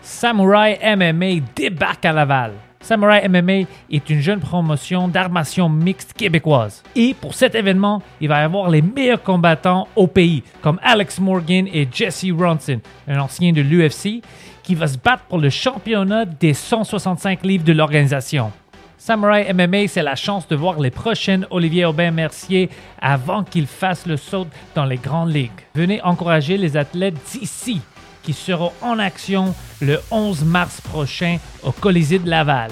[0.00, 2.52] Samurai MMA débarque à Laval.
[2.82, 6.82] Samurai MMA est une jeune promotion d'armation mixte québécoise.
[6.96, 11.20] Et pour cet événement, il va y avoir les meilleurs combattants au pays, comme Alex
[11.20, 14.20] Morgan et Jesse Ronson, un ancien de l'UFC,
[14.64, 18.50] qui va se battre pour le championnat des 165 livres de l'organisation.
[18.98, 22.68] Samurai MMA, c'est la chance de voir les prochaines Olivier Aubin-Mercier
[23.00, 25.50] avant qu'ils fassent le saut dans les grandes ligues.
[25.74, 27.80] Venez encourager les athlètes d'ici
[28.22, 32.70] qui seront en action le 11 mars prochain au Colisée de Laval.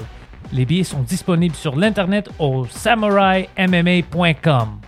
[0.51, 4.79] Les billets sont disponibles sur l'internet au samurai-mma.com.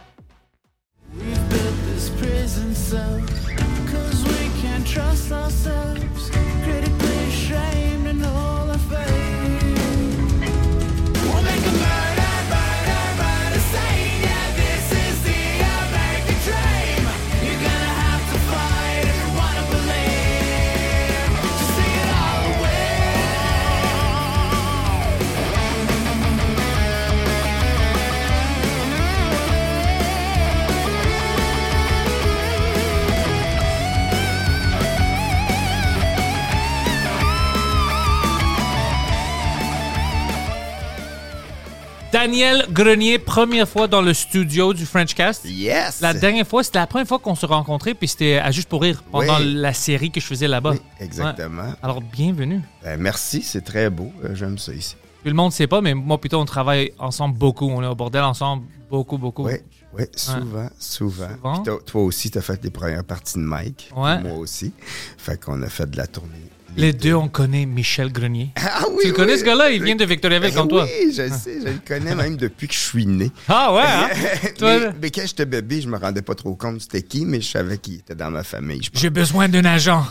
[42.14, 45.46] Daniel Grenier, première fois dans le studio du Frenchcast.
[45.46, 46.00] Yes!
[46.00, 48.84] La dernière fois, c'était la première fois qu'on se rencontrait, puis c'était à Juste pour
[48.84, 49.54] rire, pendant Oui.
[49.56, 50.74] la série que je faisais là-bas.
[50.74, 51.64] Oui, exactement.
[51.64, 51.70] Ouais.
[51.82, 52.62] Alors, bienvenue.
[52.84, 54.12] Ben, merci, c'est très beau.
[54.24, 54.96] Euh, J'aime ça ici.
[55.24, 57.66] Tout le monde ne sait pas, mais moi, plutôt, on travaille ensemble beaucoup.
[57.68, 59.48] On est au bordel ensemble beaucoup, beaucoup.
[59.48, 59.56] Oui,
[59.98, 61.28] oui, souvent, souvent.
[61.42, 61.54] Souvent.
[61.56, 63.92] Puis toi, toi aussi, tu as fait les premières parties de Mike.
[63.96, 64.20] Ouais.
[64.22, 64.74] Moi aussi.
[65.18, 66.32] Fait qu'on a fait de la tournée.
[66.76, 68.52] Les deux, on connaît Michel Grenier.
[68.60, 69.40] Ah oui, Tu le connais, oui.
[69.40, 69.70] ce gars-là?
[69.70, 70.86] Il vient de Victoriaville Ben comme toi.
[70.86, 73.32] Oui, je sais, je le connais même depuis que je suis né.
[73.48, 74.10] Ah ouais, hein?
[74.58, 77.42] Toi, mais, mais quand j'étais bébé, je me rendais pas trop compte c'était qui, mais
[77.42, 78.82] je savais qu'il était dans ma famille.
[78.94, 80.04] J'ai besoin d'un agent.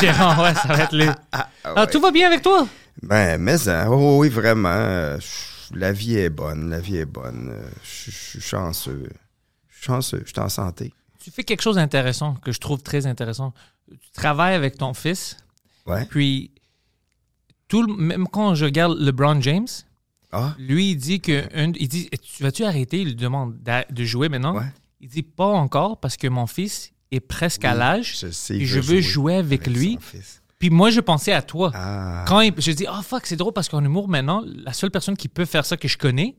[0.00, 1.06] Gérant, ouais, ça va être lui.
[1.32, 1.86] Ah, Ah, ouais.
[1.88, 2.64] tout va bien avec toi?
[3.02, 4.68] Ben, mais hein, oh, oui, vraiment.
[4.70, 5.18] euh,
[5.74, 7.50] la vie est bonne, la vie est bonne.
[7.52, 9.08] euh, je suis chanceux.
[9.84, 10.92] Chanceux, je suis en santé.
[11.22, 13.52] Tu fais quelque chose d'intéressant que je trouve très intéressant.
[13.90, 15.36] Tu travailles avec ton fils,
[15.86, 16.06] Ouais.
[16.06, 16.50] puis
[17.68, 19.66] tout le- même quand je regarde LeBron James,
[20.36, 22.98] Ah, lui, il dit que un- il dit tu vas-tu arrêter?
[23.02, 23.56] Il lui demande
[23.88, 24.56] de jouer maintenant.
[24.56, 24.72] Ouais.
[25.00, 28.18] Il dit pas encore parce que mon fils est presque à l'âge.
[28.20, 29.96] je sais, puis je veux jouer jouer avec, lui.
[30.58, 31.70] Puis moi, je pensais à toi.
[31.74, 32.24] Ah.
[32.26, 35.16] Quand il- je dis ah fuck, c'est drôle parce qu'en humour maintenant, la seule personne
[35.16, 36.34] qui peut faire ça que je connais,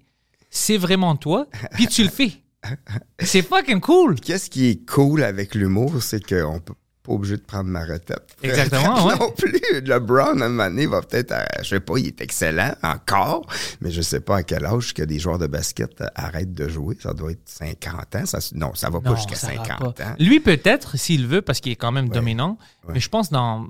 [0.49, 1.47] c'est vraiment toi.
[1.75, 2.41] Puis tu le fais.
[3.19, 4.15] C'est fucking cool.
[4.19, 8.35] Qu'est-ce qui est cool avec l'humour, c'est qu'on peut pas obligé de prendre ma retraite.
[8.41, 9.15] Exactement, ouais.
[9.19, 9.59] non plus.
[9.83, 13.45] LeBron, à un moment donné, va peut-être, à- je sais pas, il est excellent encore,
[13.81, 16.67] mais je sais pas à quel âge que des joueurs de basket euh, arrêtent de
[16.67, 16.97] jouer.
[16.99, 18.25] Ça doit être 50 ans.
[18.25, 20.03] Ça, non, ça va pas jusqu'à ça va 50 pas.
[20.03, 20.15] ans.
[20.19, 22.15] Lui, peut-être, s'il veut, parce qu'il est quand même Ouais.
[22.15, 22.57] dominant.
[22.87, 22.95] Ouais.
[22.95, 23.67] Mais je pense dans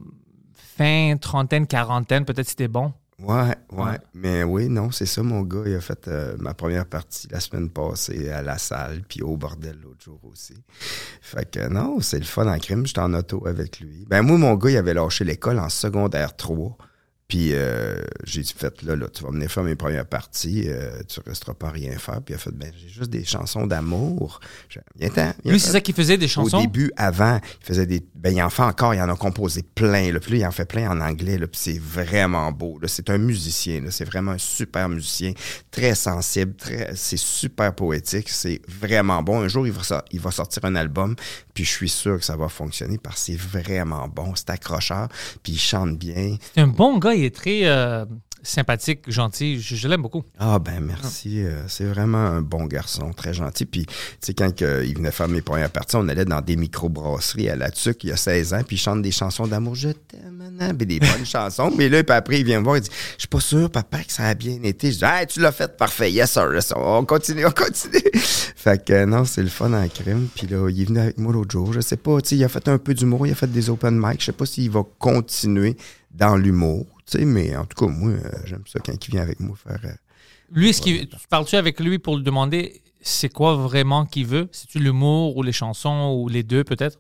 [0.78, 2.94] fin, trentaine, quarantaine, peut-être c'était bon.
[3.20, 4.00] Ouais, ouais, Ouais.
[4.14, 5.64] Mais oui, non, c'est ça, mon gars.
[5.66, 9.38] Il a fait euh, ma première partie la semaine passée à la salle, puis au
[9.38, 10.56] bordel l'autre jour aussi.
[11.22, 12.86] Fait que non, c'est le fun en crime.
[12.86, 14.06] J'étais en auto avec lui.
[14.08, 16.78] Ben moi, mon gars, il avait lâché l'école en secondaire 3.
[17.28, 21.02] Puis euh, j'ai dit, fait là, là, tu vas venir faire mes premières parties, euh,
[21.08, 22.22] tu resteras pas à rien faire.
[22.22, 24.40] Puis il a fait, ben j'ai juste des chansons d'amour.
[25.00, 26.62] Viens Lui, c'est ça qu'il faisait des Au chansons.
[26.62, 28.04] début, avant, il faisait des.
[28.14, 30.12] Ben, il en fait encore, il en a composé plein.
[30.12, 30.20] Là.
[30.20, 31.38] Puis là, il en fait plein en anglais.
[31.40, 32.78] Là, puis c'est vraiment beau.
[32.80, 32.88] Là.
[32.88, 33.82] C'est un musicien.
[33.82, 33.92] Là.
[33.92, 35.34] C'est vraiment un super musicien.
[35.72, 36.56] Très sensible.
[36.56, 38.30] Très, c'est super poétique.
[38.30, 39.42] C'est vraiment bon.
[39.42, 41.16] Un jour, il va, il va sortir un album.
[41.56, 44.36] Puis je suis sûr que ça va fonctionner parce que c'est vraiment bon.
[44.36, 45.08] C'est accrocheur.
[45.42, 46.38] Puis il chante bien.
[46.54, 48.06] C'est un bon gars, il est très euh,
[48.46, 49.60] sympathique, gentil.
[49.60, 50.24] Je, je l'aime beaucoup.
[50.40, 53.66] Ah ben merci, euh, c'est vraiment un bon garçon, très gentil.
[53.66, 57.50] Puis tu sais quand il venait faire mes premières parties, on allait dans des microbrasseries
[57.50, 59.90] à la Tuque, il y a 16 ans, puis il chante des chansons d'amour, je
[59.90, 61.72] t'aime, puis des bonnes chansons.
[61.76, 64.04] Mais là, puis après il vient me voir, il dit, je suis pas sûr papa
[64.04, 64.92] que ça a bien été.
[64.92, 66.78] Je dis, hey, tu l'as fait parfait, yes sir, yes, sir.
[66.78, 68.02] on continue, on continue.
[68.14, 70.28] fait que euh, non, c'est le fun en crime.
[70.36, 72.44] Puis là, il est venu avec moi l'autre jour, je sais pas, tu sais, il
[72.44, 74.70] a fait un peu d'humour, il a fait des open mic, je sais pas s'il
[74.70, 75.76] va continuer
[76.12, 76.86] dans l'humour.
[77.10, 79.56] Tu sais, mais en tout cas, moi, euh, j'aime ça quand il vient avec moi
[79.56, 79.80] faire.
[79.86, 79.94] euh,
[80.52, 84.50] Lui, est-ce qu'il, tu parles-tu avec lui pour lui demander c'est quoi vraiment qu'il veut?
[84.52, 87.00] C'est-tu l'humour ou les chansons ou les deux peut-être?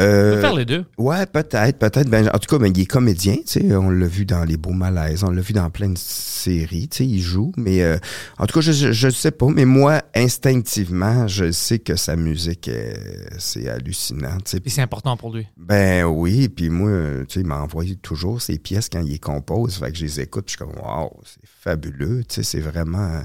[0.00, 0.84] Euh, peut faire les deux.
[0.98, 2.08] Ouais, peut-être, peut-être.
[2.08, 3.76] Ben, en tout cas, ben, il est comédien, tu sais.
[3.76, 6.98] On l'a vu dans Les Beaux Malaises, on l'a vu dans plein de séries, tu
[6.98, 7.52] sais, il joue.
[7.56, 7.98] Mais euh,
[8.38, 9.46] en tout cas, je, je sais pas.
[9.48, 14.62] Mais moi, instinctivement, je sais que sa musique, est- c'est hallucinant, tu sais.
[14.64, 15.46] Et c'est important pour lui.
[15.56, 16.90] Ben oui, puis moi,
[17.28, 19.76] tu sais, il m'a envoyé toujours ses pièces quand il les compose.
[19.76, 22.60] Fait que je les écoute, puis je suis comme, wow, c'est fabuleux, tu sais, c'est
[22.60, 23.22] vraiment,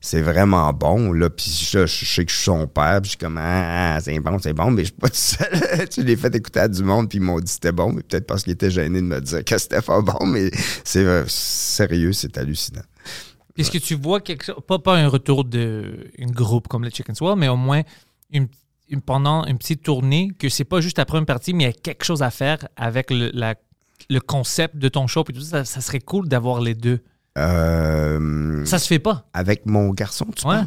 [0.00, 1.28] c'est vraiment bon, là.
[1.28, 4.18] Puis je, je sais que je suis son père, puis je suis comme, ah, c'est
[4.20, 5.88] bon, c'est bon, mais je suis pas tout seul.
[6.14, 8.26] l'ai fait écouter à du monde, puis ils m'ont dit que c'était bon, mais peut-être
[8.26, 10.50] parce qu'ils étaient gênés de me dire que c'était pas bon, mais
[10.84, 12.82] c'est euh, sérieux, c'est hallucinant.
[13.56, 17.14] Est-ce que tu vois quelque chose, pas, pas un retour d'un groupe comme le Chicken
[17.14, 17.82] Swell, mais au moins
[18.32, 18.48] une,
[18.88, 21.70] une- pendant une petite tournée, que c'est pas juste après une partie, mais il y
[21.70, 23.54] a quelque chose à faire avec le, la-
[24.10, 25.22] le concept de ton show.
[25.22, 27.00] Puis tout ça, ça serait cool d'avoir les deux.
[27.36, 29.24] Euh, Ça se fait pas.
[29.34, 30.56] avec mon garçon, tu Ouais.
[30.56, 30.66] penses?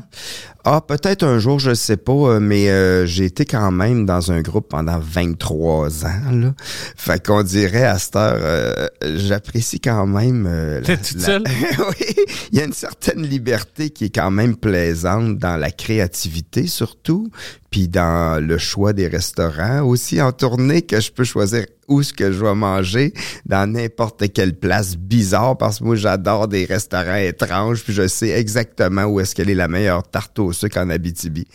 [0.65, 4.33] Ah, peut-être un jour, je sais pas, euh, mais euh, j'ai été quand même dans
[4.33, 6.53] un groupe pendant 23 ans, là.
[6.97, 10.81] Fait qu'on dirait à cette heure, euh, j'apprécie quand même...
[10.83, 11.43] T'es toute seule?
[11.79, 12.15] oui,
[12.51, 17.31] il y a une certaine liberté qui est quand même plaisante dans la créativité, surtout,
[17.69, 19.81] puis dans le choix des restaurants.
[19.81, 23.13] Aussi en tournée, que je peux choisir où ce que je vais manger
[23.45, 28.29] dans n'importe quelle place bizarre, parce que moi, j'adore des restaurants étranges, puis je sais
[28.29, 31.47] exactement où est-ce qu'elle est la meilleure tarte au sucre en Abitibi.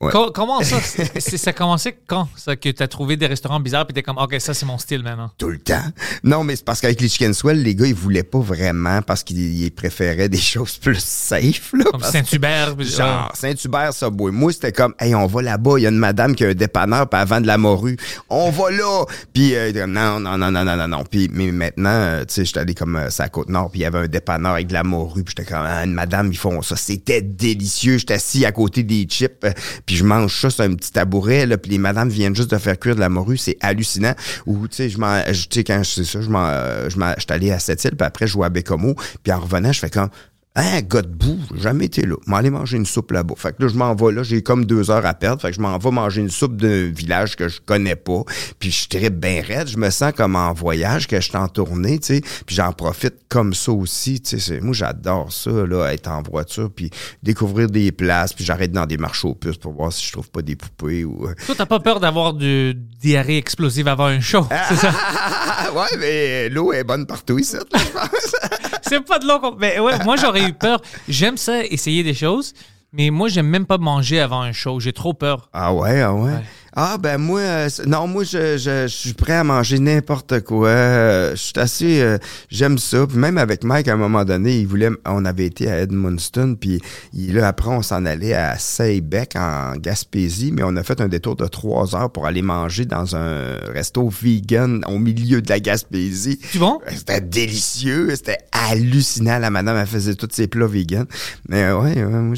[0.00, 0.10] Ouais.
[0.10, 0.76] Co- comment ça?
[0.80, 2.28] ça a commencé quand?
[2.36, 4.76] Ça, que tu as trouvé des restaurants bizarres puis t'es comme, OK, ça, c'est mon
[4.76, 5.30] style maintenant?
[5.38, 5.84] Tout le temps.
[6.22, 9.22] Non, mais c'est parce qu'avec les Chicken Swell, les gars, ils voulaient pas vraiment parce
[9.22, 11.84] qu'ils ils préféraient des choses plus safe, là.
[11.90, 12.74] Comme Saint-Hubert.
[12.80, 14.30] Genre, Saint-Hubert, Subway.
[14.30, 16.54] Moi, c'était comme, hey, on va là-bas, il y a une madame qui a un
[16.54, 17.96] dépanneur, puis vend de la morue.
[18.28, 19.04] On va là!
[19.32, 21.04] Puis, euh, non, non, non, non, non, non, non.
[21.04, 23.82] Puis, mais maintenant, euh, tu sais, j'étais allé comme euh, ça à Côte-Nord, puis il
[23.84, 26.36] y avait un dépanneur avec de la morue, puis j'étais comme, ah, une madame, ils
[26.38, 26.76] font ça.
[26.76, 27.98] C'était délicieux.
[27.98, 29.52] J'étais assis à côté des chips, euh,
[29.86, 32.58] puis je mange ça sur un petit tabouret, là, puis les madames viennent juste de
[32.58, 33.36] faire cuire de la morue.
[33.36, 34.14] C'est hallucinant.
[34.46, 37.14] Ou, tu sais, je m'en, tu sais, quand sais ça, je m'en, euh, je m'en,
[37.28, 40.10] allé à Sept-Îles, puis après, je jouais à Bécomo, puis en revenant, je fais comme,
[40.56, 42.14] Hein, gars de boue, j'ai jamais été là.
[42.28, 43.34] M'en aller manger une soupe là-bas.
[43.36, 45.42] Fait que là, je m'en vais là, j'ai comme deux heures à perdre.
[45.42, 48.22] Fait que je m'en vais manger une soupe d'un village que je connais pas.
[48.60, 49.66] Puis je tripe bien raide.
[49.66, 52.20] Je me sens comme en voyage, que je suis en tournée, tu sais.
[52.46, 54.60] Puis j'en profite comme ça aussi, tu sais.
[54.60, 56.88] Moi, j'adore ça, là, être en voiture, puis
[57.20, 60.30] découvrir des places, puis j'arrête dans des marchés aux puces pour voir si je trouve
[60.30, 61.26] pas des poupées ou...
[61.26, 61.34] euh.
[61.46, 64.92] Toi, t'as pas peur d'avoir du diarrhée explosive avant un show, c'est ça?
[65.74, 68.36] ouais, mais l'eau est bonne partout ici, je pense.
[68.86, 70.80] C'est pas de l'eau qu'on- Mais ouais, moi, j'aurais eu peur.
[71.08, 72.52] J'aime ça, essayer des choses,
[72.92, 74.80] mais moi, j'aime même pas manger avant un show.
[74.80, 75.48] J'ai trop peur.
[75.52, 76.32] Ah ouais, ah ouais?
[76.32, 76.42] Ouais.
[76.76, 80.40] Ah ben moi, euh, c'est- non, moi je, je, je suis prêt à manger n'importe
[80.40, 80.68] quoi.
[80.68, 82.18] Euh, je suis assez, euh,
[82.50, 83.06] j'aime ça.
[83.06, 86.56] Puis même avec Mike, à un moment donné, il voulait, on avait été à Edmundston,
[86.60, 86.80] puis
[87.12, 91.06] il, là après on s'en allait à Saybec en Gaspésie, mais on a fait un
[91.06, 95.60] détour de trois heures pour aller manger dans un resto vegan au milieu de la
[95.60, 96.38] Gaspésie.
[96.50, 96.80] Tu bon?
[96.92, 99.38] C'était délicieux, c'était hallucinant.
[99.38, 101.06] La madame, elle faisait tous ses plats vegan.
[101.48, 102.34] Mais euh, ouais, ouais, moi,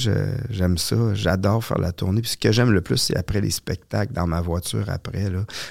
[0.50, 0.96] j'aime ça.
[1.14, 2.20] J'adore faire la tournée.
[2.20, 5.30] Puis ce que j'aime le plus, c'est après les spectacles, dans ma voiture après,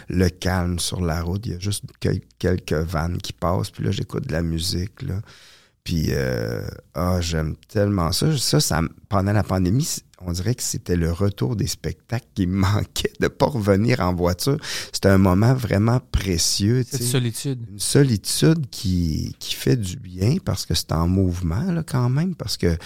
[0.10, 1.46] le calme sur la route.
[1.46, 3.72] Il y a juste quel- quelques vannes qui passent.
[3.72, 5.22] Puis là, j'écoute de la musique, là.
[5.84, 8.36] Puis, euh, ah, j'aime tellement ça.
[8.38, 9.88] Ça, ça, pendant la pandémie,
[10.22, 14.14] on dirait que c'était le retour des spectacles qui me manquait de pas revenir en
[14.14, 14.58] voiture.
[14.94, 16.84] C'était un moment vraiment précieux.
[16.90, 17.60] Cette solitude.
[17.72, 22.36] une solitude qui, qui fait du bien parce que c'est en mouvement là, quand même.
[22.36, 22.78] Parce que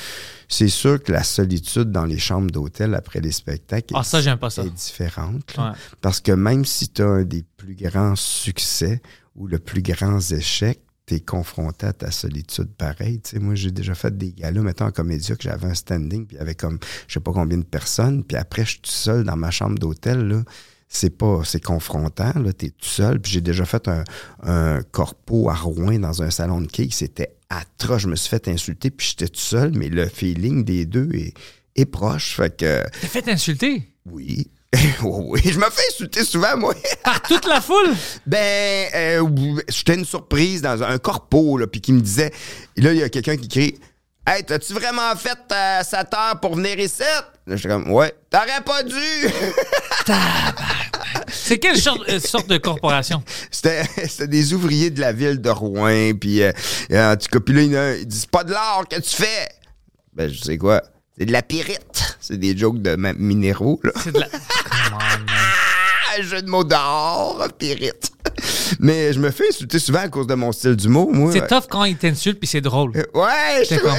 [0.48, 4.22] c'est sûr que la solitude dans les chambres d'hôtel après les spectacles Ah, est, ça,
[4.22, 4.64] j'aime pas ça.
[4.64, 5.56] est différente.
[5.56, 5.72] là.
[5.72, 5.78] Ouais.
[6.02, 9.02] Parce que même si tu as un des plus grands succès
[9.36, 13.20] ou le plus grand échec, tu es confronté à ta solitude pareil.
[13.20, 16.28] Tu sais, moi, j'ai déjà fait des galas, mettons, en comédia, que j'avais un standing,
[16.28, 18.80] puis il y avait comme je sais pas combien de personnes, puis après, je suis
[18.82, 20.44] tout seul dans ma chambre d'hôtel, là.
[20.92, 23.20] C'est pas, c'est confrontant, là, t'es tout seul.
[23.20, 24.04] Puis j'ai déjà fait un,
[24.42, 28.02] un corpo à Rouen dans un salon de quai, c'était atroce.
[28.02, 31.36] Je me suis fait insulter, puis j'étais tout seul, mais le feeling des deux est,
[31.76, 32.36] est proche.
[32.36, 33.84] Fait que, T'es fait insulter?
[34.06, 34.50] Oui.
[35.04, 36.76] oui, je me fais insulter souvent, moi.
[37.04, 37.96] par toute la foule?
[38.26, 42.32] Ben, euh, j'étais une surprise dans un corpo, là, puis qui me disait,
[42.76, 43.80] et là, il y a quelqu'un qui crie,
[44.32, 47.02] Hey, t'as-tu vraiment fait euh, 7 heures pour venir ici?
[47.48, 48.94] Là, j'étais comme, ouais, t'aurais pas dû!
[51.30, 53.24] C'est quelle sorte, euh, sorte de corporation?
[53.50, 56.52] c'était, c'était des ouvriers de la ville de Rouen, puis euh,
[56.92, 58.52] en tout cas, puis là, il y en a un, il dit, c'est pas de
[58.52, 59.50] l'or que tu fais!
[60.14, 60.84] Ben, je sais quoi,
[61.20, 62.18] c'est de la pyrite.
[62.22, 63.92] C'est des jokes de minéraux, là.
[64.04, 64.28] C'est de la.
[64.28, 64.40] Come
[64.94, 65.26] on, man.
[66.12, 68.12] Ah, jeu de mots d'or, pyrite.
[68.80, 71.32] Mais je me fais insulter souvent à cause de mon style d'humour, moi.
[71.32, 72.92] C'est tough quand ils t'insultent puis c'est drôle.
[72.96, 73.94] Euh, Ouais, je comme,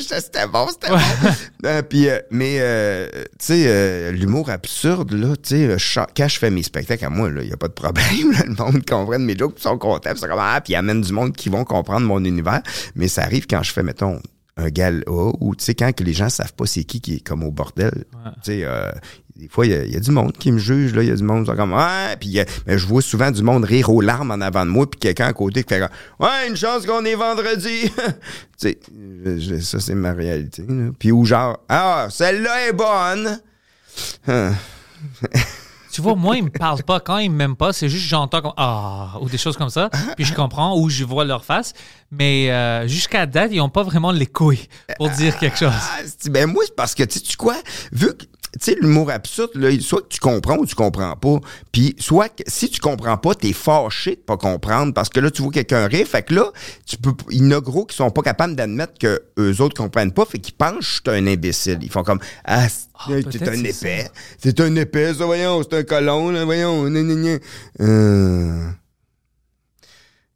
[0.00, 0.98] c'était bon, c'était bon.
[1.66, 6.38] Euh, puis, euh, mais, euh, tu sais, euh, l'humour absurde, là, tu sais, quand je
[6.38, 8.32] fais mes spectacles à moi, il n'y a pas de problème.
[8.32, 11.02] là, le monde comprend mes jokes, ils sont contents, c'est comme, ah, puis ils amènent
[11.02, 12.62] du monde qui vont comprendre mon univers.
[12.94, 14.20] Mais ça arrive quand je fais, mettons,
[14.56, 17.20] un gala ou, tu sais, quand que les gens savent pas c'est qui qui est
[17.26, 18.04] comme au bordel.
[18.42, 18.90] Tu sais, euh,
[19.36, 21.08] des fois, il y a- il y, a du monde qui me juge, là, il
[21.08, 23.64] y a du monde qui comme, ouais, puis a- mais je vois souvent du monde
[23.64, 26.56] rire aux larmes en avant de moi, puis quelqu'un à côté qui fait ouais, une
[26.56, 27.90] chance qu'on est vendredi.
[28.60, 28.76] tu
[29.48, 30.62] sais, ça, c'est ma réalité.
[30.98, 33.40] Puis ou genre, ah, celle-là est bonne.
[36.00, 37.00] Tu vois, moi, ils me parlent pas.
[37.00, 39.90] Quand ils m'aiment pas, c'est juste j'entends comme Ah ou des choses comme ça.
[40.16, 41.72] Puis je comprends ou je vois leur face.
[42.10, 44.66] Mais euh, jusqu'à date, ils ont pas vraiment les couilles
[44.96, 45.72] pour dire quelque chose.
[45.72, 47.56] Ah, ben moi, c'est parce que, tu sais, quoi,
[47.92, 48.24] vu que,
[48.60, 51.38] sais, l'humour absurde, là, soit que tu comprends ou tu comprends pas.
[51.70, 55.30] Puis, soit que si tu comprends pas, t'es fâché de pas comprendre parce que là,
[55.30, 56.06] tu vois quelqu'un rire.
[56.06, 56.50] Fait que là,
[56.86, 59.76] tu peux, il y en a gros qui sont pas capables d'admettre que eux autres
[59.76, 60.24] comprennent pas.
[60.24, 61.78] Fait qu'ils pensent que je suis un imbécile.
[61.82, 62.88] Ils font comme, ah, c'est-
[63.30, 64.08] t'es un épais.
[64.42, 67.38] C'est un épais, ça, voyons, c'est un colon, là, voyons, gna, gna, gna.
[67.80, 68.70] Euh...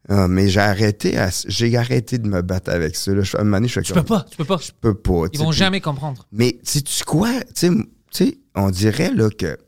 [0.06, 3.12] Ah, mais j'ai arrêté, à- j'ai arrêté de me battre avec ça.
[3.14, 3.22] Là.
[3.22, 4.58] Je, à un moment donné, je fais Tu comme, peux pas, tu peux pas.
[4.58, 5.28] Je peux pas.
[5.28, 6.26] tu Ils sais, vont puis- jamais comprendre.
[6.30, 7.30] mais sais-tu quoi?
[7.40, 7.70] Tu sais,
[8.14, 9.58] tu sais, on dirait là que.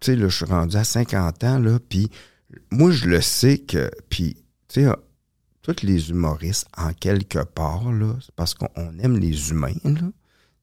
[0.00, 2.10] Tu sais, là, je suis rendu à 50 ans, là, puis
[2.70, 3.90] moi, je le sais que.
[4.10, 4.36] Puis,
[4.68, 4.92] tu sais,
[5.62, 10.10] tous les humoristes, en quelque part, là, c'est parce qu'on on aime les humains, là.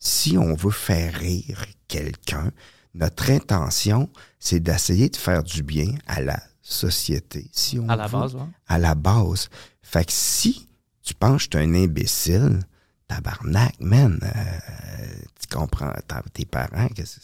[0.03, 2.51] Si on veut faire rire quelqu'un,
[2.93, 7.47] notre intention, c'est d'essayer de faire du bien à la société.
[7.51, 8.41] Si on À la veut base, ouais.
[8.67, 9.49] à la base.
[9.81, 10.67] Fait que si
[11.03, 12.59] tu penses que je suis un imbécile,
[13.15, 14.29] tabarnak, man, euh,
[15.39, 15.91] tu comprends,
[16.33, 17.19] tes parents, que c'est,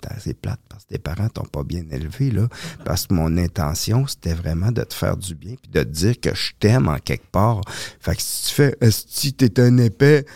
[0.00, 2.48] t'as- c'est plate parce que tes parents t'ont pas bien élevé, là.
[2.84, 6.20] Parce que mon intention, c'était vraiment de te faire du bien puis de te dire
[6.20, 7.60] que je t'aime en quelque part.
[8.00, 10.26] Fait que si tu fais, si t'es un épais,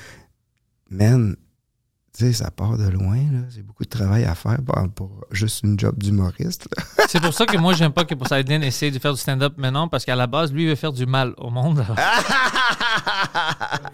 [0.91, 1.35] man,
[2.17, 3.41] tu sais, ça part de loin, là.
[3.51, 6.67] C'est beaucoup de travail à faire pour, pour juste une job d'humoriste.
[7.09, 9.87] C'est pour ça que moi, j'aime pas que Poseidon essaie de faire du stand-up maintenant,
[9.87, 11.85] parce qu'à la base, lui, il veut faire du mal au monde.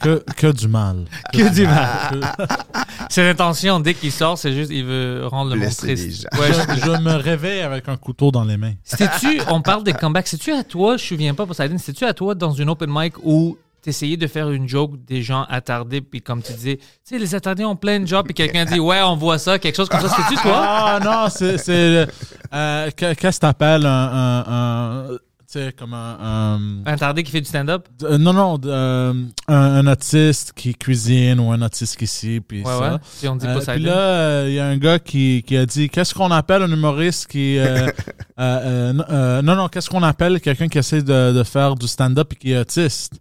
[0.01, 1.05] Que, que du mal.
[1.33, 2.21] que du mal.
[3.09, 6.27] C'est l'intention, dès qu'il sort, c'est juste, il veut rendre le monde triste.
[6.39, 8.75] Ouais, Je, je me réveille avec un couteau dans les mains.
[8.83, 12.15] C'était-tu, on parle des comebacks, c'est-tu à toi, je me souviens pas, Poseidon, c'était-tu à
[12.15, 16.23] toi dans une open mic où t'essayais de faire une joke des gens attardés, puis
[16.23, 19.03] comme tu disais, tu sais, les attardés ont plein de jobs, puis quelqu'un dit, ouais,
[19.03, 20.63] on voit ça, quelque chose comme ça, c'était-tu toi?
[20.65, 21.59] Ah non, c'est.
[21.59, 22.07] c'est,
[22.55, 23.91] euh, que- Qu'est-ce que t'appelles un.
[23.91, 25.07] un, un-
[25.53, 26.81] tu sais, comme un.
[26.87, 27.87] un- qui fait du stand-up?
[28.05, 29.13] euh, non, non, euh,
[29.49, 32.93] un, un autiste qui cuisine ou un autiste qui ici, puis Ouais, ça.
[32.95, 32.99] ouais.
[33.19, 33.75] Puis on dit Euh, Poseidon.
[33.75, 36.71] puis là, il y a un gars qui, qui a dit Qu'est-ce qu'on appelle un
[36.71, 37.59] humoriste qui.
[38.39, 42.37] non, non, non, qu'est-ce qu'on appelle quelqu'un qui essaie de, de faire du stand-up et
[42.37, 43.15] qui est autiste?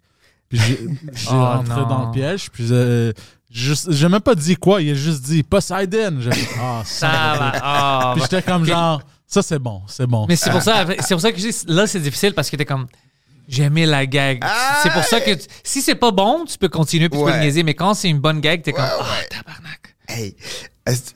[0.52, 0.80] Puis j'ai
[1.14, 1.88] j'ai Oh, rentré non.
[1.88, 3.12] dans le piège, puis euh,
[3.50, 6.18] j'ai même pas dit quoi, il a juste dit Poseidon.
[6.20, 6.30] J'ai
[6.60, 7.38] Ah, ça ça.
[7.40, 7.52] va.
[7.64, 10.26] Ah, Puis j'étais comme genre Ça, c'est bon, c'est bon.
[10.28, 12.58] Mais c'est pour ça, c'est pour ça que je dis, là, c'est difficile parce que
[12.58, 12.88] t'es comme,
[13.48, 14.40] j'aimais la gag.
[14.42, 17.24] Ah, c'est pour ça que, tu- si c'est pas bon, tu peux continuer puis tu
[17.26, 17.38] peux Ouais.
[17.38, 19.28] le niaiser, mais quand c'est une bonne gag, t'es comme, Ouais, ah, ouais.
[19.30, 19.96] tabarnak.
[20.10, 20.36] Hey,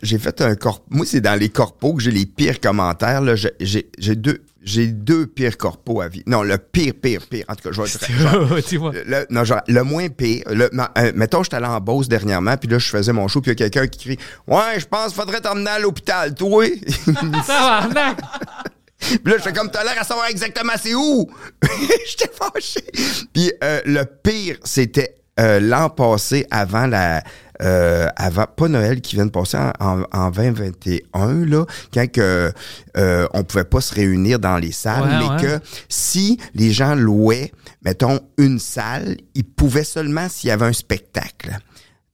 [0.01, 0.81] j'ai fait un corps.
[0.89, 3.19] Moi, c'est dans les corpos que j'ai les pires commentaires.
[3.19, 3.35] Là.
[3.35, 6.23] J'ai, j'ai- j'ai deux, j'ai deux pires corpos à vie.
[6.25, 7.45] Non, le pire, pire, pire.
[7.47, 8.11] En tout cas, je vais être-
[8.49, 8.91] genre, tu vois.
[8.93, 10.43] le, non, genre, le moins pire.
[10.49, 13.51] Le, euh, mettons, j'étais allé en Beauce dernièrement, puis là, je faisais mon show, puis
[13.51, 16.65] il y a quelqu'un qui crie Ouais, je pense qu'il faudrait t'emmener à l'hôpital, toi.
[17.47, 18.17] Tabarnak.
[18.99, 21.29] Puis là, j'étais comme, t'as l'air à savoir exactement c'est où.
[22.07, 22.83] j'étais fâché.
[23.33, 27.21] Puis euh, le pire, c'était euh, l'an passé, avant la...
[27.61, 32.51] euh, avant, pas Noël qui vient de passer en, en, en 2021, là, quand que,
[32.97, 35.59] euh, on pouvait pas se réunir dans les salles, Ouais, mais ouais.
[35.59, 37.51] que si les gens louaient,
[37.83, 41.57] mettons, une salle, ils pouvaient seulement s'il y avait un spectacle.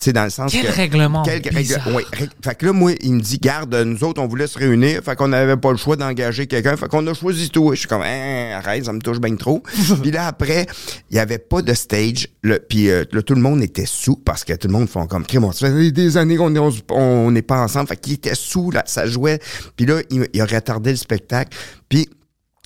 [0.03, 0.71] Sais, dans le sens Quel que...
[0.71, 1.83] règlement Quel bizarre.
[1.85, 4.47] règle- ouais, règle- Fait que là, moi, il me dit, garde, nous autres, on voulait
[4.47, 7.75] se réunir, fait qu'on n'avait pas le choix d'engager quelqu'un, fait qu'on a choisi toi.
[7.75, 9.61] Je suis comme, Hein, arrête, ça me touche bien trop.
[10.01, 10.65] puis là, après,
[11.11, 14.15] il y avait pas de stage, le, puis euh, là, tout le monde était sous,
[14.15, 17.29] parce que tout le monde font comme, crime, ça fait des années qu'on on- on
[17.29, 19.37] n'est pas ensemble, fait qu'il était sous, là, ça jouait.
[19.75, 21.55] Puis là, il, il a retardé le spectacle,
[21.89, 22.09] puis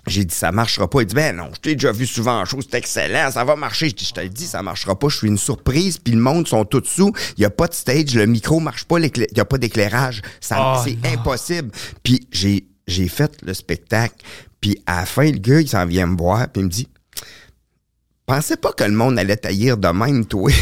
[0.07, 1.01] j'ai dit, ça marchera pas.
[1.01, 3.55] Il dit, ben non, je t'ai déjà vu souvent en show, c'est excellent, ça va
[3.55, 3.89] marcher.
[3.89, 6.19] Je dis, je te le dis, ça marchera pas, je suis une surprise, puis le
[6.19, 7.11] monde sont tous sous.
[7.37, 10.21] Il y a pas de stage, le micro marche pas, il y a pas d'éclairage.
[10.39, 11.71] Ça, Oh, c'est impossible.
[12.03, 14.15] Puis j'ai, j'ai fait le spectacle,
[14.61, 16.87] puis à la fin, le gars, il s'en vient me voir, puis il me dit,
[18.25, 20.51] pensais pas que le monde allait taillir de même, toi?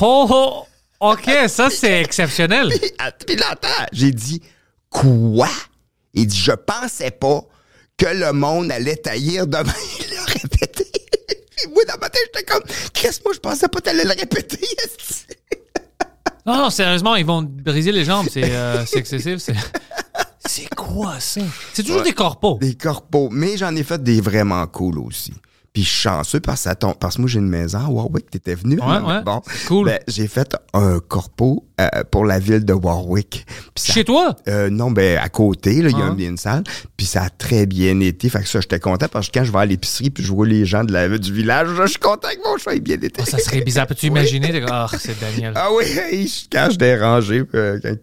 [0.00, 0.64] Oh, oh,
[1.00, 2.68] OK, ça, c'est exceptionnel.
[2.80, 2.90] Puis,
[3.26, 3.36] puis
[3.92, 4.40] j'ai dit,
[4.88, 5.50] quoi?
[6.14, 7.44] Il dit, je pensais pas
[7.96, 9.72] que le monde allait taillir demain.
[10.00, 10.86] Il l'a répété.
[11.56, 14.10] Puis moi, dans ma tête, j'étais comme, Chris, moi, je pensais pas que t'allais le
[14.10, 14.66] répéter.
[16.44, 18.26] Non, non, sérieusement, ils vont briser les jambes.
[18.30, 19.38] C'est euh, c'est excessif.
[19.38, 19.54] C'est
[20.46, 21.40] c'est quoi ça?
[21.72, 22.58] C'est toujours des corpos.
[22.58, 23.28] Des corpos.
[23.30, 25.32] Mais j'en ai fait des vraiment cool aussi.
[25.72, 27.88] Puis je suis chanceux parce que, ça tombe- parce que moi, j'ai une maison à
[27.88, 28.30] Warwick.
[28.30, 28.76] T'étais venu.
[28.76, 29.04] Ouais, hein?
[29.06, 29.22] ouais.
[29.22, 29.40] Bon.
[29.68, 29.86] Cool.
[29.86, 33.46] Ben, j'ai fait un corpo euh, pour la ville de Warwick.
[33.74, 34.36] Ça- Chez toi?
[34.48, 36.14] Euh, non, ben à côté, il y a Ah.
[36.18, 36.62] une salle.
[36.98, 38.28] Puis ça a très bien été.
[38.28, 40.46] Fait que ça, j'étais content parce que quand je vais à l'épicerie puis je vois
[40.46, 43.22] les gens de la, du village, je suis content que mon chat ait bien été.
[43.22, 43.86] Oh, ça serait bizarre.
[43.86, 44.62] Peux-tu imaginer?
[44.68, 45.52] Ah, c'est Daniel.
[45.56, 45.84] Ah oui,
[46.52, 47.44] quand je dérangé.
[47.54, 47.94] euh, quand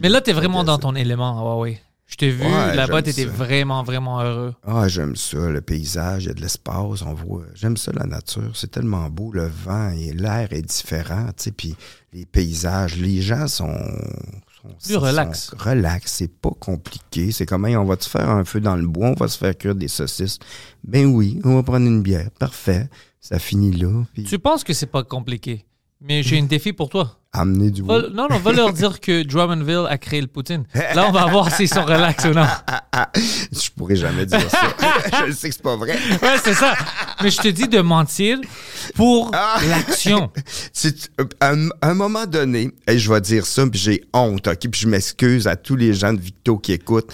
[0.00, 1.58] Mais là, t'es vraiment dans ton élément.
[1.60, 1.80] Ouais, ouais.
[2.10, 4.52] Je t'ai vu Ouais, là-bas, t'étais vraiment, vraiment heureux.
[4.66, 7.44] Ah, j'aime ça, le paysage, il y a de l'espace, on voit.
[7.54, 8.50] J'aime ça, la nature.
[8.54, 11.76] C'est tellement beau, le vent et l'air est différent, tu sais, puis
[12.12, 13.72] les paysages, les gens sont.
[14.60, 15.50] sont Plus relax.
[15.50, 17.30] sont relax, c'est pas compliqué.
[17.30, 19.38] C'est comme, hey, on va te faire un feu dans le bois, on va se
[19.38, 20.38] faire cuire des saucisses?
[20.82, 22.28] Ben oui, on va prendre une bière.
[22.40, 22.88] Parfait.
[23.20, 24.02] Ça finit là.
[24.26, 25.64] Tu penses que c'est pas compliqué,
[26.00, 27.16] mais j'ai un défi pour toi.
[27.32, 28.02] amener du bois.
[28.02, 30.64] Va- non, non, va leur dire que Drummondville a créé le Poutine.
[30.74, 32.46] Là, on va voir s'ils sont relax ou non.
[33.52, 34.74] Je pourrais jamais dire ça.
[35.28, 35.92] je sais que c'est pas vrai.
[36.22, 36.74] Ouais, c'est ça.
[37.22, 38.38] Mais je te dis de mentir
[38.94, 39.58] pour Ah.
[39.68, 40.30] l'action.
[41.40, 44.58] À un, à un moment donné, et je vais dire ça, puis j'ai honte, ok,
[44.70, 47.12] puis je m'excuse à tous les gens de Victo qui écoutent.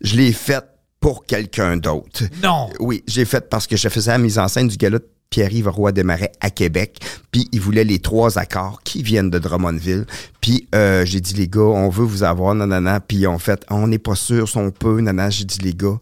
[0.00, 0.64] Je l'ai fait
[1.00, 2.22] pour quelqu'un d'autre.
[2.42, 2.70] Non.
[2.80, 5.68] Oui, j'ai fait parce que je faisais la mise en scène du gala de Pierre-Yves
[5.68, 10.06] Roy Desmarais à Québec, puis il voulait les trois accords qui viennent de Drummondville.
[10.40, 13.86] Puis euh, j'ai dit les gars, on veut vous avoir, nanana, puis ont fait, on
[13.88, 15.30] n'est pas sûr si on peut, nanana.
[15.30, 15.98] J'ai dit les gars,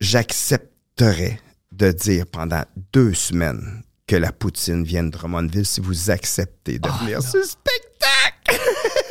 [0.00, 1.40] j'accepterais
[1.72, 2.62] de dire pendant
[2.92, 7.44] deux semaines que la poutine vienne de Drummondville si vous acceptez de venir sur le
[7.44, 7.77] spectacle.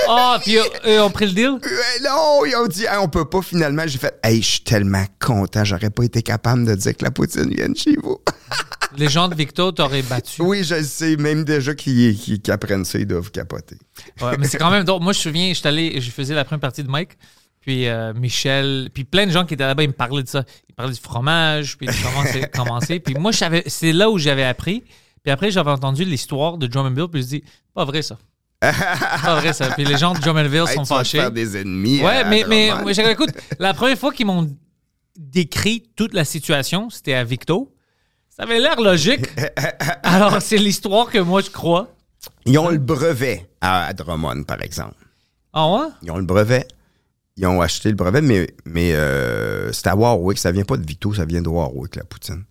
[0.10, 1.46] Ah, puis eux, eux ont pris le deal?
[1.46, 3.84] Euh, non, ils ont dit, Hey, on peut pas finalement.
[3.86, 7.12] J'ai fait, hey, je suis tellement content, j'aurais pas été capable de dire que la
[7.12, 8.18] poutine vienne chez vous.
[8.98, 10.42] Les gens de Victo t'auraient battu.
[10.42, 13.78] oui, je sais, même déjà qui, qui, qui apprennent ça, ils doivent capoter.
[14.22, 15.04] Ouais, mais c'est quand même drôle.
[15.04, 17.18] Moi, je me souviens, je suis allé, je faisais la première partie de Mike,
[17.60, 20.46] puis euh, Michel, puis plein de gens qui étaient là-bas, ils me parlaient de ça.
[20.70, 23.00] Ils parlaient du fromage, puis de comment c'est commencé.
[23.00, 24.84] Puis moi, c'est là où j'avais appris.
[25.22, 28.18] Puis après, j'avais entendu l'histoire de Drummondville, puis je dis, pas vrai ça.
[28.62, 29.70] Pas vrai ça.
[29.76, 31.20] Puis les gens de Drummondville Hey, sont tu vas fâchés.
[31.20, 32.02] faire des ennemis.
[32.04, 32.72] Ouais, à mais, mais
[33.12, 34.50] écoute, la première fois qu'ils m'ont
[35.18, 37.74] décrit toute la situation, c'était à Victo.
[38.30, 39.26] Ça avait l'air logique.
[40.04, 41.94] Alors, c'est l'histoire que moi, je crois.
[42.46, 44.96] Ils ont le brevet à, Drummond, par exemple.
[45.54, 45.88] Ah ouais?
[46.04, 46.68] Ils ont le brevet.
[47.36, 50.38] Ils ont acheté le brevet, mais, mais euh, c'est à Warwick.
[50.38, 52.44] Ça vient pas de Vito, ça vient de Warwick, la poutine.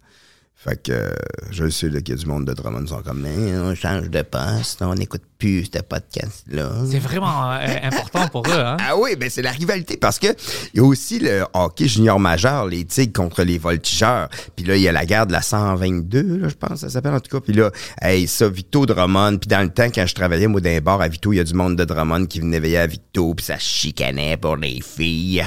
[0.58, 1.10] Fait que euh,
[1.50, 4.08] je sais qu'il y a du monde de Drummond qui sont comme Mais on change
[4.08, 6.70] de poste, on n'écoute plus ce podcast-là.
[6.90, 8.78] C'est vraiment euh, important pour eux, hein?
[8.88, 10.28] Ah oui, ben c'est la rivalité parce que
[10.72, 14.28] il y a aussi le hockey junior majeur, les Tigres contre les Voltigeurs.
[14.56, 17.14] Puis là, il y a la guerre de la 122, là, je pense, ça s'appelle
[17.14, 17.40] en tout cas.
[17.44, 19.36] Puis là, hey, ça, Vito Drummond.
[19.38, 21.44] Puis dans le temps, quand je travaillais, moi, d'un bar à Vito, il y a
[21.44, 25.44] du monde de Drummond qui venait veiller à Vito, puis ça chicanait pour les filles.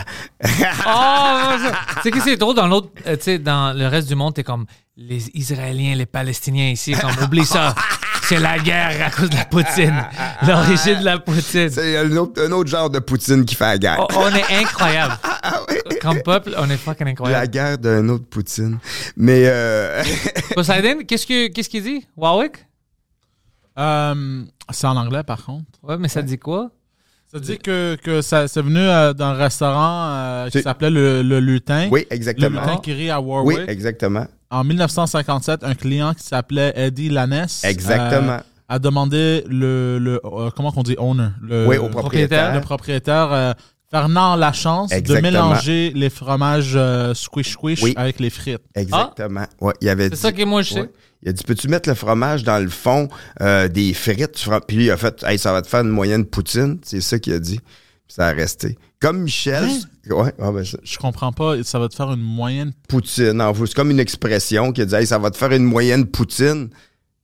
[0.87, 1.55] Oh,
[2.03, 4.43] c'est que c'est drôle dans l'autre, euh, tu sais, dans le reste du monde, t'es
[4.43, 4.65] comme
[5.01, 7.73] les Israéliens, les Palestiniens ici, comme oublie ça.
[8.23, 9.95] C'est la guerre à cause de la poutine.
[10.45, 11.69] L'origine de la poutine.
[11.69, 13.97] c'est un autre, un autre genre de poutine qui fait la guerre.
[14.01, 15.17] Oh, on est incroyable.
[15.41, 15.75] Ah oui.
[16.01, 17.47] Comme peuple, on est fucking La incroyable.
[17.47, 18.77] guerre d'un autre poutine.
[19.15, 20.03] Mais euh,
[20.53, 22.05] Poseidon, qu'est-ce que qu'est-ce qu'il dit?
[22.17, 22.57] Warwick?
[23.77, 25.65] Euh, c'est en anglais, par contre.
[25.81, 26.71] Ouais, mais ça dit quoi?
[27.31, 31.39] Ça dit que, que ça c'est venu euh, d'un restaurant euh, qui s'appelait le, le
[31.39, 31.87] Lutin.
[31.89, 32.59] oui, Le exactement.
[32.61, 33.69] Lutin qui rit à Oui, Warwick.
[33.69, 34.27] exactement.
[34.51, 38.33] En 1957, un client qui s'appelait Eddie Lanès Exactement.
[38.33, 41.99] euh, a demandé le, le euh, comment qu'on dit owner le, oui, au propriétaire.
[41.99, 42.53] propriétaire.
[42.55, 43.53] le propriétaire euh,
[43.91, 45.31] Fernand Lachance de Exactement.
[45.31, 47.93] mélanger les fromages euh, squish squish Oui.
[47.95, 48.61] avec les frites.
[48.75, 49.45] Exactement.
[49.61, 50.91] Ouais, il avait C'est dit- ça que moi je sais.
[51.21, 53.07] Il a dit Peux-tu mettre le fromage dans le fond
[53.41, 54.47] euh, des frites?
[54.67, 56.79] Puis lui, il a fait Hey, ça va te faire une moyenne poutine.
[56.83, 57.59] C'est ça qu'il a dit.
[58.09, 58.77] Ça a resté.
[58.99, 59.69] Comme Michel.
[60.09, 62.73] Ouais, ah ben, ça- Je comprends pas, ça va te faire une moyenne.
[62.89, 63.41] poutine.
[63.65, 66.69] C'est comme une expression qui a dit Hey, ça va te faire une moyenne poutine.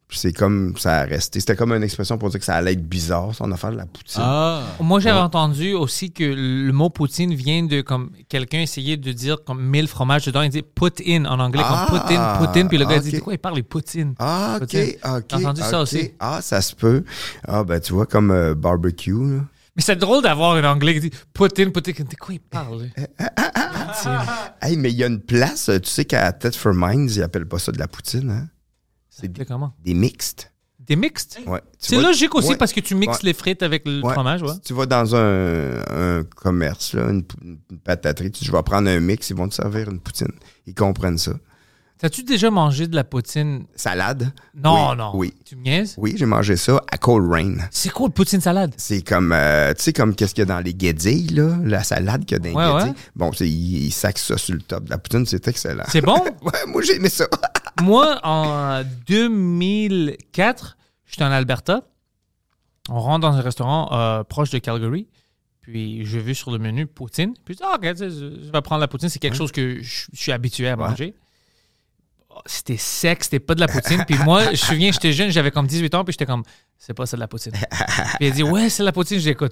[0.07, 1.39] Puis c'est comme ça a resté.
[1.39, 3.87] C'était comme une expression pour dire que ça allait être bizarre, son affaire de la
[3.87, 4.21] poutine.
[4.23, 4.61] Ah.
[4.79, 9.37] Moi, j'avais entendu aussi que le mot poutine vient de comme quelqu'un essayait de dire
[9.43, 10.43] comme mille fromages dedans.
[10.43, 12.67] Il dit put in en anglais, Ah, comme poutine, poutine.
[12.69, 14.13] Puis le gars il dit de quoi il parle, les poutines?
[14.19, 14.91] Ah, ok, Poutine.
[15.03, 15.23] ok.
[15.31, 16.11] J'ai entendu ça aussi.
[16.19, 17.03] Ah, ça se peut.
[17.47, 19.41] Ah, ben, tu vois, comme euh, barbecue, là.
[19.75, 22.05] Mais c'est drôle d'avoir un anglais qui dit poutine, poutine.
[22.05, 22.89] De quoi il parle?
[24.61, 27.59] Hey, mais il y a une place, tu sais qu'à Thetford Mines, ils appellent pas
[27.59, 28.47] ça de la poutine, hein?
[29.09, 29.73] C'est comment?
[29.83, 30.51] Des mixtes.
[30.79, 31.39] Des mixtes?
[31.47, 31.61] Ouais.
[31.79, 33.23] C'est logique aussi ouais, parce que tu mixes ouais.
[33.23, 34.53] les frites avec le fromage, ouais.
[34.53, 38.61] Si tu vas dans un, un commerce, là, une, une pataterie, tu dis, je vais
[38.61, 40.31] prendre un mix, ils vont te servir une poutine.
[40.67, 41.33] Ils comprennent ça.
[41.97, 43.65] T'as-tu déjà mangé de la poutine?
[43.75, 44.33] Salade?
[44.53, 45.11] Non, Oui, non.
[45.13, 45.33] Oui.
[45.45, 45.95] Tu me niaises?
[45.97, 47.55] Oui, j'ai mangé ça à Cold Rain.
[47.71, 48.73] C'est quoi le poutine salade?
[48.75, 51.83] C'est comme, euh, tu sais, comme qu'est-ce qu'il y a dans les guédilles, là, la
[51.83, 52.93] salade qu'il y a dans les Ouais.
[53.15, 55.85] Bon, ils, sacent ça sur le top de la poutine, c'est excellent.
[55.87, 56.19] C'est bon?
[56.41, 57.27] ouais, moi j'ai aimé ça.
[57.81, 61.81] Moi, en 2004, j'étais en Alberta.
[62.89, 65.09] On rentre dans un restaurant euh, proche de Calgary.
[65.59, 67.33] Puis, je vu sur le menu poutine.
[67.43, 69.09] Puis, je dis, ah, sais, je vais prendre la poutine.
[69.09, 71.15] C'est quelque chose que je suis habitué à manger.
[72.45, 74.03] C'était sec, c'était pas de la poutine.
[74.05, 76.43] Puis moi, je me souviens, j'étais jeune, j'avais comme 18 ans, puis j'étais comme,
[76.77, 77.51] c'est pas ça de la poutine.
[77.51, 77.69] Puis
[78.19, 79.47] il a dit, ouais, c'est de la poutine, pas.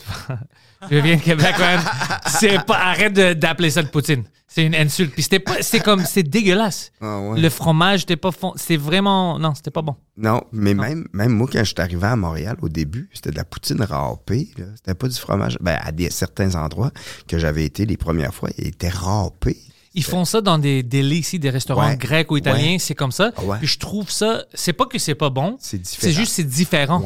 [0.89, 1.79] Je viens de Québec, man.
[2.27, 4.23] C'est pas, arrête d'appeler ça de poutine.
[4.47, 5.13] C'est une insulte.
[5.13, 6.91] Puis c'était pas, c'est comme, c'est dégueulasse.
[7.01, 7.41] Ah ouais.
[7.41, 8.53] Le fromage n'était pas fond.
[8.55, 9.39] C'est vraiment.
[9.39, 9.95] Non, c'était pas bon.
[10.15, 13.35] Non, mais Même, même moi, quand je suis arrivé à Montréal au début, c'était de
[13.35, 14.49] la poutine râpée.
[14.57, 14.65] là.
[14.75, 15.57] C'était pas du fromage.
[15.59, 16.91] Ben, à des, certains endroits
[17.27, 19.57] que j'avais été les premières fois, il était râpé.
[19.95, 21.97] Ils font ça dans des délais ici, des restaurants Ouais.
[21.97, 22.79] grecs ou italiens, Ouais.
[22.79, 23.31] c'est comme ça.
[23.43, 23.57] Ouais.
[23.59, 24.43] Puis je trouve ça.
[24.53, 25.57] C'est pas que c'est pas bon.
[25.59, 27.01] C'est juste c'est différent.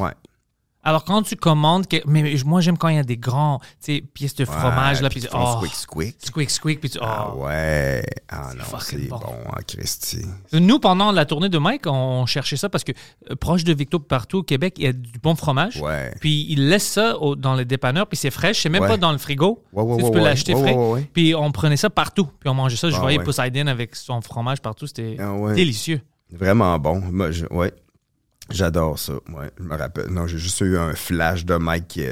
[0.84, 1.86] Alors quand tu commandes.
[1.86, 4.98] que- Mais moi, j'aime quand il y a des grands tu sais, pièces de fromage.
[4.98, 6.16] Ouais, là, puis tu- oh, squick squick.
[6.18, 6.80] squeak, squeak.
[6.80, 7.44] Puis tu- Ah oh.
[7.44, 8.02] ouais.
[8.28, 9.18] Ah non, c'est bon.
[9.18, 10.24] bon, hein, Christy.
[10.52, 12.92] Nous, pendant la tournée de Mike, on cherchait ça parce que
[13.30, 15.78] euh, proche de Victo, partout au Québec, il y a du bon fromage.
[15.82, 16.14] Ouais.
[16.20, 18.62] Puis ils laissent ça au- dans les dépanneurs, puis c'est fraîche.
[18.62, 18.88] C'est même Ouais.
[18.88, 19.62] pas dans le frigo.
[19.72, 20.76] Ouais, ouais, Tu sais, tu peux l'acheter frais.
[21.12, 22.26] Puis on prenait ça partout.
[22.40, 22.88] Puis on mangeait ça.
[22.88, 23.18] Je Ah, voyais.
[23.18, 24.86] Poseidon avec son fromage partout.
[24.86, 26.00] C'était Ah délicieux.
[26.32, 27.00] Vraiment bon.
[27.10, 27.72] Moi, je- ouais.
[28.50, 29.12] J'adore ça.
[29.12, 30.08] Ouais, je me rappelle.
[30.08, 32.04] Non, j'ai juste eu un flash de Mike qui.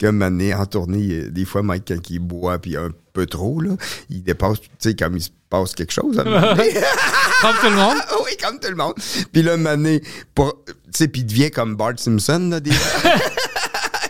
[0.00, 3.76] Comme année en tournée, des fois, Mike, quand il boit puis un peu trop, là,
[4.10, 6.18] il dépasse, tu sais, comme il se passe quelque chose.
[6.18, 6.24] à.
[7.42, 7.98] Comme tout le monde.
[8.08, 8.94] Ah oui, comme tout le monde.
[9.30, 10.42] Puis là, Mané, tu
[10.90, 12.76] sais, puis il devient comme Bart Simpson, là, des Tu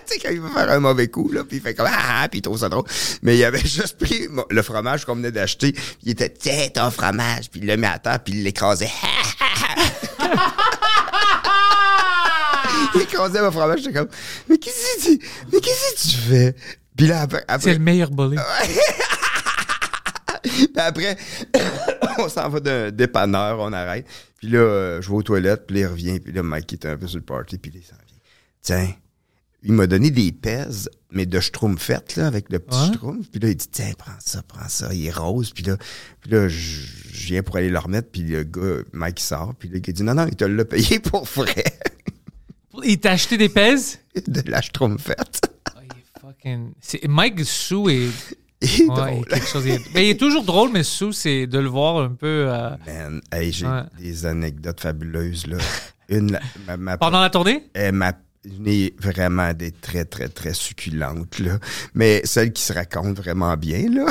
[0.07, 2.38] sais, quand il veut faire un mauvais coup, là, puis il fait comme Ah, puis
[2.38, 2.85] il trouve ça drôle.
[3.22, 5.74] Mais il avait juste pris le fromage qu'on venait d'acheter.
[6.05, 8.90] Il était Tiens, ton fromage, puis il le met à terre, puis il l'écrasait.
[12.96, 14.09] il écrasait mon fromage, j'étais comme
[14.48, 16.54] Mais qu'est-ce que tu, mais qu'est-ce que tu fais?
[16.96, 18.37] Puis là, après, C'est le meilleur bully.
[20.42, 21.16] puis après,
[22.18, 24.06] on s'en va d'un dépanneur, on arrête.
[24.38, 26.20] Puis là, euh, je vais aux toilettes, puis là, il revient.
[26.20, 28.16] Puis là, Mike était un peu sur le party, puis là, il s'en vient.
[28.62, 28.94] Tiens,
[29.62, 32.87] il m'a donné des pèses, mais de schtroumpfette, là, avec le petit Ouais.
[32.88, 33.26] schtroumpf.
[33.30, 34.92] Puis là, il dit, tiens, prends ça, prends ça.
[34.92, 35.50] Il est rose.
[35.52, 35.76] Puis là,
[36.20, 38.09] puis là je viens pour aller le remettre.
[38.11, 39.54] Puis le gars, Mike, il sort.
[39.59, 41.76] Puis le gars, il dit, non, non, il te l'a payé pour frais
[42.87, 43.99] Il t'a acheté des pèses?
[44.27, 45.40] de la schtroumpfette.
[45.77, 46.72] Oh, il est fucking...
[46.81, 48.09] c'est- Mike Sue est...
[48.62, 49.27] Il est Ouais, drôle.
[49.27, 49.64] quelque chose.
[49.94, 52.46] Mais il est toujours drôle, mais Sue, c'est de le voir un peu...
[52.49, 53.83] euh, Man, hey, j'ai Ouais.
[54.01, 55.59] des anecdotes fabuleuses, là.
[56.09, 57.64] Une, la- ma, ma- Pendant la tournée?
[57.92, 58.16] M'a j'en
[58.64, 61.59] ai vraiment des très, très, très succulentes, là.
[61.94, 64.06] Mais celle qui se raconte vraiment bien, là.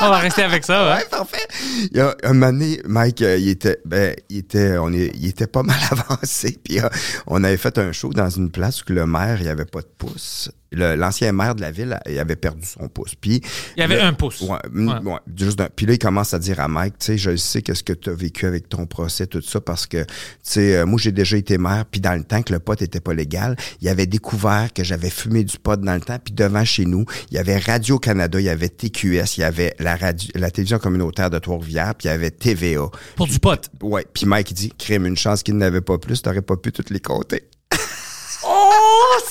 [0.00, 1.02] On va rester avec ça, ouais.
[1.02, 1.46] ouais, parfait.
[1.90, 5.12] Il y a un moment donné, Mike, euh, il était, ben, il était, on est,
[5.14, 6.58] il était pas mal avancé.
[6.62, 6.88] Puis euh,
[7.26, 9.90] on avait fait un show dans une place où le maire, il avait pas de
[9.98, 10.50] pouce.
[10.72, 13.14] L'ancien maire de la ville, il avait perdu son pouce.
[13.20, 13.40] Puis
[13.76, 14.40] Il y avait le- un pouce.
[14.40, 14.94] Ouais, Ouais.
[15.04, 17.62] ouais, juste d'un- Puis là, il commence à dire à Mike, tu sais, je sais
[17.62, 20.10] qu'est-ce que tu as vécu avec ton procès, tout ça, parce que, tu
[20.42, 23.00] sais, euh, moi, j'ai déjà été maire, puis dans le temps que le pot était
[23.00, 26.64] pas légal, il avait découvert que j'avais fumé du pot dans le temps, puis devant
[26.64, 30.28] chez nous, il y avait Radio-Canada, il y avait TQS, il y avait la radio,
[30.34, 32.88] la télévision communautaire de Trois-Rivières, puis il y avait TVA.
[33.16, 33.70] Pour du pot.
[33.82, 36.72] Ouais, puis Mike il dit, crème, une chance qu'il n'avait pas plus, t'aurais pas pu
[36.72, 37.42] toutes les compter.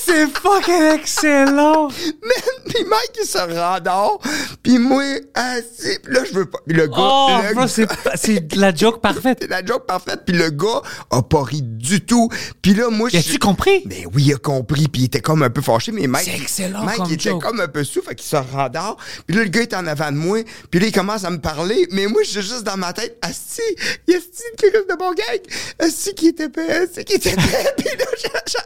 [0.04, 1.88] C'est fucking excellent!
[1.88, 4.20] Puis Mike, il se rendort,
[4.62, 5.02] puis moi,
[5.34, 6.58] assis, puis là, je veux pas.
[6.66, 9.38] Puis le gars, Oh, le bro, c'est la joke parfaite.
[9.42, 10.22] C'est la joke parfaite.
[10.26, 12.28] Puis le gars a pas ri du tout.
[12.62, 13.82] Puis là, moi, je As-tu compris?
[13.86, 14.88] Mais oui, il a compris.
[14.88, 15.92] Puis il était comme un peu fâché.
[15.92, 17.42] Mais Mike, C'est excellent Mike, comme il était joke.
[17.42, 18.02] comme un peu sous.
[18.02, 18.96] Fait qu'il se rendort.
[19.26, 20.38] Puis là, le gars est en avant de moi.
[20.70, 21.86] Puis là, il commence à me parler.
[21.90, 23.18] Mais moi, je suis juste dans ma tête.
[23.22, 23.60] Asti,
[24.08, 25.40] il y a Asti quelque chose de bon gag.
[25.78, 26.70] Asti qui était paix.
[26.70, 27.72] Asti qui était paix.
[27.76, 28.04] Puis là,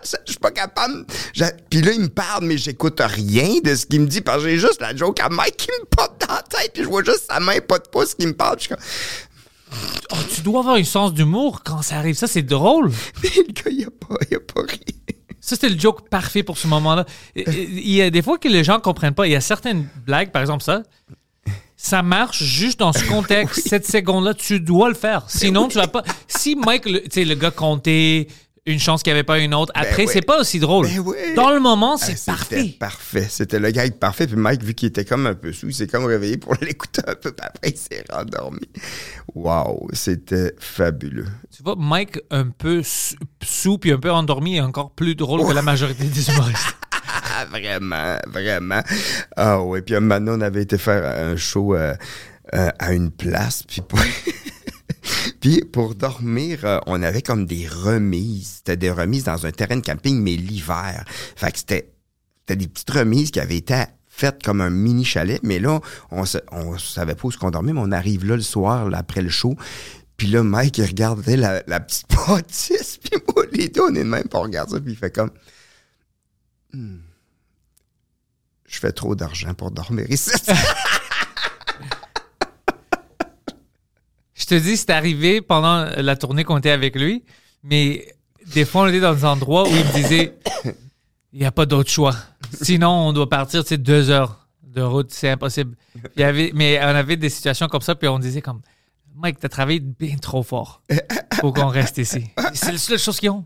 [0.02, 1.04] je suis pas capable.
[1.32, 4.20] Puis là, il me parle, mais j'écoute rien de ce qu'il me dit.
[4.20, 6.72] Parce que j'ai juste la joke à Mike qui me pop dans la tête.
[6.74, 8.56] Puis je vois juste sa main, pas de pouce, qui me parle.
[8.56, 8.84] Puis je suis comme,
[10.12, 12.14] Oh, tu dois avoir un sens d'humour quand ça arrive.
[12.14, 12.90] Ça, c'est drôle.
[13.22, 14.80] mais le gars, il a pas, il a pas ri.
[15.40, 17.04] Ça, c'était le joke parfait pour ce moment-là.
[17.34, 19.26] Il y a des fois que les gens comprennent pas.
[19.26, 20.82] Il y a certaines blagues, par exemple ça.
[21.76, 23.68] Ça marche juste dans ce contexte.
[23.68, 25.24] Cette seconde-là, tu dois le faire.
[25.28, 26.02] Sinon, tu vas pas.
[26.26, 28.28] Si Mike, tu sais, le gars comptait
[28.66, 30.10] une chance qu'il n'y avait pas une autre, après, oui.
[30.12, 30.86] c'est pas aussi drôle.
[30.86, 31.16] Ben oui.
[31.36, 32.74] Dans le moment, Ah, c'est parfait.
[32.78, 33.26] Parfait.
[33.30, 34.26] C'était le gag parfait.
[34.26, 37.02] Puis Mike, vu qu'il était comme un peu sous, il s'est comme réveillé pour l'écouter
[37.06, 37.32] un peu.
[37.32, 38.68] Puis après, il s'est rendormi.
[39.34, 41.26] Wow, c'était fabuleux.
[41.56, 45.46] Tu vois, Mike, un peu sou- sous puis un peu endormi, est encore plus drôle
[45.46, 46.76] que la majorité des humoristes.
[47.50, 48.80] Vraiment, vraiment.
[49.36, 51.94] Ah oui, puis un moment donné, on avait été faire un show euh,
[52.54, 53.82] euh, à une place, puis.
[55.40, 58.56] Puis pour dormir, euh, on avait comme des remises.
[58.58, 61.04] C'était des remises dans un terrain de camping, mais l'hiver.
[61.36, 61.92] Fait que c'était,
[62.48, 65.40] des petites remises qui avaient été faites comme un mini chalet.
[65.42, 68.36] Mais là, on, sa- on savait pas où est-ce qu'on dormait, mais on arrive là
[68.36, 69.54] le soir, là, après le show.
[70.16, 72.98] Puis là, Mike, il regardait la, la petite bâtisse.
[72.98, 75.14] Puis moi, les deux, on est de même, puis on regarde ça, puis il fait
[75.14, 75.30] comme...
[76.72, 76.98] Hmm.
[78.66, 80.30] Je fais trop d'argent pour dormir ici.
[84.48, 87.24] Je te dis, c'est arrivé pendant la tournée qu'on était avec lui,
[87.64, 88.06] mais
[88.54, 90.34] des fois, on était dans des endroits où il me disait
[91.32, 92.14] il n'y a pas d'autre choix.
[92.62, 95.76] Sinon, on doit partir, tu sais, deux heures de route, c'est impossible.
[96.14, 98.60] Il y avait, mais on avait des situations comme ça, puis on disait comme
[99.16, 100.82] Mike, t'as travaillé bien trop fort.
[101.40, 102.24] Faut qu'on reste ici.
[102.54, 103.44] C'est la seule chose qu'ils ont.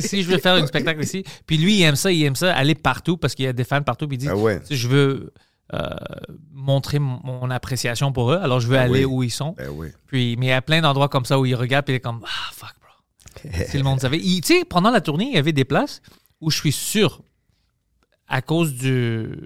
[0.00, 1.24] Si je veux faire un spectacle ici.
[1.46, 3.64] Puis lui, il aime ça, il aime ça, aller partout parce qu'il y a des
[3.64, 4.06] fans partout.
[4.06, 4.60] Puis il dit Ah ouais.
[4.70, 5.32] Je veux
[5.74, 5.88] euh,
[6.52, 9.16] montrer mon, appréciation pour eux, alors je veux Ah aller oui.
[9.16, 9.54] où ils sont.
[9.56, 9.88] ben oui.
[10.06, 12.00] Puis, mais il y a plein d'endroits comme ça où il regarde et il est
[12.00, 13.52] comme Ah, fuck, bro.
[13.68, 14.18] si le monde savait.
[14.18, 16.00] Tu sais, pendant la tournée, il y avait des places
[16.40, 17.22] où je suis sûr,
[18.28, 19.44] à cause du,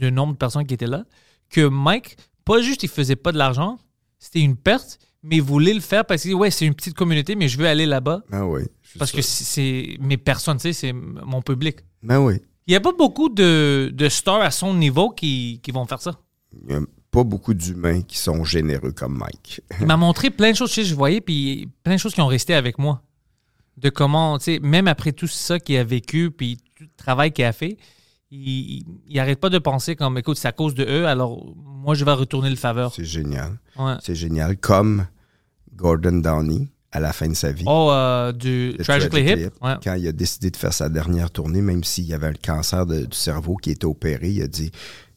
[0.00, 1.04] nombre de personnes qui étaient là,
[1.50, 3.78] que Mike, pas juste il faisait pas de l'argent,
[4.18, 7.34] c'était une perte, mais il voulait le faire parce que ouais, c'est une petite communauté,
[7.36, 8.62] mais je veux aller là-bas Ben oui.
[8.98, 9.18] parce sûr.
[9.18, 11.78] que c'est c'est mes personnes, tu sais, c'est mon public.
[12.02, 12.40] Ben oui.
[12.66, 16.00] Il n'y a pas beaucoup de, de stars à son niveau qui, qui vont faire
[16.00, 16.18] ça.
[16.66, 19.60] Il y a pas beaucoup d'humains qui sont généreux comme Mike.
[19.80, 22.26] Il m'a montré plein de choses, sais, je voyais, puis plein de choses qui ont
[22.26, 23.02] resté avec moi.
[23.76, 27.32] De comment, tu sais, même après tout ça qu'il a vécu, puis tout le travail
[27.32, 27.76] qu'il a fait,
[28.30, 31.54] il, il, il arrête pas de penser comme, écoute, c'est à cause de eux, alors
[31.56, 32.94] moi, je vais retourner le faveur.
[32.94, 33.58] C'est génial.
[33.76, 33.94] Ouais.
[34.00, 34.56] C'est génial.
[34.56, 35.06] Comme
[35.74, 37.64] Gordon Downey, à la fin de sa vie.
[37.66, 39.50] Oh, euh, du Tragically Hip?
[39.62, 39.74] Ouais.
[39.82, 43.06] Quand il a décidé de faire sa dernière tournée, même s'il avait le cancer de-
[43.06, 44.70] du cerveau qui était opéré, il a dit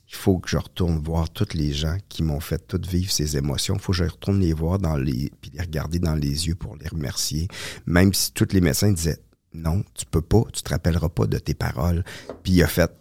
[0.07, 3.35] il faut que je retourne voir tous les gens qui m'ont fait tout vivre ces
[3.37, 3.73] émotions.
[3.75, 6.55] Il faut que je retourne les voir dans les, puis les regarder dans les yeux
[6.55, 7.47] pour les remercier.
[7.85, 9.19] Même si tous les médecins disaient
[9.53, 12.03] non, tu peux pas, tu te rappelleras pas de tes paroles.
[12.43, 12.91] Puis il a fait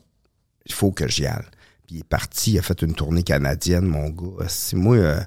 [0.66, 1.44] il faut que j'y aille.
[1.86, 4.46] Puis il est parti, il a fait une tournée canadienne, mon gars.
[4.48, 5.20] C'est moi, euh,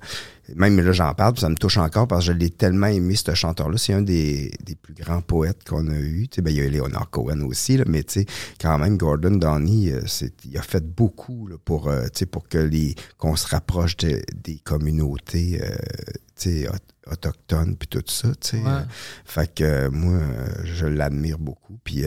[0.56, 3.16] même là, j'en parle, puis ça me touche encore parce que je l'ai tellement aimé,
[3.16, 3.78] ce chanteur-là.
[3.78, 6.28] C'est un des, des plus grands poètes qu'on a eu.
[6.28, 8.26] Tu sais, ben, il y a Leonard Cohen aussi, là, mais tu sais,
[8.60, 10.02] quand même, Gordon Downey, euh,
[10.46, 13.96] il a fait beaucoup là, pour, euh, tu sais, pour que les, qu'on se rapproche
[13.98, 15.76] de- des communautés, euh,
[16.36, 18.58] tu sais, aut- autochtones, puis tout ça, tu sais.
[18.58, 18.82] Ouais.
[19.26, 20.20] Fait que moi,
[20.64, 21.78] je l'admire beaucoup.
[21.84, 22.04] Puis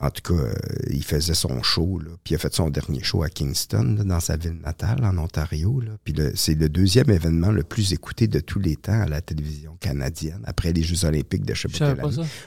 [0.00, 0.54] en tout cas, euh,
[0.90, 4.04] il faisait son show, là, puis il a fait son dernier show à Kingston, là,
[4.04, 5.80] dans sa ville natale, en Ontario.
[5.80, 5.92] Là.
[6.04, 9.20] Puis le- c'est le deuxième événement le plus écouté de tous les temps à la
[9.20, 11.68] télévision canadienne, après les Jeux olympiques de ça.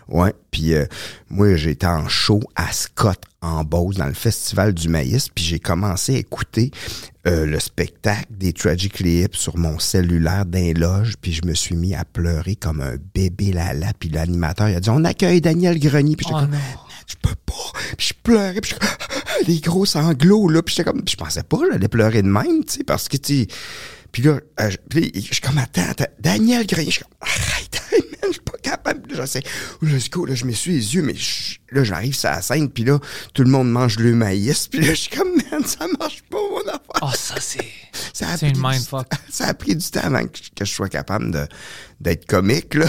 [0.07, 0.85] Ouais, puis euh,
[1.29, 5.59] moi j'étais en show à Scott en Beauce dans le festival du maïs, puis j'ai
[5.59, 6.71] commencé à écouter
[7.27, 11.75] euh, le spectacle des Tragically Hip sur mon cellulaire d'un loge, puis je me suis
[11.75, 15.77] mis à pleurer comme un bébé lala, puis l'animateur il a dit on accueille Daniel
[15.79, 16.82] Grenier, puis Oh.
[17.07, 18.73] Je peux pas, puis je pleurais, puis
[19.41, 22.63] je des gros sanglots là, puis j'étais comme je pensais pas j'allais pleurer de même,
[22.65, 23.47] tu sais parce que tu sais,
[24.13, 28.01] puis là, euh, je, suis comme, attends, attends, Daniel Grenier, je suis comme, arrête, man,
[28.27, 29.09] je suis pas capable.
[29.09, 29.41] Là, j'essaie,
[29.81, 32.83] let's go, là, je m'essuie les yeux, mais je- là, j'arrive sur la scène, puis
[32.83, 32.99] là,
[33.33, 36.37] tout le monde mange le maïs, puis là, je suis comme, man, ça marche pas,
[36.37, 37.01] mon affaire.
[37.01, 37.65] Oh, ça, c'est.
[38.13, 38.85] Ça a c'est une pris du
[39.31, 41.47] Ça a pris du temps avant que, que je sois capable de,
[41.99, 42.85] d'être comique, là.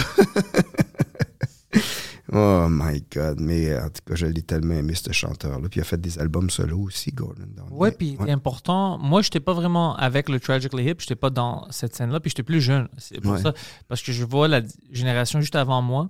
[2.35, 3.39] Oh my God.
[3.39, 5.67] Mais en tout cas, je l'ai tellement aimé, ce chanteur-là.
[5.69, 7.71] Puis il a fait des albums solo aussi, Gordon Downey.
[7.71, 8.97] Ouais, puis c'est important.
[8.99, 12.43] Moi, j'étais pas vraiment avec le Tragically Hip, j'étais pas dans cette scène-là, puis j'étais
[12.43, 12.87] plus jeune.
[12.97, 13.41] C'est pour Ouais.
[13.41, 13.53] ça.
[13.87, 16.09] Parce que je vois la génération juste avant moi.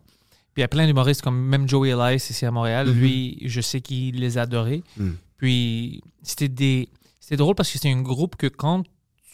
[0.53, 2.89] Puis il y a plein d'humoristes comme même Joey Elias ici à Montréal.
[2.89, 4.83] Lui, je sais qu'il les adorait.
[4.97, 5.15] Mhm.
[5.38, 6.89] Puis c'était des.
[7.19, 8.83] C'était drôle parce que c'est un groupe que quand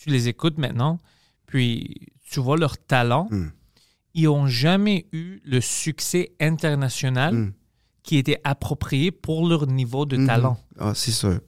[0.01, 0.97] tu les écoutes maintenant,
[1.45, 3.51] puis tu vois leur talent, Mhm.
[4.13, 7.53] Ils ont jamais eu le succès international Mhm.
[8.03, 10.27] qui était approprié pour leur niveau de Mhm.
[10.27, 10.57] talent.
[10.79, 11.39] Ah, c'est sûr.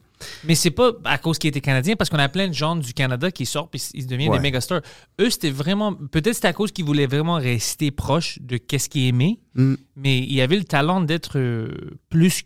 [0.46, 2.94] Mais c'est pas à cause qu'ils étaient canadiens, parce qu'on a plein de gens du
[2.94, 4.38] Canada qui sortent puis ils deviennent Ouais.
[4.38, 4.82] des mégastars.
[5.20, 5.94] Eux, c'était vraiment.
[5.94, 9.74] Peut-être c'était à cause qu'ils voulaient vraiment rester proches de qu'est-ce qu'ils aimaient, Mm.
[9.98, 12.44] mais ils avaient le talent d'être euh, plus.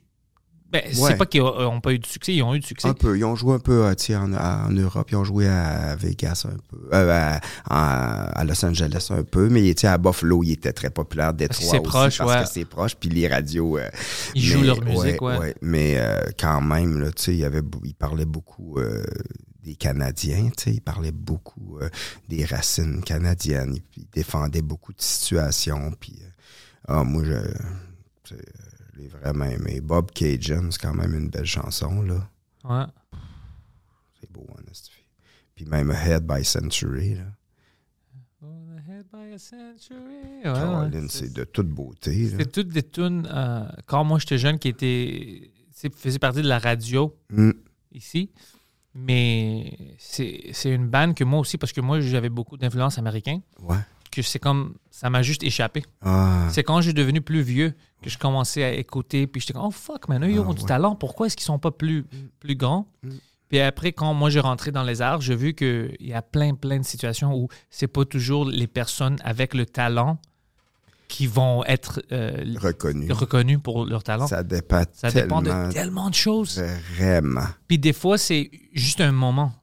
[0.70, 0.92] Ben, Ouais.
[1.12, 2.90] c'est pas qu'ils n'ont pas eu de succès, ils ont eu du succès.
[2.90, 3.18] Un peu.
[3.18, 5.10] Ils ont joué un peu euh, en, en Europe.
[5.12, 6.90] Ils ont joué à Vegas un peu.
[6.94, 7.38] Euh,
[7.70, 9.48] à, Los Angeles un peu.
[9.48, 11.34] Mais à Buffalo, il était très populaire.
[11.34, 12.44] Détroit que c'est proche, parce ouais.
[12.44, 12.96] que c'est proche.
[12.96, 13.78] Puis les radios...
[13.78, 13.90] euh,
[14.36, 15.56] Ils jouent mais- leur musique, ouais.
[15.62, 19.06] Mais euh, quand même, là, il, y avait, beau- il parlait beaucoup euh,
[19.64, 20.50] des Canadiens.
[20.66, 21.88] Il parlait beaucoup euh,
[22.28, 23.76] des racines canadiennes.
[23.76, 25.94] Il, il défendait beaucoup de situations.
[25.98, 26.30] Puis, euh,
[26.90, 27.54] ah, moi, je, euh,
[28.98, 29.82] je l'ai vraiment aimé.
[29.82, 32.30] Bob Cajun, c'est quand même une belle chanson, là.
[32.64, 32.86] Ouais.
[34.20, 34.62] C'est beau, hein.
[35.56, 37.24] Puis même Head by Century, là.
[38.42, 38.50] Ouais,
[40.44, 42.30] Caroline, c'est de toute beauté.
[42.30, 42.38] là.
[42.40, 44.74] C'est toutes des tunes, euh, quand moi j'étais jeune, qui
[45.74, 47.52] sais, faisaient partie de la radio Mm.
[47.92, 48.32] ici.
[48.94, 53.42] Mais c'est c'est une bande que moi aussi, parce que moi j'avais beaucoup d'influence américaine,
[53.62, 53.78] Ouais.
[54.10, 54.76] Que c'est comme.
[54.92, 55.84] Ça m'a juste échappé.
[56.02, 59.66] Ah, C'est quand j'ai devenu plus vieux que je commençais à écouter, puis j'étais comme,
[59.66, 60.68] oh fuck, man, eux, ils Ah, ont du ouais.
[60.68, 62.06] talent, pourquoi est-ce qu'ils sont pas plus,
[62.40, 62.88] plus grands?
[63.04, 63.10] Mm.
[63.50, 66.54] Puis après, quand moi j'ai rentré dans les arts, j'ai vu qu'il y a plein,
[66.56, 70.20] plein de situations où c'est pas toujours les personnes avec le talent
[71.08, 73.10] qui vont être euh, reconnu.
[73.14, 74.28] reconnues pour leur talent.
[74.28, 74.82] Ça, Ça dépend
[75.14, 76.62] dépend tellement, de tellement de choses.
[76.98, 77.46] Vraiment.
[77.70, 79.54] Puis des fois, c'est juste un moment.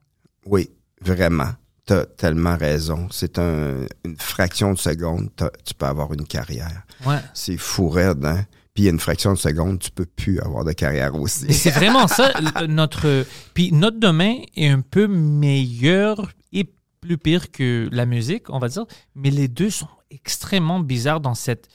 [0.46, 0.70] Oui,
[1.02, 1.50] vraiment.
[1.86, 3.08] T'as tellement raison.
[3.10, 5.28] C'est un- une fraction de seconde,
[5.64, 6.82] tu peux avoir une carrière.
[7.06, 7.18] Ouais.
[7.34, 8.44] C'est fou raide, hein?
[8.72, 11.52] Puis une fraction de seconde, tu peux plus avoir de carrière aussi.
[11.52, 13.24] C'est vraiment ça, l- notre.
[13.52, 18.68] Puis notre domaine est un peu meilleur et plus pire que la musique, on va
[18.68, 18.84] dire.
[19.14, 21.68] Mais les deux sont extrêmement bizarres dans cet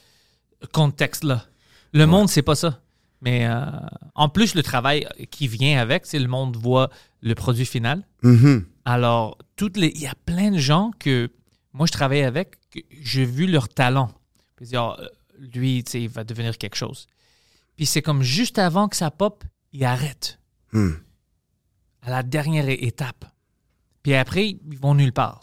[0.73, 1.45] contexte-là.
[1.93, 2.81] Le monde, c'est pas ça.
[3.21, 3.62] Mais euh,
[4.15, 6.89] en plus, le travail qui vient avec, c'est le monde voit
[7.21, 8.05] le produit final.
[8.23, 8.65] Mhm.
[8.86, 11.29] Alors, toutes les, il y a plein de gens que
[11.73, 14.10] moi je travaille avec, que j'ai vu leur talent.
[14.55, 14.95] Puis Ah,
[15.38, 17.08] lui, il va devenir quelque chose.
[17.75, 20.38] Puis c'est comme juste avant que ça pop, il arrête
[20.71, 20.91] Hmm.
[22.03, 23.25] à la dernière étape.
[24.03, 25.41] Puis après, ils vont nulle part.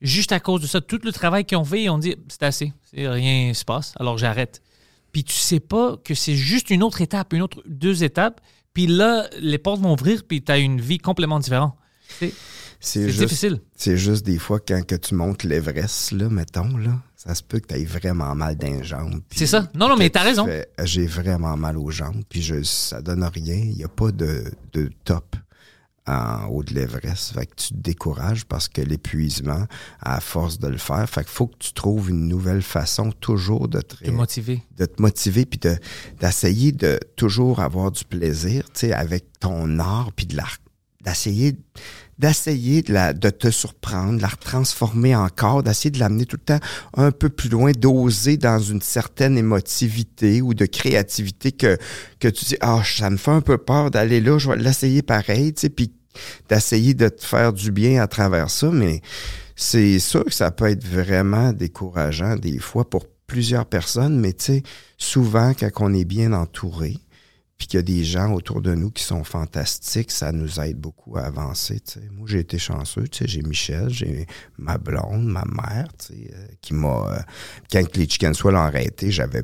[0.00, 2.42] Juste à cause de ça, tout le travail qu'ils ont fait, ils ont dit c'est
[2.42, 4.62] assez, rien se passe, alors j'arrête.
[5.14, 8.40] Puis tu sais pas que c'est juste une autre étape, une autre deux étapes.
[8.72, 11.76] Puis là, les portes vont ouvrir, puis tu as une vie complètement différente.
[12.80, 13.60] C'est difficile.
[13.76, 17.60] c'est juste des fois quand que tu montes l'Everest, là, mettons, là, ça se peut
[17.60, 19.20] que tu aies vraiment mal jambes.
[19.28, 19.70] puis C'est ça.
[19.72, 20.48] Non, non, mais t'as tu raison.
[20.82, 23.54] J'ai vraiment mal aux jambes, puis je, ça donne rien.
[23.54, 25.36] Il n'y a pas de, de top
[26.06, 27.32] en haut de l'Everest.
[27.32, 29.66] Fait que tu te décourages parce que l'épuisement,
[30.00, 33.68] à force de le faire, fait qu'il faut que tu trouves une nouvelle façon toujours
[33.68, 34.62] de te, te motiver.
[34.76, 35.78] de te motiver puis de-
[36.20, 40.44] d'essayer de toujours avoir du plaisir, tu sais, avec ton art puis de la
[41.02, 41.54] d'essayer
[42.18, 46.64] d'essayer de, te surprendre, de la transformer encore, d'essayer de l'amener tout le temps
[46.96, 51.76] un peu plus loin, d'oser dans une certaine émotivité ou de créativité que,
[52.20, 55.02] que tu dis, ah, ça me fait un peu peur d'aller là, je vais l'essayer
[55.02, 55.92] pareil, tu sais, puis
[56.48, 59.00] d'essayer de te faire du bien à travers ça, mais
[59.56, 64.44] c'est sûr que ça peut être vraiment décourageant des fois pour plusieurs personnes, mais tu
[64.44, 64.62] sais,
[64.98, 66.98] souvent, quand on est bien entouré,
[67.56, 70.78] puis qu'il y a des gens autour de nous qui sont fantastiques, ça nous aide
[70.78, 71.80] beaucoup à avancer.
[72.12, 73.04] Moi, j'ai été chanceux.
[73.12, 74.26] J'ai Michel, j'ai
[74.58, 77.12] ma blonde, ma mère, euh, qui m'a...
[77.12, 77.20] euh,
[77.70, 79.42] quand les chicken ont arrêté, j'avais...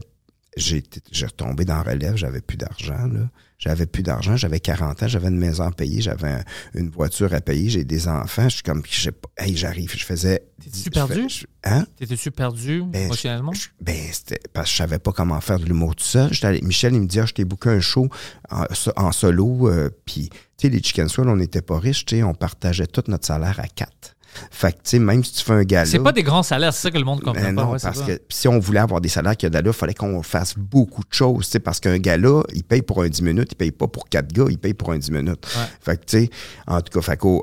[0.56, 0.82] J'ai
[1.22, 3.30] retombé dans relève, j'avais plus d'argent, là.
[3.60, 6.44] J'avais plus d'argent, j'avais 40 ans, j'avais une maison à payer, j'avais un-
[6.74, 10.42] une voiture à payer, j'ai des enfants, je suis comme, je hey, j'arrive, je faisais...
[10.84, 11.26] Je perdu?
[11.28, 11.84] je- hein?
[11.98, 13.52] T'étais-tu perdu Ben, émotionnellement?
[13.52, 16.32] je- ben, c'était parce que je savais pas comment faire de l'humour tout seul.
[16.32, 18.08] J'étais allé- Michel, il me dit, ah, je t'ai booké un show
[18.50, 19.68] en, so- en solo.
[19.68, 22.86] euh, Puis, tu sais, les Chicken Swell, on n'était pas riches, tu sais, on partageait
[22.86, 24.16] tout notre salaire à quatre.
[24.50, 25.86] Fait que, tu sais, même si tu fais un gala...
[25.86, 27.62] C'est pas des grands salaires, c'est ça que le monde comprend Ben pas.
[27.64, 29.78] non, ouais, c'est parce que si on voulait avoir des salaires qui a d'allure, il
[29.78, 33.08] fallait qu'on fasse beaucoup de choses, tu sais, parce qu'un gars-là, il paye pour un
[33.08, 35.46] 10 minutes, il paye pas pour quatre gars, il paye pour un 10 minutes.
[35.56, 35.64] Ouais.
[35.80, 36.30] Fait que, tu sais,
[36.66, 37.38] en tout cas, fait euh,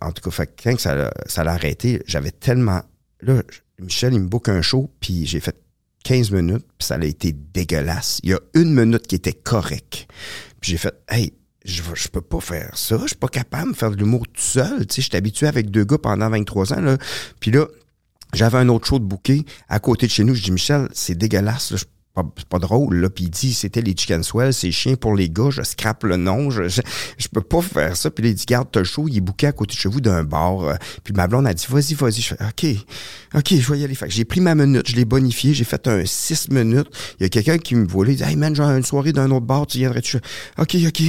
[0.00, 2.80] en tout cas, fait quand ça, l'a- ça l'a arrêté, j'avais tellement...
[3.20, 3.42] Là,
[3.80, 5.56] Michel, il me book un show, puis j'ai fait
[6.04, 8.20] 15 minutes, puis ça a été dégueulasse.
[8.22, 10.06] Il y a une minute qui était correcte.
[10.60, 11.32] Puis j'ai fait, hey,
[11.64, 14.40] je, je peux pas faire ça, je suis pas capable de faire de l'humour tout
[14.40, 14.86] seul.
[14.86, 16.98] Tu sais, je suis habitué avec deux gars pendant 23 ans, là.
[17.40, 17.66] Puis là,
[18.32, 20.34] j'avais un autre show de bouquet à côté de chez nous.
[20.34, 21.78] Je dis, Michel, c'est dégueulasse, là.
[22.22, 23.10] Pas- C'est pas drôle, là.
[23.10, 25.50] Puis il dit, c'était les Chicken Swell, c'est chien pour les gars.
[25.50, 26.50] Je scrape le nom.
[26.50, 28.10] Je, je, peux pas faire ça.
[28.10, 29.06] Puis il dit, garde, t'as show.
[29.08, 30.60] Il est bouqué à côté de chez vous d'un bar.
[30.62, 32.20] Euh, Puis ma blonde a dit, vas-y, vas-y.
[32.20, 32.66] Je fais, OK,
[33.34, 33.96] OK, je vais y aller.
[34.08, 34.88] J'ai pris ma minute.
[34.88, 35.54] Je l'ai bonifié.
[35.54, 36.88] J'ai fait un 6 minutes.
[37.20, 38.12] Il y a quelqu'un qui me voit là.
[38.12, 39.66] Il dit, hey man, j'ai une soirée d'un autre bar.
[39.66, 40.18] Tu viendrais-tu?
[40.58, 41.02] OK, OK.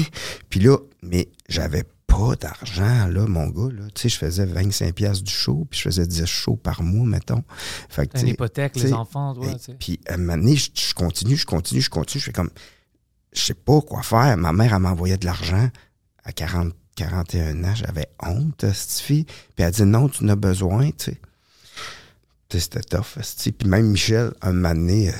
[0.49, 3.83] Puis là, mais j'avais pas d'argent, là, mon gars, là.
[3.93, 7.05] Tu sais, je faisais 25 pièces du show, puis je faisais 10 shows par mois,
[7.05, 7.43] mettons.
[7.87, 9.47] Fait que, une hypothèque, les enfants, toi.
[9.79, 12.19] Puis à un moment donné, je, je continue, je continue, je continue.
[12.19, 12.49] Je fais comme,
[13.33, 14.35] je sais pas quoi faire.
[14.37, 15.69] Ma mère, elle m'envoyait de l'argent
[16.23, 17.75] à 40, 41 ans.
[17.75, 19.25] J'avais honte, cette fille.
[19.25, 21.21] Puis elle dit, non, tu en as besoin, tu sais.
[22.49, 23.19] Tu sais, C'était tough.
[23.57, 25.11] Puis même Michel, un moment donné,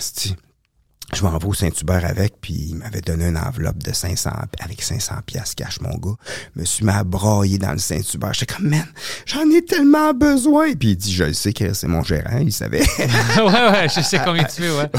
[1.14, 4.30] je m'en vais au Saint-Hubert avec, puis il m'avait donné une enveloppe de 500,
[4.60, 6.16] avec 500 pièces cash, mon gars.
[6.56, 8.34] Je me suis mis à brailler dans le Saint-Hubert.
[8.34, 8.86] J'étais comme, man,
[9.26, 10.74] j'en ai tellement besoin.
[10.74, 12.82] Puis il dit, je le sais que c'est mon gérant, il savait.
[13.00, 14.90] ouais, ouais, je sais combien tu fais, ouais.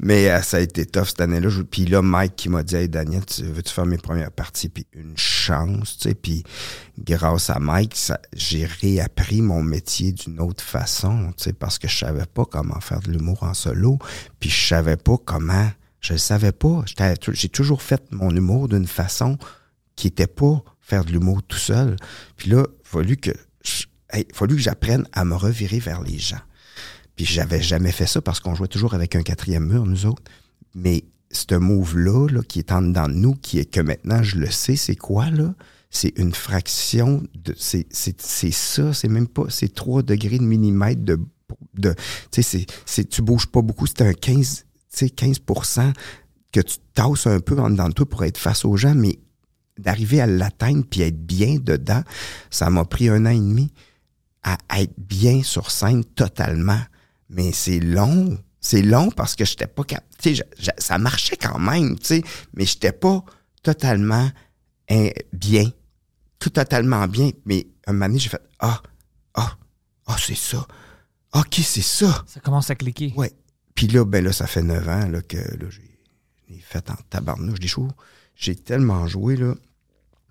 [0.00, 1.48] Mais euh, ça a été tough cette année-là.
[1.70, 4.68] Puis là, Mike qui m'a dit, hey Daniel, tu veux-tu faire mes premières parties?
[4.68, 6.14] Puis une chance, tu sais.
[6.14, 6.42] Puis
[7.04, 7.96] grâce à Mike,
[8.34, 13.10] j'ai réappris mon métier d'une autre façon, parce que je savais pas comment faire de
[13.10, 13.98] l'humour en solo.
[14.40, 15.70] Puis je savais pas comment.
[16.00, 16.84] Je le savais pas.
[17.32, 19.36] J'ai toujours fait mon humour d'une façon
[19.96, 21.96] qui était pas faire de l'humour tout seul.
[22.36, 23.32] Puis là, il fallu que,
[23.64, 26.40] je- hey, fallu que j'apprenne à me revirer vers les gens.
[27.16, 30.22] Puis j'avais jamais fait ça parce qu'on jouait toujours avec un quatrième mur, nous autres.
[30.74, 34.76] Mais ce move-là, là, qui est en nous, qui est que maintenant je le sais,
[34.76, 35.52] c'est quoi, là?
[35.90, 37.54] C'est une fraction de.
[37.56, 37.86] C'est
[38.52, 39.44] ça, c'est même pas.
[39.48, 41.18] C'est 3 degrés de millimètre de.
[41.74, 41.94] de
[42.30, 42.66] tu sais,
[43.04, 43.86] tu bouges pas beaucoup.
[43.86, 45.92] C'est un 15, tu sais, 15%
[46.52, 49.18] que tu tasses un peu en dedans de toi pour être face aux gens, mais
[49.78, 52.02] d'arriver à l'atteindre puis être bien dedans,
[52.50, 53.72] ça m'a pris un an et demi
[54.42, 56.80] à être bien sur scène totalement.
[57.30, 58.38] Mais c'est long.
[58.60, 61.98] C'est long parce que j'étais pas cap- tu sais, je- je- ça marchait quand même,
[61.98, 62.22] tu sais,
[62.54, 63.24] mais j'étais pas
[63.62, 64.28] totalement
[64.90, 65.70] hein, bien.
[66.38, 67.30] Tout totalement bien.
[67.44, 68.82] Mais un moment donné, j'ai fait Ah,
[69.34, 69.56] ah,
[70.06, 70.66] ah, c'est ça.
[71.34, 72.24] OK, c'est ça.
[72.26, 73.12] Ça commence à cliquer.
[73.16, 73.32] Ouais.
[73.74, 77.60] Puis là, ben là, ça fait neuf ans là, que là, j'ai fait en tabarnouche
[77.60, 77.88] des shows.
[78.34, 79.54] J'ai tellement joué là,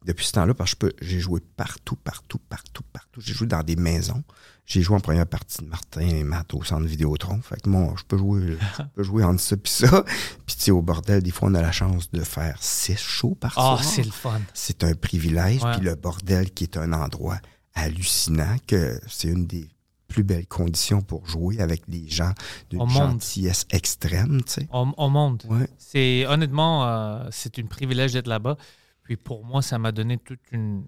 [0.05, 3.22] depuis ce temps-là, parce que j'ai joué partout, partout, partout, partout.
[3.22, 4.24] J'ai joué dans des maisons.
[4.68, 7.41] J'ai joué en première partie de Martin et Matt au centre Vidéotron.
[7.41, 10.03] Fait que moi, je peux jouer, je peux jouer entre ça puis ça.
[10.45, 13.36] Puis tu sais, au bordel, des fois, on a la chance de faire six shows
[13.36, 13.84] par Ah, soir.
[13.84, 14.41] c'est le fun.
[14.53, 15.61] C'est un privilège.
[15.74, 17.38] Puis le bordel, qui est un endroit
[17.76, 19.70] hallucinant, que c'est une des
[20.09, 22.34] plus belles conditions pour jouer avec des gens
[22.70, 24.68] d'une gentillesse extrême, tu sais.
[24.74, 25.43] Au, au monde.
[25.47, 25.68] Ouais.
[25.78, 28.57] C'est honnêtement, euh, c'est un privilège d'être là-bas.
[29.03, 30.86] Puis pour moi, ça m'a donné toute une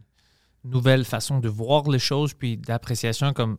[0.63, 3.33] nouvelle façon de voir les choses, puis d'appréciation.
[3.33, 3.57] Comme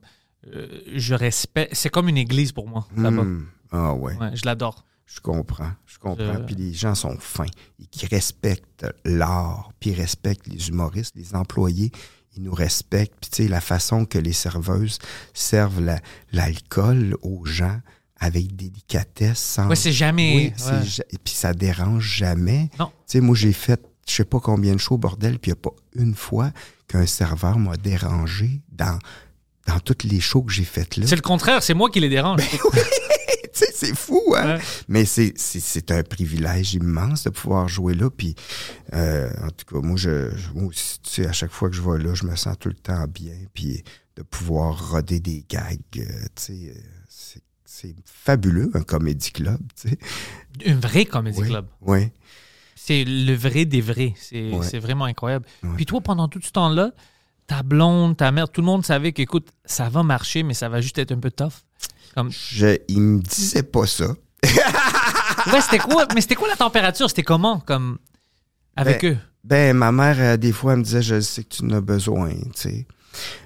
[0.54, 3.22] euh, je respecte, c'est comme une église pour moi là-bas.
[3.22, 3.46] Hmm.
[3.72, 4.84] Ah ouais, Ouais, je l'adore.
[5.06, 6.32] je comprends, je comprends.
[6.34, 7.46] Je- Puis les gens sont fins,
[7.80, 11.90] et qui respectent l'art, puis ils respectent les humoristes, les employés,
[12.36, 13.14] ils nous respectent.
[13.20, 14.98] Puis tu sais, la façon que les serveuses
[15.34, 16.00] servent la-
[16.32, 17.80] l'alcool aux gens
[18.22, 19.68] avec délicatesse, sans...
[19.68, 20.34] Ouais, c'est jamais.
[20.36, 20.82] Oui, ouais.
[20.86, 22.68] c'est puis ça dérange jamais.
[22.78, 22.86] Non.
[22.86, 23.80] Tu sais, moi, j'ai fait
[24.10, 26.50] je sais pas combien de shows, bordel, puis il n'y a pas une fois
[26.88, 28.98] qu'un serveur m'a dérangé dans,
[29.66, 31.06] dans toutes les shows que j'ai faites là.
[31.06, 32.42] C'est le contraire, c'est moi qui les dérange.
[33.52, 34.54] Tu sais, c'est fou, hein?
[34.56, 34.60] Ouais.
[34.86, 38.08] Mais c'est, c'est, c'est un privilège immense de pouvoir jouer là.
[38.08, 38.36] Puis,
[38.94, 41.82] euh, en tout cas, moi, je, moi aussi, tu sais, à chaque fois que je
[41.82, 43.34] vais là, je me sens tout le temps bien.
[43.52, 43.82] Puis,
[44.14, 46.04] de pouvoir roder des gags, euh,
[46.36, 49.98] tu sais, euh, c'est, c'est fabuleux, un comédie club, tu sais.
[50.66, 51.66] Un vrai comédie Oui, club.
[51.80, 52.10] Oui.
[52.90, 54.14] C'est le vrai des vrais.
[54.16, 54.78] C'est Ouais.
[54.80, 55.46] vraiment incroyable.
[55.62, 55.70] Ouais.
[55.76, 56.90] Puis toi, pendant tout ce temps-là,
[57.46, 60.80] ta blonde, ta mère, tout le monde savait qu'écoute, ça va marcher, mais ça va
[60.80, 61.52] juste être un peu tough.
[62.16, 64.08] Comme, Je, il me disait pas ça.
[65.52, 66.08] ouais, c'était quoi?
[66.16, 67.08] Mais c'était quoi la température?
[67.08, 67.60] C'était comment?
[67.60, 67.98] Comme,
[68.74, 69.18] avec Ben, eux?
[69.44, 71.80] Ben, ma mère, euh, des fois, elle me disait, je sais que tu en as
[71.80, 72.86] besoin, tu sais.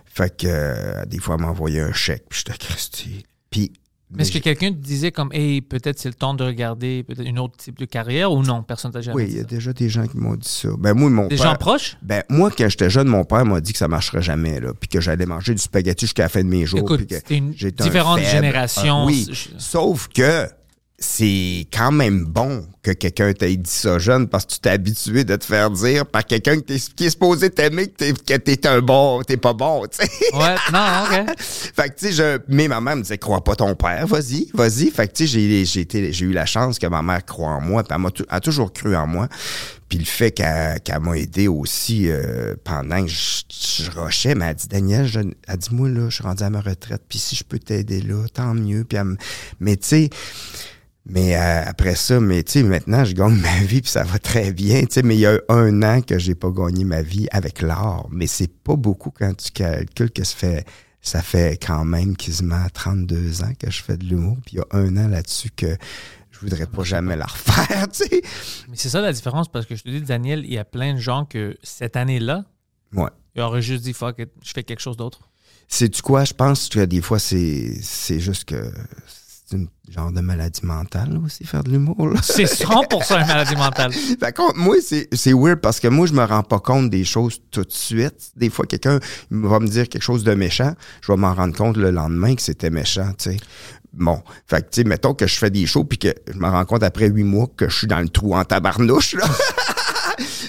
[0.06, 3.24] Fait que, euh, des fois, elle m'envoyait un chèque, puis j'étais Christy.
[3.50, 3.72] Puis,
[4.16, 7.26] Mais est-ce que quelqu'un te disait comme, hey, peut-être c'est le temps de regarder peut-être
[7.26, 8.62] une autre type de carrière ou non?
[8.62, 9.48] Personne t'a jamais oui, dit il y a ça.
[9.48, 10.68] déjà des gens qui m'ont dit ça.
[10.78, 11.46] Ben, moi, mon Des père.
[11.50, 11.96] gens proches?
[12.02, 14.88] Ben, moi, quand j'étais jeune, mon père m'a dit que ça marcherait jamais, là, puis
[14.88, 16.80] que j'allais manger du spaghetti jusqu'à la fin de mes jours.
[16.80, 18.30] Écoute, puis que une j'étais un différente faible.
[18.30, 19.02] génération.
[19.02, 19.26] Ah, oui.
[19.30, 20.46] Je- Sauf que
[21.06, 25.24] c'est quand même bon que quelqu'un t'ait dit ça jeune parce que tu t'es habitué
[25.24, 26.74] de te faire dire par quelqu'un qui
[27.04, 30.10] est supposé t'aimer que t'es, que t'es un bon, t'es pas bon, tu sais.
[30.34, 31.36] Ouais, non, OK.
[31.38, 34.48] Fait que, tu sais, je, mais ma mère me disait, crois pas ton père, vas-y,
[34.54, 34.90] vas-y.
[34.90, 37.50] Fait que, tu sais, j'ai, j'ai, été- j'ai eu la chance que ma mère croit
[37.50, 39.28] en moi, puis elle m'a tou- a toujours cru en moi.
[39.88, 43.42] Puis le fait qu'elle, qu'elle m'a aidé aussi euh, pendant que je,
[43.84, 46.50] je rushais, mais elle dit, Daniel, je, elle dit, moi, là, je suis rendu à
[46.50, 48.84] ma retraite, puis si je peux t'aider là, tant mieux.
[48.84, 48.98] Puis
[49.60, 50.10] mais tu sais,
[51.06, 54.18] mais euh, après ça, mais tu sais, maintenant, je gagne ma vie puis ça va
[54.18, 54.80] très bien.
[54.82, 57.60] Tu sais, mais il y a un an que j'ai pas gagné ma vie avec
[57.62, 58.06] l'art.
[58.10, 60.64] Mais c'est pas beaucoup quand tu calcules que ça fait,
[61.02, 64.38] ça fait quand même quasiment 32 ans que je fais de l'humour.
[64.46, 65.76] Puis il y a un an là-dessus que
[66.30, 68.22] je voudrais pas jamais la refaire, tu sais.
[68.68, 70.94] Mais c'est ça la différence parce que je te dis, Daniel, il y a plein
[70.94, 72.44] de gens que cette année-là,
[72.94, 73.10] Ouais.
[73.36, 75.28] ils auraient juste dit, fuck it, je fais quelque chose d'autre.
[75.68, 76.24] Sais-tu quoi?
[76.24, 78.72] Je pense que des fois, c'est, c'est juste que
[79.44, 82.12] c'est une genre de maladie mentale aussi, faire de l'humour.
[82.22, 83.92] C'est 100% une maladie mentale.
[84.20, 87.04] Fait que moi, c'est c'est weird parce que moi, je me rends pas compte des
[87.04, 88.32] choses tout de suite.
[88.36, 88.98] Des fois, quelqu'un
[89.30, 92.42] va me dire quelque chose de méchant, je vais m'en rendre compte le lendemain que
[92.42, 93.36] c'était méchant, tu sais.
[93.92, 96.48] Bon, fait que, tu sais, mettons que je fais des shows puis que je me
[96.48, 99.24] rends compte après huit mois que je suis dans le trou en tabarnouche, là.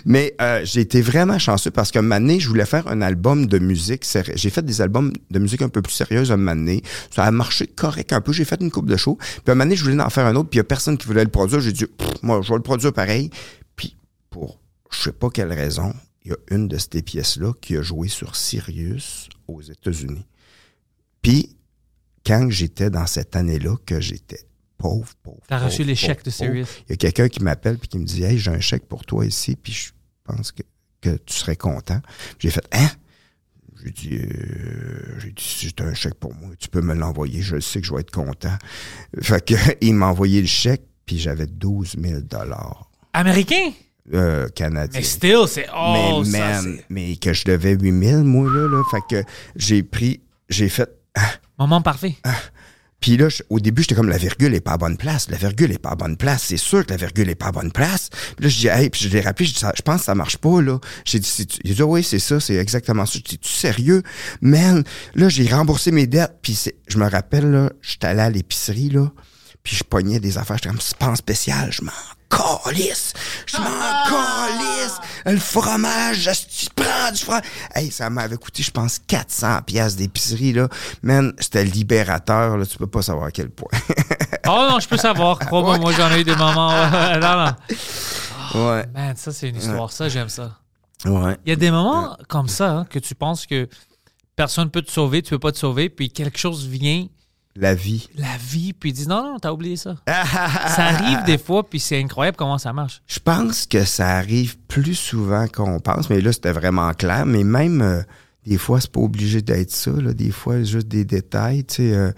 [0.05, 3.59] Mais euh, j'ai été vraiment chanceux parce moment donné, je voulais faire un album de
[3.59, 4.05] musique.
[4.35, 6.83] J'ai fait des albums de musique un peu plus sérieuses un donné.
[7.09, 8.31] Ça a marché correct un peu.
[8.31, 9.17] J'ai fait une coupe de shows.
[9.17, 10.49] Puis un donné, je voulais en faire un autre.
[10.49, 11.59] Puis il y a personne qui voulait le produire.
[11.59, 11.85] J'ai dit,
[12.21, 13.31] moi, je vais le produire pareil.
[13.75, 13.97] Puis
[14.29, 14.59] pour
[14.91, 15.93] je sais pas quelle raison,
[16.23, 20.25] il y a une de ces pièces-là qui a joué sur Sirius aux États-Unis.
[21.21, 21.57] Puis
[22.25, 24.41] quand j'étais dans cette année-là, que j'étais
[24.77, 25.41] pauvre, pauvre.
[25.47, 26.67] T'as reçu les chèques de Sirius.
[26.87, 29.05] il y a quelqu'un qui m'appelle puis qui me dit Hey, j'ai un chèque pour
[29.05, 29.91] toi ici, puis je
[30.23, 30.63] pense que,
[31.01, 32.01] que tu serais content.
[32.39, 32.89] J'ai fait Hein?
[33.83, 37.43] J'ai dit, euh, j'ai dit, si c'est un chèque pour moi, tu peux me l'envoyer,
[37.43, 38.57] je sais que je vais être content.
[39.21, 43.71] Fait que, il m'a envoyé le chèque, puis j'avais 12 000 dollars Américain?
[44.13, 44.99] euh, canadiens.
[44.99, 45.67] Mais still, c'est.
[45.75, 48.81] Oh, mais, man, mais que je devais 8 000, moi, là, là.
[48.89, 50.89] Fait que j'ai pris, j'ai fait,
[51.57, 52.15] Moment parfait.
[53.05, 55.29] Puis là, au début, j'étais comme la virgule est pas à bonne place.
[55.29, 56.45] La virgule est pas à bonne place.
[56.47, 58.09] C'est sûr que la virgule est pas à bonne place.
[58.35, 60.05] Puis là, je dis, hey, puis je l'ai rappelé, je dis, Ça- je pense que
[60.05, 60.79] ça marche pas, là.
[61.05, 63.19] J'ai dit, il dit, oui, c'est ça, c'est exactement ça.
[63.19, 64.01] Je dis, tu sérieux?
[64.41, 64.83] Man,
[65.13, 66.33] là, j'ai remboursé mes dettes.
[66.41, 69.11] Puis je me rappelle, là, j'étais allé à l'épicerie, là.
[69.65, 71.91] Puis je pognais des affaires, j'étais comme, c'est pas en spécial, je m'en
[72.29, 73.13] calisse.
[73.47, 73.65] Je m'en
[74.07, 74.99] calisse.
[75.25, 77.43] Le fromage, tu prends du fromage.
[77.73, 80.69] Hey, ça m'avait coûté, je pense, 400 pièces d'épicerie, là.
[81.01, 82.65] Man, c'était libérateur, là.
[82.67, 83.71] Tu peux pas savoir à quel point.
[84.47, 85.39] Oh non, je peux savoir.
[85.39, 86.69] Crois-moi, moi, j'en ai eu des moments.
[86.69, 88.67] ouais, non, non.
[88.69, 88.85] ouais.
[88.93, 89.91] Man, ça, c'est une histoire.
[89.91, 90.59] Ça, j'aime ça.
[91.05, 91.35] Ouais.
[91.43, 93.67] Il y a des moments comme ça hein, que tu penses que
[94.35, 97.07] personne peut te sauver, tu peux pas te sauver, puis quelque chose vient,
[97.57, 98.09] La vie.
[98.17, 99.95] la vie, puis il dit non, non, t'as oublié ça.
[100.07, 103.01] ça arrive des fois, puis c'est incroyable comment ça marche.
[103.07, 107.25] Je pense que ça arrive plus souvent qu'on pense, mais là, c'était vraiment clair.
[107.25, 108.01] Mais même, euh,
[108.45, 109.91] des fois, c'est pas obligé d'être ça.
[109.91, 110.13] Là.
[110.13, 112.11] Des fois, juste des détails, tu sais, euh,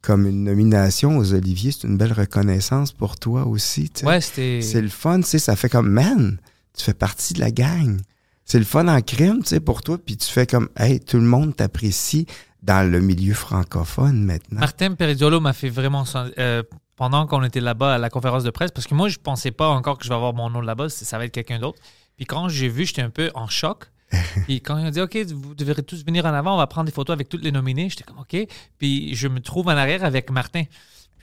[0.00, 3.90] comme une nomination aux Oliviers, c'est une belle reconnaissance pour toi aussi.
[3.90, 4.06] tu sais.
[4.06, 4.60] Ouais, c'était.
[4.62, 6.38] C'est le fun, tu sais, ça fait comme, man,
[6.76, 8.00] tu fais partie de la gang.
[8.44, 11.16] C'est le fun en crime, tu sais, pour toi, puis tu fais comme, hey, tout
[11.16, 12.26] le monde t'apprécie
[12.62, 14.60] dans le milieu francophone maintenant.
[14.60, 16.04] Martin Perizzolo m'a fait vraiment.
[16.38, 16.62] euh,
[16.96, 19.68] pendant qu'on était là-bas à la conférence de presse, parce que moi, je pensais pas
[19.68, 21.80] encore que je vais avoir mon nom là-bas, ça va être quelqu'un d'autre.
[22.16, 23.90] Puis quand j'ai vu, j'étais un peu en choc.
[24.46, 26.86] Puis quand ils ont dit, OK, vous devrez tous venir en avant, on va prendre
[26.86, 28.36] des photos avec toutes les nominés, j'étais comme, OK.
[28.78, 30.62] Puis je me trouve en arrière avec Martin.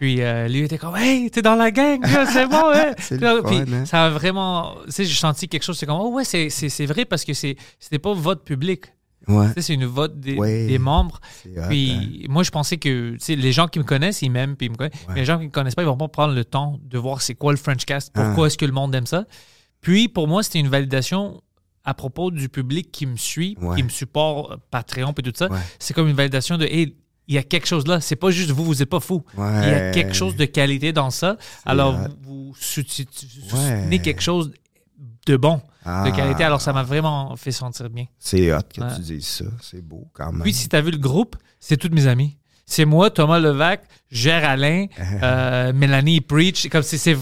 [0.02, 2.00] Puis euh, lui était comme, Hey, t'es dans la gang,
[2.34, 2.74] c'est bon.
[2.98, 3.86] C'est Puis, fun, puis hein?
[3.86, 4.78] ça a vraiment.
[4.86, 8.00] Tu sais, j'ai senti quelque chose, c'est comme, oh ouais, c'est- vrai parce que c'était
[8.02, 8.86] pas votre public.
[9.28, 9.50] Ouais.
[9.50, 10.66] Tu sais, c'est une vote des, Ouais.
[10.66, 11.22] des membres.
[11.46, 11.68] Hot, hein?
[11.70, 14.66] Puis moi, je pensais que tu sais, les gens qui me connaissent, ils m'aiment, puis
[14.66, 14.96] ils me connaissent.
[15.10, 16.98] Mais les gens qui ne me connaissent pas, ils vont pas prendre le temps de
[16.98, 18.48] voir c'est quoi le French Cast, pourquoi Ah.
[18.48, 19.26] est-ce que le monde aime ça.
[19.82, 21.44] Puis pour moi, c'était une validation
[21.84, 25.48] à propos du public qui me suit, qui me supporte, euh, Patreon, puis tout ça.
[25.78, 26.96] C'est comme une validation de, hey,
[27.28, 28.02] il y a quelque chose là.
[28.02, 29.24] C'est pas juste vous, vous n'êtes pas fou.
[29.38, 29.62] Ouais.
[29.64, 31.38] Il y a quelque chose de qualité dans ça.
[31.66, 33.08] Alors, vous, soutenez
[33.92, 34.00] Ouais.
[34.00, 34.52] quelque chose
[35.28, 36.12] de bon, de Ah.
[36.16, 36.44] qualité.
[36.44, 38.06] Alors, ça m'a vraiment fait sentir bien.
[38.20, 38.88] C'est hot que Ouais.
[38.96, 39.46] tu dises ça.
[39.62, 40.42] C'est beau quand même.
[40.42, 42.38] Puis, si tu as vu le groupe, c'est tous mes amis.
[42.66, 44.86] C'est moi, Thomas Levac, Gérard Alain,
[45.24, 46.70] euh, Mélanie Preach.
[46.70, 47.16] Comme c'est,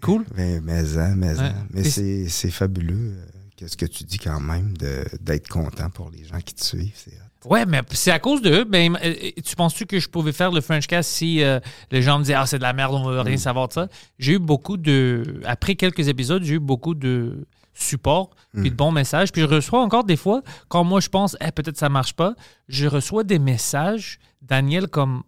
[0.00, 0.24] cool.
[0.36, 1.54] Mais, mais, hein, mais, hein.
[1.70, 3.14] mais c'est, c'est fabuleux.
[3.16, 3.26] euh,
[3.56, 4.74] Qu'est-ce que tu dis quand même
[5.20, 6.92] d'être content pour les gens qui te suivent.
[6.94, 7.18] C'est.
[7.48, 8.64] Ouais, mais c'est à cause d'eux.
[8.64, 12.18] Ben, euh, tu penses-tu que je pouvais faire le French Cast si euh, les gens
[12.18, 13.88] me disaient Ah, c'est de la merde, on veut rien savoir de ça?
[14.18, 15.40] J'ai eu beaucoup de.
[15.44, 19.32] Après quelques épisodes, j'ai eu beaucoup de support puis de bons messages.
[19.32, 22.34] Puis je reçois encore des fois, quand moi je pense Eh, peut-être ça marche pas,
[22.68, 25.22] je reçois des messages, Daniel, comme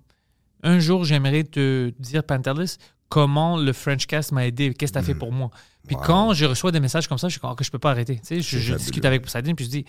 [0.62, 2.78] un jour j'aimerais te dire, Pantelis,
[3.10, 5.50] comment le French Cast m'a aidé, qu'est-ce que tu as fait pour moi?
[5.86, 6.02] Puis Wow.
[6.04, 7.90] quand je reçois des messages comme ça, je suis comme, Ah, que je peux pas
[7.90, 8.16] arrêter.
[8.16, 9.84] Tu sais, je, je discute avec Poseidon, puis je dis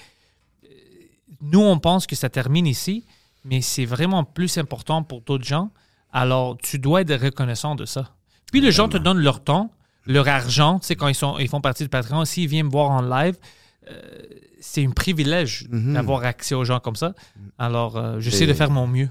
[1.41, 3.05] nous, on pense que ça termine ici,
[3.45, 5.71] mais c'est vraiment plus important pour d'autres gens.
[6.11, 8.13] Alors, tu dois être reconnaissant de ça.
[8.51, 9.71] Puis, les gens te donnent leur temps,
[10.05, 10.79] leur argent.
[10.79, 13.01] Tu sais, quand ils, sont, ils font partie du Patreon, s'ils viennent me voir en
[13.01, 13.37] live,
[13.89, 14.01] euh,
[14.59, 15.93] c'est un privilège Mhm.
[15.93, 17.13] d'avoir accès aux gens comme ça.
[17.57, 19.09] Alors, euh, j'essaie de faire mon mieux.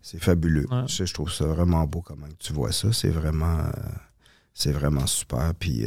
[0.00, 0.66] C'est fabuleux.
[0.70, 0.84] Ouais.
[0.86, 2.92] Je trouve ça vraiment beau comment tu vois ça.
[2.92, 3.70] C'est vraiment, euh,
[4.54, 5.52] c'est vraiment super.
[5.58, 5.86] Puis,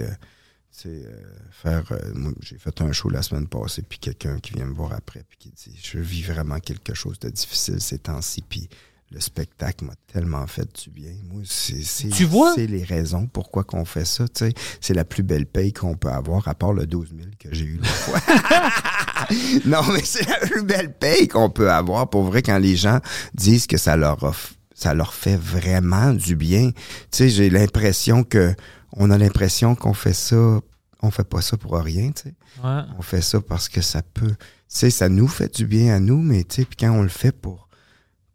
[0.85, 1.21] euh,
[1.51, 1.83] faire.
[1.91, 4.91] euh, moi, j'ai fait un show la semaine passée, puis quelqu'un qui vient me voir
[4.93, 8.67] après, puis qui dit Je vis vraiment quelque chose de difficile ces temps-ci, puis
[9.11, 11.11] le spectacle m'a tellement fait du bien.
[11.31, 12.53] Moi, c'est, c'est, Tu vois?
[12.55, 14.27] c'est les raisons pourquoi qu'on fait ça.
[14.27, 17.29] Tu sais, c'est la plus belle paye qu'on peut avoir, à part le 12 000
[17.39, 18.19] que j'ai eu l'autre fois.
[19.65, 22.99] non, mais c'est la plus belle paye qu'on peut avoir pour vrai quand les gens
[23.33, 26.71] disent que ça leur a f- ça leur fait vraiment du bien.
[26.71, 26.77] Tu
[27.11, 28.53] sais, j'ai l'impression que
[28.95, 30.59] on a l'impression qu'on fait ça,
[31.01, 32.35] on fait pas ça pour rien, tu sais.
[32.63, 32.81] Ouais.
[32.97, 34.35] On fait ça parce que ça peut, tu
[34.67, 37.09] sais, ça nous fait du bien à nous, mais tu sais, puis quand on le
[37.09, 37.67] fait pour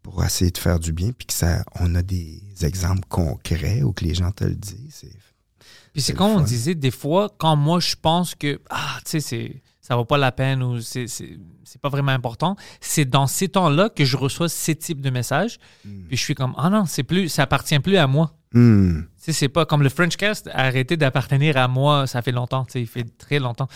[0.03, 3.91] pour essayer de faire du bien, puis que ça, on a des exemples concrets ou
[3.93, 5.05] que les gens te le disent,
[5.93, 9.19] Puis c'est comme on disait, des fois, quand moi je pense que, ah, tu sais,
[9.19, 11.07] c'est- ça vaut pas la peine ou c'est
[11.81, 15.59] pas vraiment important, c'est dans ces temps-là que je reçois ces types de messages.
[16.07, 18.35] Puis je suis comme, ah non, c'est plus, ça appartient plus à moi.
[18.53, 19.01] Hmm.
[19.25, 22.71] Sais, c'est pas comme le Frenchcast a arrêté d'appartenir à moi, ça fait longtemps, tu
[22.73, 23.67] sais, il fait très longtemps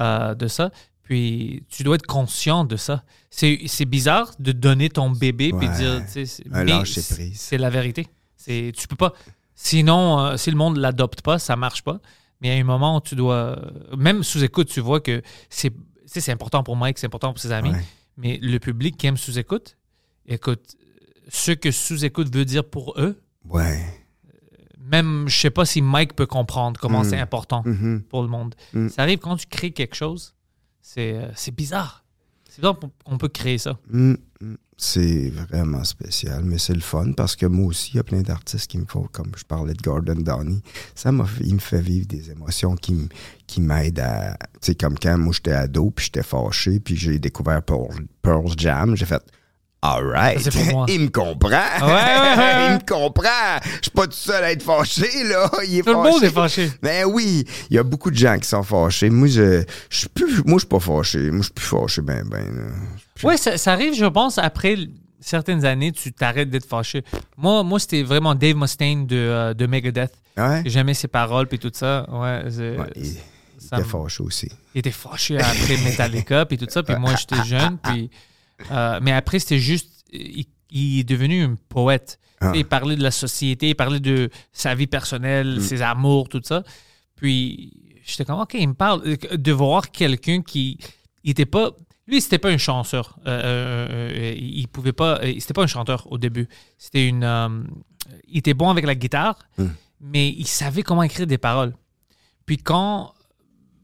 [0.00, 0.70] euh, de ça.
[1.02, 3.02] Puis tu dois être conscient de ça.
[3.28, 5.76] C'est c'est bizarre de donner ton bébé puis Ouais.
[5.76, 8.06] dire, tu sais, c'est- la vérité.
[8.36, 9.12] C'est tu peux pas.
[9.54, 12.00] Sinon, euh, si le monde l'adopte pas, ça marche pas.
[12.40, 13.58] Mais a un moment où tu dois,
[13.96, 15.20] même sous écoute, tu vois que
[16.16, 17.70] c'est important pour Mike, c'est important pour ses amis.
[17.70, 17.84] Ouais.
[18.16, 19.76] Mais le public qui aime sous écoute,
[20.26, 20.76] écoute,
[21.28, 23.82] ce que sous écoute veut dire pour eux, Ouais.
[24.90, 27.08] Même, je sais pas si Mike peut comprendre comment Mm.
[27.10, 28.02] c'est important Mhm.
[28.08, 28.54] pour le monde.
[28.72, 28.88] Mm.
[28.88, 30.34] Ça arrive quand tu crées quelque chose,
[30.82, 32.04] c'est euh, c'est bizarre.
[32.48, 33.78] C'est bizarre qu'on peut créer ça.
[33.90, 34.14] Mm.
[34.76, 38.22] C'est vraiment spécial, mais c'est le fun parce que moi aussi, il y a plein
[38.22, 40.60] d'artistes qui me font, comme je parlais de Gordon Downey,
[40.96, 43.08] ça m'a il me fait vivre des émotions qui, m-
[43.46, 44.36] qui m'aident à.
[44.54, 48.46] Tu sais, comme quand moi j'étais ado, puis j'étais fâché, puis j'ai découvert Pearl, Pearl
[48.56, 49.22] Jam, j'ai fait.
[50.38, 50.86] Ça, pour moi.
[50.88, 51.48] il me comprend.
[51.50, 52.66] ouais, ouais.
[52.68, 53.60] il me comprend.
[53.62, 55.50] Je suis pas tout seul à être fâché, là.
[55.66, 56.70] Il est Tout le monde est fâché.
[56.82, 59.10] Ben oui, il y a beaucoup de gens qui sont fâchés.
[59.10, 61.30] Moi, je, je suis plus, moi, je suis pas fâché.
[61.30, 62.72] Moi, je suis plus fâché, ben, ben.
[63.22, 64.76] Oui, ça, ça arrive, je pense, après
[65.24, 67.02] certaines années, tu t'arrêtes d'être fâché.
[67.36, 70.12] Moi, moi c'était vraiment Dave Mustaine de, euh, de Megadeth.
[70.36, 70.62] Ouais.
[70.66, 72.06] J'aimais ses paroles puis tout ça.
[72.10, 72.42] Ouais,
[72.96, 73.16] il,
[73.66, 74.48] était fâché aussi.
[74.74, 78.10] il était fâché après Metallica puis tout ça puis moi j'étais jeune puis
[78.70, 82.52] euh, mais après c'était juste il, il est devenu un poète Ah.
[82.54, 84.88] il parlait de la société il parlait de sa vie Mm.
[84.88, 86.62] personnelle ses amours tout ça
[87.16, 87.72] puis
[88.04, 90.78] j'étais comme ok il me parle de voir quelqu'un qui
[91.22, 91.70] il était pas
[92.06, 96.10] lui c'était pas un chanteur Euh, euh, euh, il pouvait pas c'était pas un chanteur
[96.12, 97.24] au début c'était une
[98.28, 99.66] il était bon avec la guitare Mm.
[100.00, 101.72] mais il savait comment écrire des paroles
[102.46, 103.14] puis quand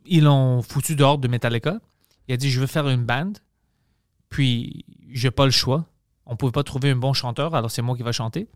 [0.07, 1.79] ils l'ont foutu dehors de Metallica.
[2.27, 3.33] Il a dit Je veux faire une band.
[4.31, 5.85] Puis, j'ai pas le choix.
[6.27, 8.49] On pouvait pas trouver un bon chanteur, alors c'est moi qui va chanter.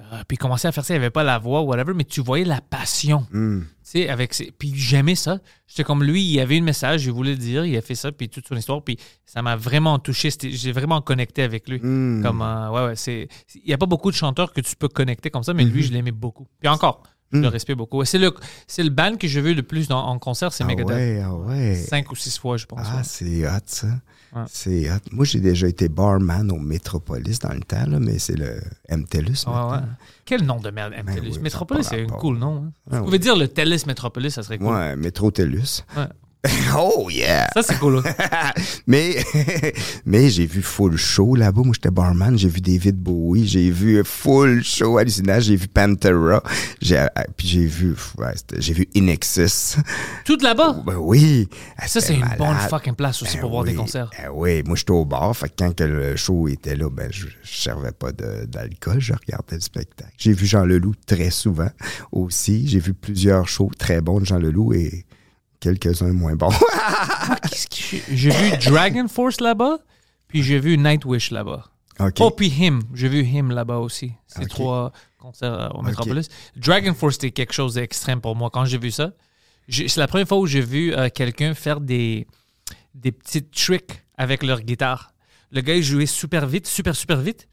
[0.00, 0.94] Euh, puis, il commençait à faire ça.
[0.94, 3.24] Il avait pas la voix, whatever, mais tu voyais la passion.
[3.30, 3.60] Hmm.
[4.08, 4.50] Avec ses...
[4.50, 5.38] Puis, j'aimais ça.
[5.68, 8.10] J'étais comme lui, il avait un message, il voulait le dire, il a fait ça,
[8.10, 8.82] puis toute son histoire.
[8.82, 10.30] Puis, ça m'a vraiment touché.
[10.42, 11.78] J'ai vraiment connecté avec lui.
[11.80, 12.20] Hmm.
[12.22, 13.28] Comme, euh, ouais, ouais, c'est.
[13.54, 15.84] Il y a pas beaucoup de chanteurs que tu peux connecter comme ça, mais lui,
[15.84, 16.48] je l'aimais beaucoup.
[16.58, 17.52] Puis encore, je le Mhm.
[17.52, 18.04] respecte beaucoup.
[18.04, 18.34] C'est le,
[18.66, 20.88] c'est le band que je veux le plus dans- en concert, c'est Ah Megadeth.
[20.96, 21.76] ouais, ah ouais.
[21.76, 22.80] Cinq ou six fois, je pense.
[22.82, 23.02] Ah, ouais.
[23.04, 23.86] c'est hot, ça.
[24.34, 24.42] Ouais.
[24.48, 24.96] C'est hot.
[25.12, 28.60] Moi, j'ai déjà été barman au Metropolis dans le temps, là, mais c'est le
[28.90, 29.44] MTELUS.
[29.46, 29.70] Ouais, maintenant.
[29.72, 29.78] ouais.
[30.24, 32.64] Quel nom de merde, Ben oui, Metropolis, ça a c'est un cool nom.
[32.66, 32.72] hein.
[32.90, 33.22] Ah Vous pouvez oui.
[33.22, 34.68] dire le TELUS Metropolis, ça serait cool.
[34.68, 35.82] Ouais, Métro-TELUS.
[36.76, 37.48] Oh, yeah!
[37.54, 38.02] Ça, c'est cool.
[38.86, 39.16] mais
[40.04, 41.62] mais j'ai vu full show là-bas.
[41.64, 42.36] Moi, j'étais barman.
[42.36, 43.46] J'ai vu David Bowie.
[43.46, 45.40] J'ai vu full show hallucinant.
[45.40, 46.42] J'ai vu Pantera.
[46.82, 49.76] J'ai, euh, puis j'ai vu, ouais, j'ai vu Inexus.
[50.24, 50.82] Tout là-bas?
[50.84, 51.48] Ben oui.
[51.86, 52.38] Ça, C'était c'est une malade.
[52.38, 54.10] bonne fucking place aussi Ben pour voir des concerts.
[54.18, 57.08] ben oui, moi j'étais au bar, fait que quand que le show était là, ben
[57.10, 60.12] je, je servais pas d'alcool, je regardais le spectacle.
[60.18, 61.70] J'ai vu Jean Leloup très souvent
[62.12, 62.66] aussi.
[62.68, 65.04] J'ai vu plusieurs shows très bons de Jean Leloup et
[65.60, 66.50] quelques-uns moins bons.
[67.70, 69.78] Que j'ai- vu Dragon Force là-bas,
[70.28, 71.64] puis j'ai vu Nightwish là-bas.
[72.20, 72.82] Oh, puis Him.
[72.92, 74.12] J'ai vu Him là-bas aussi.
[74.26, 76.28] C'est trois concerts euh, au Metropolis.
[76.56, 78.50] Dragon Force, c'était quelque chose d'extrême pour moi.
[78.52, 79.12] Quand j'ai vu ça,
[79.68, 82.26] c'est la première fois où j'ai vu euh, quelqu'un faire des,
[82.94, 85.12] des petits tricks avec leur guitare.
[85.50, 87.48] Le gars, il jouait super vite, super, super vite.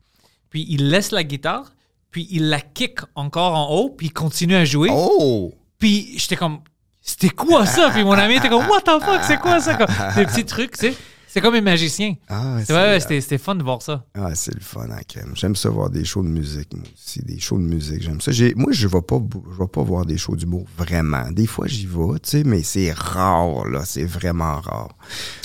[0.50, 1.72] Puis il laisse la guitare,
[2.10, 4.90] puis il la kick encore en haut, puis il continue à jouer.
[4.92, 5.54] Oh!
[5.78, 6.62] Puis j'étais comme,
[7.02, 7.90] c'était quoi ça?
[7.92, 9.74] Puis mon ami était comme, what the fuck, c'est quoi ça?
[10.16, 10.98] Des petits trucs, tu sais.
[11.34, 12.16] C'est comme un magicien.
[12.28, 14.04] Ah, C'est ouais, c'était fun de voir ça.
[14.16, 15.32] Ah, c'est le fun en crème.
[15.34, 17.22] J'aime ça voir des shows de musique, moi aussi.
[17.22, 18.32] Des shows de musique, j'aime ça.
[18.58, 21.32] Moi, je vais pas vais pas voir des shows d'humour vraiment.
[21.32, 23.86] Des fois, j'y vais, tu sais, mais c'est rare, là.
[23.86, 24.90] C'est vraiment rare.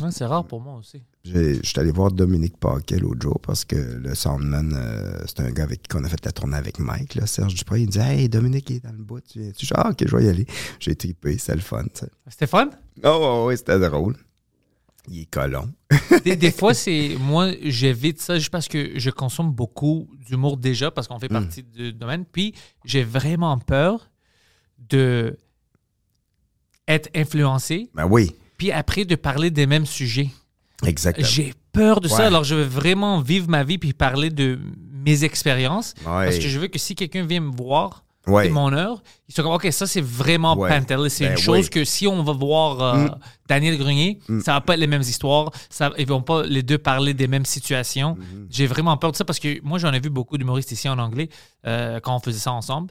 [0.02, 1.04] Ouais, c'est rare pour moi aussi.
[1.24, 5.50] Je suis allé voir Dominique Paquet l'autre jour parce que le soundman, euh, c'est un
[5.52, 7.82] gars avec qui on a fait la tournée avec Mike, là, Serge Dupré.
[7.82, 9.66] Il me dit Hey, Dominique il est dans le bout, tu viens-tu?
[9.72, 10.46] Ah, ok, je vais y aller.
[10.80, 11.84] J'ai trippé, c'est le fun.
[12.28, 12.70] C'était fun?
[13.04, 14.16] Oh, ouais, c'était drôle.
[15.08, 15.68] Il est colon.
[16.24, 20.90] Des, des fois, c'est moi, j'évite ça juste parce que je consomme beaucoup d'humour déjà
[20.90, 22.24] parce qu'on fait partie du domaine.
[22.24, 22.54] Puis
[22.84, 24.10] j'ai vraiment peur
[24.78, 25.36] de
[26.88, 30.30] être influencé, Ben oui, puis après de parler des mêmes sujets.
[30.84, 31.26] exactement.
[31.26, 32.14] J'ai peur de Ouais.
[32.16, 32.26] ça.
[32.26, 34.58] Alors je veux vraiment vivre ma vie puis parler de
[35.04, 35.94] mes expériences.
[36.00, 36.04] Ouais.
[36.26, 38.44] Parce que je veux que si quelqu'un vient me voir, Ouais.
[38.44, 40.68] c'est mon heure, ils sont comme, OK, ça, c'est vraiment Ouais.
[40.68, 41.10] Pantelis.
[41.10, 41.70] C'est Ben une chose oui.
[41.70, 43.08] que si on va voir euh,
[43.48, 45.50] Daniel Grenier, ça va pas être les mêmes histoires.
[45.70, 48.14] Ça, ils vont pas les deux parler des mêmes situations.
[48.16, 48.46] Mm-hmm.
[48.50, 50.98] J'ai vraiment peur de ça parce que moi, j'en ai vu beaucoup d'humoristes ici en
[50.98, 51.28] anglais
[51.66, 52.88] euh, quand on faisait ça ensemble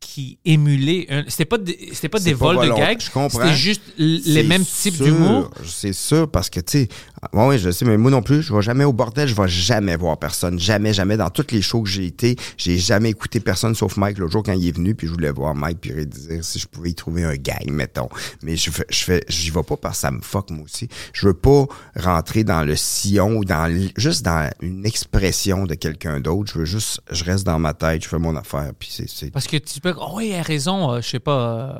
[0.00, 1.06] qui émulaient.
[1.10, 3.00] un- C'était pas, des- c'était pas des vols de gags.
[3.00, 3.38] je comprends.
[3.40, 5.50] C'était juste les mêmes types d'humour.
[5.66, 6.88] C'est sûr, parce que, tu sais,
[7.34, 9.46] ouais, ouais, je sais, mais moi non plus, je vais jamais au bordel, je vais
[9.46, 10.58] jamais voir personne.
[10.58, 11.16] Jamais, jamais.
[11.18, 14.42] Dans toutes les shows que j'ai été, j'ai jamais écouté personne sauf Mike l'autre jour
[14.42, 16.94] quand il est venu, puis je voulais voir Mike, puis dire si je pouvais y
[16.94, 18.08] trouver un gang, mettons.
[18.42, 20.88] Mais je fais, je fais, j'y vais pas parce que ça me fuck, moi aussi.
[21.12, 25.74] Je veux pas rentrer dans le sillon ou dans, l- juste dans une expression de
[25.74, 26.52] quelqu'un d'autre.
[26.54, 29.30] Je veux juste, je reste dans ma tête, je fais mon affaire, puis c'est, c'est,
[29.30, 29.89] Parce que tu peux.
[29.98, 31.32] Oh, oui, il a raison, euh, je sais pas.
[31.40, 31.78] euh,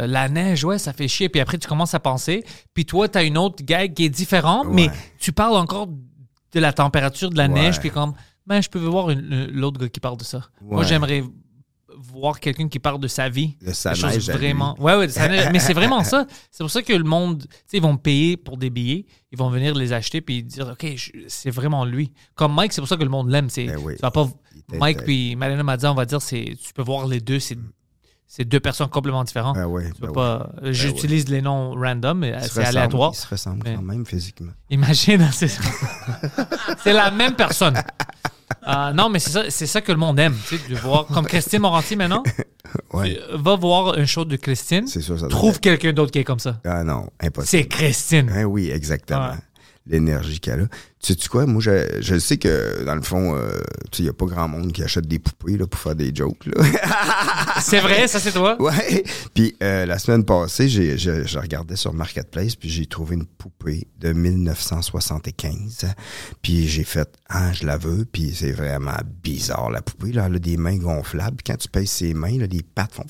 [0.00, 1.28] euh, la neige, ouais, ça fait chier.
[1.28, 2.44] Puis après, tu commences à penser.
[2.72, 4.88] Puis toi, tu as une autre gag qui est différente, mais
[5.18, 7.48] tu parles encore de la température de la Ouais.
[7.50, 7.78] neige.
[7.80, 8.14] Puis comme,
[8.46, 10.40] ben, je peux voir l'autre gars qui parle de ça.
[10.62, 11.22] Moi, j'aimerais
[12.12, 13.56] voir quelqu'un qui parle de sa vie.
[13.64, 14.74] De sa neige vraiment.
[14.80, 15.48] Ouais, ouais, neige.
[15.52, 16.26] Mais c'est vraiment ça.
[16.50, 19.06] C'est pour ça que le monde, tu sais, ils vont payer pour des billets.
[19.30, 20.86] Ils vont venir les acheter puis dire, OK,
[21.28, 22.12] c'est vraiment lui.
[22.34, 23.48] Comme Mike, c'est pour ça que le monde l'aime.
[23.48, 23.94] C'est, Ben oui.
[23.96, 24.28] pas.
[24.72, 27.40] Mike puis Malena m'a dit, on va dire, c'est, tu peux voir les deux.
[27.40, 27.56] C'est,
[28.26, 29.56] c'est deux personnes complètement différentes.
[29.58, 30.50] Ah ouais, ben pas.
[30.64, 33.12] J'utilise les noms random, c'est aléatoire.
[33.14, 34.52] Ils se ressemblent Mais- quand même physiquement.
[34.70, 35.28] Imagine,
[36.78, 37.74] c'est la même personne.
[38.66, 41.06] Euh, non, mais c'est ça, c'est ça que le monde aime, tu sais, de voir.
[41.06, 42.22] Comme Christine Moranti maintenant,
[42.92, 43.18] Ouais.
[43.30, 46.10] euh, va voir un show de Christine, C'est sûr, ça doit trouve être- quelqu'un d'autre
[46.10, 46.58] qui est comme ça.
[46.64, 47.46] Ah non, impossible.
[47.62, 48.30] C'est Christine.
[48.34, 49.28] Hein, oui, exactement.
[49.30, 49.36] Ouais.
[49.86, 50.66] L'énergie qu'elle a.
[51.00, 53.50] Tu sais quoi, moi, je, je sais que, dans le fond, euh,
[53.90, 55.96] tu sais, il n'y a pas grand monde qui achète des poupées là, pour faire
[55.96, 56.46] des jokes.
[56.46, 56.62] Là.
[57.60, 58.60] C'est vrai, ça c'est toi?
[58.62, 59.02] ouais.
[59.34, 63.26] Puis euh, la semaine passée, j'ai, je, je regardais sur Marketplace, puis j'ai trouvé une
[63.26, 65.86] poupée de 1975.
[66.40, 68.04] Puis j'ai fait, ah, je la veux.
[68.04, 70.12] Puis c'est vraiment bizarre, la poupée.
[70.12, 71.38] Là, elle a des mains gonflables.
[71.44, 73.04] Quand tu pèses ses mains, là, les pattes font...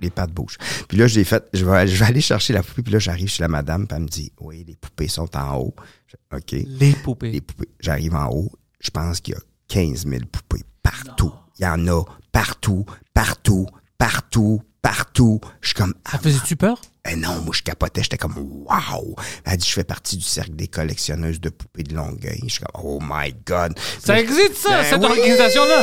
[0.00, 0.58] Les pattes bougent.
[0.88, 2.82] Puis là, j'ai fait, je vais, je vais aller chercher la poupée.
[2.82, 5.56] Puis là, j'arrive chez la madame, puis elle me dit, oui, les poupées sont en
[5.58, 5.74] haut.
[6.06, 6.52] Je- OK.
[6.66, 7.30] Les poupées.
[7.30, 7.68] Les poupées.
[7.80, 11.32] J'arrive en haut, je pense qu'il y a 15 000 poupées partout.
[11.58, 12.84] Il y en a partout,
[13.14, 13.66] partout,
[13.98, 15.40] partout, partout.
[15.60, 16.80] Je suis comme, Ça faisait-tu peur?
[17.10, 18.02] Eh non, moi, je capotais.
[18.02, 19.14] J'étais comme, wow!
[19.44, 22.40] Elle dit, je fais partie du cercle des collectionneuses de poupées de Longueuil.
[22.46, 23.78] Je suis comme, oh my God!
[24.02, 25.06] Ça existe ça, Ben cette oui!
[25.18, 25.82] organisation-là?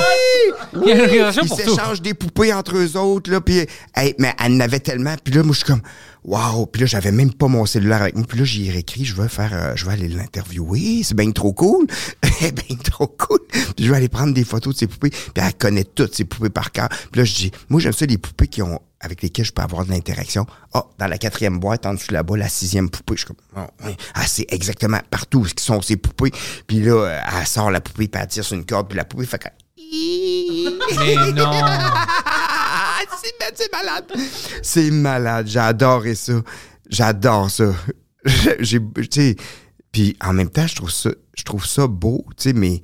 [0.73, 1.69] Il y a une organisation Ils pour tout.
[1.75, 5.33] s'échangent des poupées entre eux autres, là, puis, hey, mais elle en avait tellement, puis
[5.33, 5.81] là, moi, je suis comme,
[6.23, 9.05] wow, puis là, j'avais même pas mon cellulaire avec moi, puis là, j'y ai réécrit,
[9.05, 11.87] je veux faire, euh, je vais aller l'interviewer, c'est bien trop cool,
[12.39, 13.39] c'est bien trop cool,
[13.75, 16.25] puis je vais aller prendre des photos de ces poupées, puis elle connaît toutes ces
[16.25, 19.23] poupées par cœur, puis là, je dis, moi, j'aime ça, les poupées qui ont, avec
[19.23, 20.45] lesquelles je peux avoir de l'interaction.
[20.73, 23.15] Ah, dans la quatrième boîte, en dessous là-bas, la sixième poupée.
[23.15, 23.97] Je suis comme, oh, oui.
[24.13, 26.31] Ah, c'est exactement partout ce qui sont ces poupées.
[26.67, 29.25] Puis là, elle sort la poupée, puis elle tire sur une corde, puis la poupée
[29.25, 29.51] fait comme...
[30.99, 31.51] Mais non.
[33.21, 34.11] C'est ma- c'est malade.
[34.61, 35.47] C'est malade.
[35.47, 36.41] J'ai adoré ça.
[36.89, 37.73] J'adore ça.
[38.59, 38.79] J'ai,
[39.91, 42.81] puis en même temps, je trouve ça, je trouve ça beau, tu sais, mais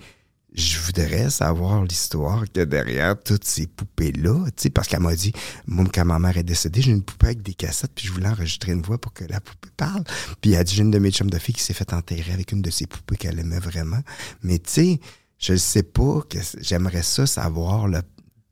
[0.54, 5.02] je voudrais savoir l'histoire qu'il y a derrière toutes ces poupées-là, tu sais, parce qu'elle
[5.02, 5.32] m'a dit,
[5.68, 8.28] moi, quand ma mère est décédée, j'ai une poupée avec des cassettes, puis je voulais
[8.30, 10.04] enregistrer une voix pour que la poupée parle.
[10.42, 12.32] Puis elle a dit, j'ai une de mes chums de filles qui s'est fait enterrer
[12.34, 14.00] avec une de ses poupées qu'elle aimait vraiment.
[14.42, 15.00] Mais tu sais,
[15.38, 17.88] je sais pas que j'aimerais ça savoir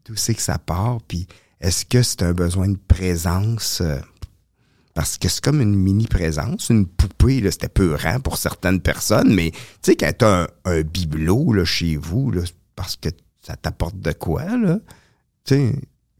[0.05, 1.25] d'où c'est que ça part, puis
[1.61, 3.81] est-ce que c'est un besoin de présence?
[3.81, 3.97] euh,
[4.95, 6.69] parce que c'est comme une mini-présence.
[6.69, 10.81] Une poupée, là, c'était peurant pour certaines personnes, mais tu sais, quand t'as un, un
[10.81, 12.33] bibelot là, chez vous,
[12.75, 13.09] parce que
[13.41, 14.79] ça t'apporte de quoi, là?
[15.43, 15.55] Tu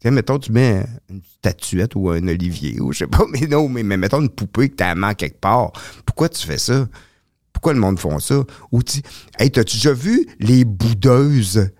[0.04, 3.68] sais, mettons, tu mets une statuette ou un olivier, ou je sais pas, mais non,
[3.68, 5.72] mais, mais mettons une poupée que t'as à quelque part.
[6.04, 6.86] Pourquoi tu fais ça?
[7.54, 8.44] Pourquoi le monde font ça?
[8.72, 9.00] Ou tu
[9.38, 11.70] hey, t'as-tu déjà vu les boudeuses?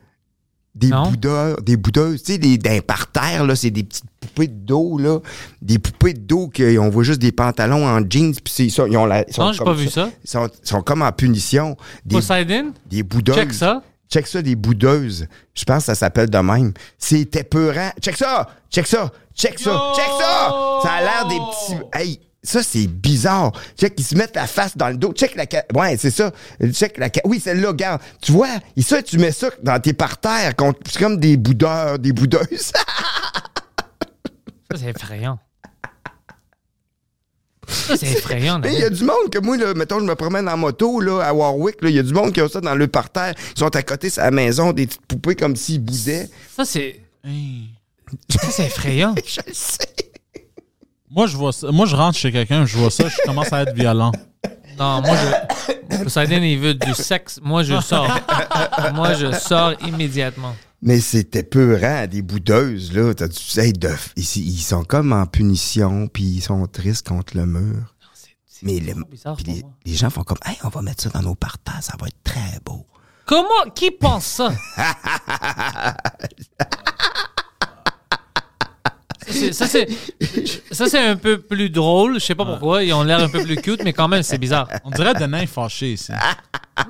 [0.77, 1.09] Des Non?
[1.11, 4.99] boudeurs, des boudeuses, tu sais, des, d'un parterre, là, c'est des petites poupées de dos,
[4.99, 5.21] là.
[5.63, 8.97] Des poupées de dos qu'on voit juste des pantalons en jeans, puis c'est ça, ils
[8.99, 9.25] ont la.
[9.27, 10.11] ils sont Non, j'ai comme pas vu ça.
[10.23, 11.79] Ils sont, comme en punition.
[12.05, 12.73] Des, Poseidon?
[12.91, 13.37] des boudeuses.
[13.37, 13.83] Check ça.
[14.11, 15.27] Check ça, des boudeuses.
[15.55, 16.75] Je pense que ça s'appelle de même.
[16.99, 17.91] C'était peurant.
[18.01, 18.47] Check ça!
[18.71, 19.11] Check ça!
[19.35, 19.71] Check ça!
[19.71, 19.95] Yo!
[19.97, 20.55] Check ça!
[20.83, 21.83] Ça a l'air des petits.
[21.93, 22.21] Hey!
[22.47, 23.53] Ça, c'est bizarre.
[23.77, 25.13] Check, ils se mettent la face dans le dos.
[25.13, 26.31] Check la Ouais, c'est ça.
[26.73, 28.01] Check la Oui, celle-là, regarde.
[28.23, 30.53] Tu vois, et ça, tu mets ça dans tes parterres.
[30.87, 32.73] C'est comme des boudeurs, des boudeuses.
[34.69, 35.39] Ça, c'est effrayant.
[37.69, 38.59] Ça, c'est effrayant.
[38.59, 41.01] Mais il y a du monde que moi, là, mettons, je me promène en moto
[41.01, 43.35] là, à Warwick, il y a du monde qui a ça dans le parterre.
[43.55, 46.29] Ils sont à côté de la maison, des petites poupées comme s'ils boudaient.
[46.57, 47.01] Ça, c'est.
[48.29, 49.15] Ça, c'est effrayant.
[49.25, 49.89] Je le sais.
[51.17, 51.73] Moi, je vois ça.
[51.73, 54.13] Moi, je rentre chez quelqu'un, je vois ça, je commence à être violent.
[54.79, 56.03] Non, moi, je.
[56.05, 57.41] Poseidon, il veut du sexe.
[57.43, 58.07] Moi, je sors.
[58.95, 60.55] moi, je sors immédiatement.
[60.83, 63.15] Mais c'était peurant, des boudeuses, là.
[63.15, 67.35] T'as dû hey, de, ils, ils sont comme en punition, puis ils sont tristes contre
[67.35, 67.95] le mur.
[68.63, 69.63] Mais bizarre puis pour les,
[69.93, 72.23] les gens font comme, hey, on va mettre ça dans nos partages, ça va être
[72.25, 72.87] très beau.
[73.27, 73.71] Comment?
[73.75, 74.53] Qui pense ça?
[79.53, 82.15] Ça, c'est- un peu plus drôle.
[82.21, 82.83] Je sais pas pourquoi.
[82.85, 84.69] Ils ont l'air un peu plus cute, mais quand même, c'est bizarre.
[84.85, 86.13] On dirait des nains fâchés ici.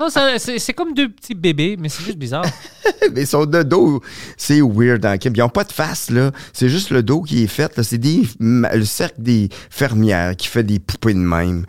[0.01, 2.45] Non, ça- c'est c'est comme deux petits bébés, mais c'est juste bizarre.
[3.14, 4.01] Mais son de dos,
[4.37, 5.32] c'est weird Kim.
[5.37, 6.32] Ils n'ont pas de face, là.
[6.53, 7.76] C'est juste le dos qui est fait.
[7.76, 7.82] là.
[7.84, 11.64] C'est des, le cercle des fermières qui fait des poupées de même.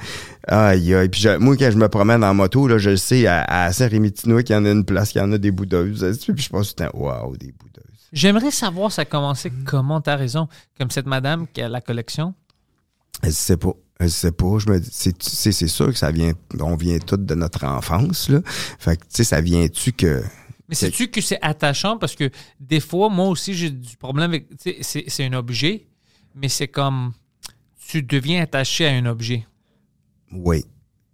[0.47, 1.09] Aïe, aïe.
[1.09, 3.71] Puis je- moi, quand je me promène en moto, là, je le sais, à, à
[3.71, 6.17] Saint-Rémy-Tinois, qu'il y en a une place, qu'il y en a des boudeuses.
[6.33, 7.83] Puis je pense, putain, waouh, des boudeuses.
[8.13, 10.01] J'aimerais savoir ça a commencé comment.
[10.01, 10.47] T'as raison.
[10.77, 12.33] Comme cette madame qui a la collection?
[13.23, 13.73] Je sais pas.
[13.99, 14.59] Je sais pas.
[14.59, 18.41] Je me c'est, sûr que ça vient, on vient tous de notre enfance, là.
[18.45, 20.23] Fait que, tu sais, ça vient-tu que.
[20.69, 21.97] Mais sais-tu que c'est attachant?
[21.97, 22.29] Parce que
[22.59, 24.47] des fois, moi aussi, j'ai du problème avec.
[24.81, 25.87] c'est un objet,
[26.35, 27.13] mais c'est comme.
[27.87, 29.47] Tu deviens attaché à un objet.
[30.31, 30.65] Oui.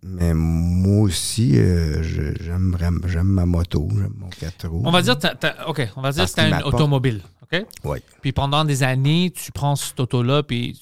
[0.06, 2.04] Mais moi aussi, euh,
[2.42, 4.84] j'aime, vraiment- j'aime ma moto, j'aime mon 4 roues.
[4.86, 7.66] On va dire, t'as- t'as- OK, on va dire que t'as qu'il une automobile, OK?
[7.86, 8.00] Oui.
[8.22, 10.78] Puis pendant des années, tu prends cette auto-là, puis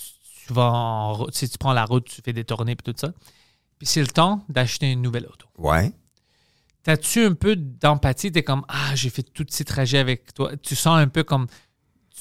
[0.47, 1.35] tu vas en route.
[1.35, 3.11] Si tu prends la route, tu fais des tournées, puis tout ça.
[3.77, 5.47] Puis c'est le temps d'acheter une nouvelle auto.
[5.57, 5.91] Ouais.
[6.83, 8.31] T'as-tu un peu d'empathie?
[8.31, 10.51] T'es comme, ah, j'ai fait tous ces trajets avec toi.
[10.57, 11.45] Tu sens un peu comme,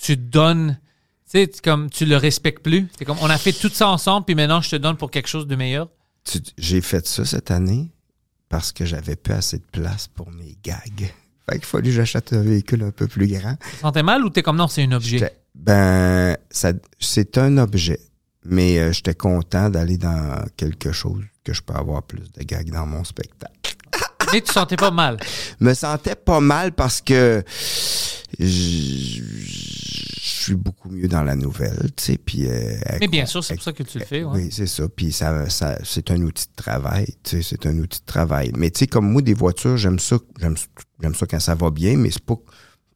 [0.02, 0.78] tu donnes,
[1.24, 2.86] tu sais, tu- comme, tu le respectes plus.
[2.88, 5.28] T'es comme, on a fait tout ça ensemble, puis maintenant, je te donne pour quelque
[5.28, 5.88] chose de meilleur.
[6.58, 7.90] J'ai fait ça cette année
[8.48, 11.12] parce que j'avais pas assez de place pour mes gags.
[11.48, 13.56] Fait qu'il fallu que j'achète un véhicule un peu plus grand.
[13.70, 15.18] Tu sentais mal ou t'es comme, non, c'est un objet?
[15.18, 18.00] J'étais- Ben, ça, c'est un objet.
[18.44, 22.70] Mais euh, j'étais content d'aller dans quelque chose que je peux avoir plus de gags
[22.70, 23.76] dans mon spectacle.
[24.32, 25.18] Mais tu sentais pas mal?
[25.60, 27.42] me sentais pas mal parce que
[28.38, 29.22] je
[30.40, 32.46] je suis beaucoup mieux dans la nouvelle, tu sais, puis...
[32.46, 34.44] euh, Mais bien sûr, c'est pour ça que tu le fais, ouais.
[34.44, 34.88] Oui, c'est ça.
[34.88, 38.50] Puis ça, ça, c'est un outil de travail, tu sais, c'est un outil de travail.
[38.56, 40.56] Mais tu sais, comme moi, des voitures, j'aime ça, j'aime,
[41.02, 42.36] j'aime ça quand ça va bien, mais c'est pas,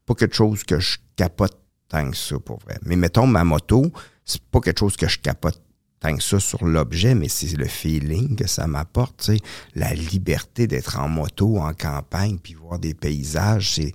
[0.07, 1.57] pas quelque chose que je capote
[1.89, 2.78] tant que ça, pour vrai.
[2.82, 3.93] Mais mettons, ma moto,
[4.24, 5.61] c'est pas quelque chose que je capote
[6.11, 9.39] tant que ça sur l'objet, mais c'est le feeling que ça m'apporte, tu sais.
[9.75, 13.93] La liberté d'être en moto, en campagne, puis voir des paysages, c'est...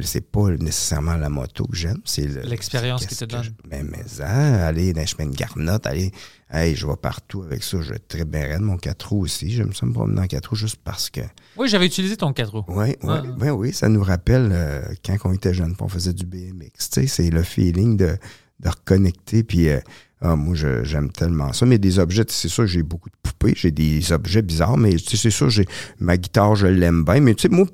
[0.00, 3.42] C'est pas nécessairement la moto que j'aime, c'est le- L'expérience c'est qui te donne.
[3.42, 4.28] je- mais, mais ça,
[4.68, 6.12] aller dans les chemins de Garnotte, aller,
[6.52, 9.50] hey, je vais partout avec ça, je très bien mon 4 roues aussi.
[9.50, 11.20] J'aime ça me promener en 4 roues juste parce que.
[11.56, 12.64] Oui, j'avais utilisé ton 4 roues.
[12.68, 13.22] Oui, oui, Ah.
[13.36, 16.70] ben oui, ça nous rappelle euh, quand on était jeune, on faisait du BMX.
[16.90, 18.16] Tu sais, c'est le feeling de,
[18.60, 19.42] de reconnecter.
[19.42, 19.80] Puis, euh,
[20.22, 21.66] ah, moi, j'aime tellement ça.
[21.66, 25.30] Mais des objets, c'est sûr, j'ai beaucoup de poupées, j'ai des objets bizarres, mais c'est
[25.30, 25.66] sûr, j'ai
[25.98, 27.20] ma guitare, je l'aime bien.
[27.20, 27.66] Mais tu sais, moi,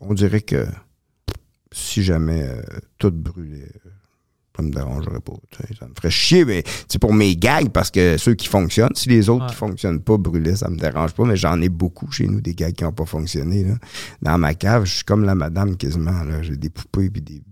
[0.00, 0.66] on dirait que
[1.72, 2.62] si jamais euh,
[2.98, 3.70] tout brûlait,
[4.56, 5.34] ça me dérangerait pas.
[5.78, 9.10] Ça me ferait chier, mais c'est pour mes gags, parce que ceux qui fonctionnent, si
[9.10, 9.50] les autres Ouais.
[9.50, 12.54] qui fonctionnent pas brûlaient, ça me dérange pas, mais j'en ai beaucoup chez nous, des
[12.54, 13.64] gags qui n'ont pas fonctionné.
[13.64, 13.74] Là.
[14.22, 16.22] Dans ma cave, je suis comme la madame quasiment.
[16.40, 17.42] J'ai des poupées puis des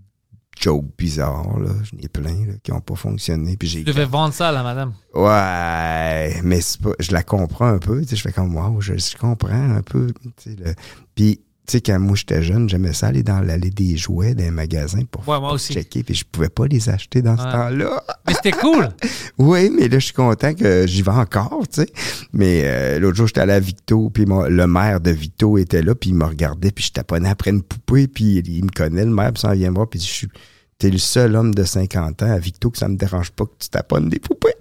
[0.59, 1.59] jokes bizarres.
[1.59, 1.69] Là.
[1.83, 3.57] J'en ai plein là, qui n'ont pas fonctionné.
[3.57, 4.93] Puis j'ai Tu devais vendre ça à la madame.
[5.13, 8.01] Ouais, mais c'est pas, je la comprends un peu.
[8.01, 10.11] Tu sais, je fais comme, wow, je, je comprends un peu.
[10.37, 10.73] Tu sais, le-
[11.13, 14.51] puis, tu sais, quand moi j'étais jeune, j'aimais ça aller dans l'allée des jouets d'un
[14.51, 15.73] magasin pour, Ouais, moi pour aussi.
[15.73, 16.03] checker.
[16.03, 18.03] Puis je pouvais pas les acheter dans ce temps-là.
[18.27, 18.89] Mais c'était cool.
[19.37, 21.87] Oui, mais là, je suis content que j'y vais encore, tu sais.
[22.31, 25.81] Mais euh, l'autre jour, j'étais allé à Victo, puis mon- le maire de Victo était
[25.81, 28.69] là, puis il me regardait, puis je taponnais après une poupée, puis il, il me
[28.69, 30.27] connaît, le maire, puis ça vient me voir, puis je suis...
[30.77, 33.51] T'es le seul homme de 50 ans à Victo que ça me dérange pas que
[33.59, 34.53] tu taponnes des poupées.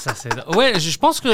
[0.00, 0.30] Ça, c'est...
[0.56, 1.28] Ouais, je pense que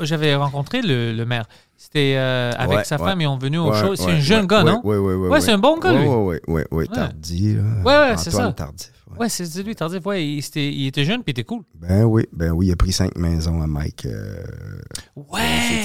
[0.00, 1.46] j'avais rencontré le, le maire.
[1.76, 3.04] C'était euh, avec Ouais, sa ouais.
[3.04, 3.96] femme, ils ont venu au Ouais, show.
[3.96, 4.80] C'est ouais, un jeune ouais, gars, ouais, non?
[4.84, 5.28] Oui, oui, oui.
[5.28, 6.06] Ouais, c'est un bon gars, lui.
[6.06, 7.58] Oui, oui, oui, oui, Ouais.
[7.84, 8.52] Ouais, ouais, c'est ça.
[8.52, 8.92] Tardif.
[9.10, 9.18] ouais.
[9.18, 10.06] Ouais, c'est c'est lui, tardif.
[10.06, 11.62] Ouais, il, c'était- il était jeune, puis il était cool.
[11.74, 14.06] Ben oui, ben oui, il a pris cinq maisons à Mike.
[14.06, 14.44] Euh,
[15.16, 15.40] c'est Ouais!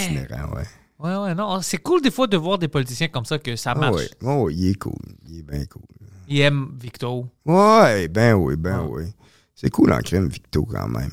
[0.06, 0.64] itinérant, ouais.
[1.00, 1.62] Ouais, ouais, non.
[1.62, 3.96] C'est cool des fois de voir des politiciens comme ça que ça Ah marche.
[4.02, 4.94] oui, oh, oui, il est cool.
[5.28, 5.82] Il est bien cool.
[6.28, 7.26] Il aime Victo.
[7.46, 9.04] Ouais, ben oui, ben Ouais.
[9.06, 9.14] oui.
[9.56, 11.12] C'est cool en crème, Victo, quand même.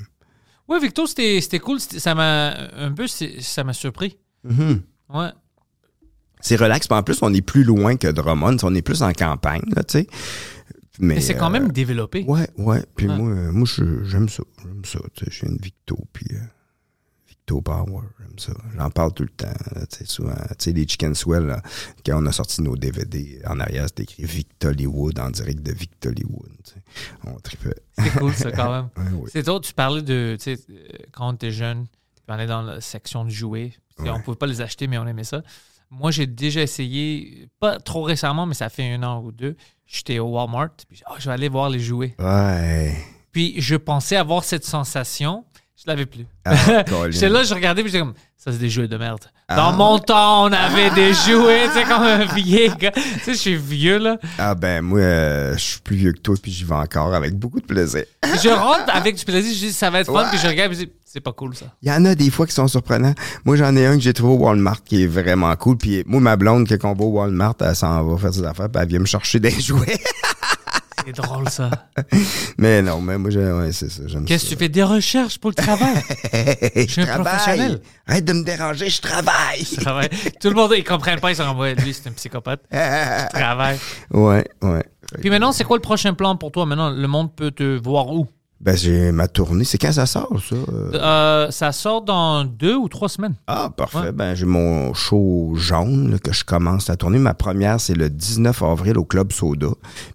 [0.69, 1.79] Ouais, Victo, c'était c'était cool.
[1.81, 4.19] Ça m'a un peu, ça m'a surpris.
[4.45, 4.83] Mhm.
[5.15, 5.29] Ouais.
[6.41, 6.87] C'est relax.
[6.91, 8.57] En plus, on est plus loin que Drummond.
[8.63, 10.07] On est plus en campagne, là, tu sais.
[10.99, 12.25] Mais, Mais c'est quand euh, même développé.
[12.27, 12.83] Ouais, ouais.
[12.97, 13.17] Puis Ouais.
[13.17, 14.43] moi, euh, moi je- j'aime ça.
[14.63, 14.99] J'aime ça.
[15.15, 16.39] Tu sais, j'ai une Victo, puis euh,
[17.47, 18.03] Victo Power.
[18.77, 19.47] J'en parle tout le temps.
[19.47, 20.35] là, Tu sais, souvent,
[20.67, 21.63] les Chicken Swell, là,
[22.05, 26.83] quand on a sorti nos DVD, en arrière, c'était écrit Victolywood en direct de sais.
[27.25, 27.77] On tripait.
[27.99, 28.89] C'est cool, ça, quand même.
[29.17, 29.31] Ouais.
[29.33, 30.63] C'est toi, tu parlais de, tu sais,
[31.13, 33.73] quand t'es jeune, Puis on est dans la section de jouets.
[33.99, 35.43] On ne pouvait pas les acheter, mais on aimait ça.
[35.89, 39.57] Moi, j'ai déjà essayé, pas trop récemment, mais ça fait un an ou deux.
[39.87, 40.71] J'étais au Walmart.
[40.89, 42.17] Puis, ah, je vais aller voir les jouets.
[42.19, 42.97] Ouais.
[43.31, 45.45] Puis je pensais avoir cette sensation.
[45.79, 46.27] Je l'avais plus.
[46.45, 46.55] Ah.
[47.11, 49.21] J'étais là, je regardais, puis j'étais comme, ça, c'est des jouets de merde.
[49.49, 49.73] Dans Ah.
[49.73, 52.91] mon temps, on avait des jouets, tu sais, comme un vieil gars.
[52.93, 54.17] Tu sais, je suis vieux, là.
[54.39, 57.35] Ah ben moi, euh, je suis plus vieux que toi, puis j'y vais encore avec
[57.35, 58.05] beaucoup de plaisir.
[58.43, 60.81] Je rentre avec du plaisir, je dis, ça va être fun, puis je regarde, puis
[60.81, 61.67] je dis, c'est pas cool, ça.
[61.83, 63.15] Il y en a des fois qui sont surprenants.
[63.45, 65.77] Moi, j'en ai un que j'ai trouvé au Walmart qui est vraiment cool.
[65.77, 68.69] Puis moi, ma blonde, quand on va au Walmart, elle s'en va faire ses affaires,
[68.71, 69.99] puis elle vient me chercher des jouets.
[71.07, 71.71] C'est drôle, ça.
[72.59, 74.03] mais non, mais moi, j'ai- ouais, c'est ça.
[74.07, 74.69] J'aime Qu'est-ce que tu fais?
[74.69, 75.95] Des recherches pour le travail?
[76.33, 77.25] je suis un travaille.
[77.25, 77.81] professionnel.
[78.09, 79.65] Arrête de me déranger, je travaille.
[79.81, 80.09] Travail.
[80.41, 82.61] Tout le monde, ils comprennent pas, ils sont comme, ouais, lui, c'est un psychopathe.
[83.33, 83.79] Travail.
[84.13, 84.85] ouais, ouais.
[85.21, 86.67] Puis maintenant, c'est quoi le prochain plan pour toi?
[86.67, 88.27] Maintenant, le monde peut te voir où?
[88.59, 89.65] Ben, j'ai ma tournée.
[89.65, 90.57] C'est quand ça sort, ça?
[90.95, 93.35] Euh, ça sort dans deux ou trois semaines.
[93.47, 93.99] Ah, parfait.
[93.99, 94.13] Ouais.
[94.13, 97.19] Ben, j'ai mon show jaune là, que je commence à tourner.
[97.19, 99.69] Ma première, c'est le 19 avril au Club Soda.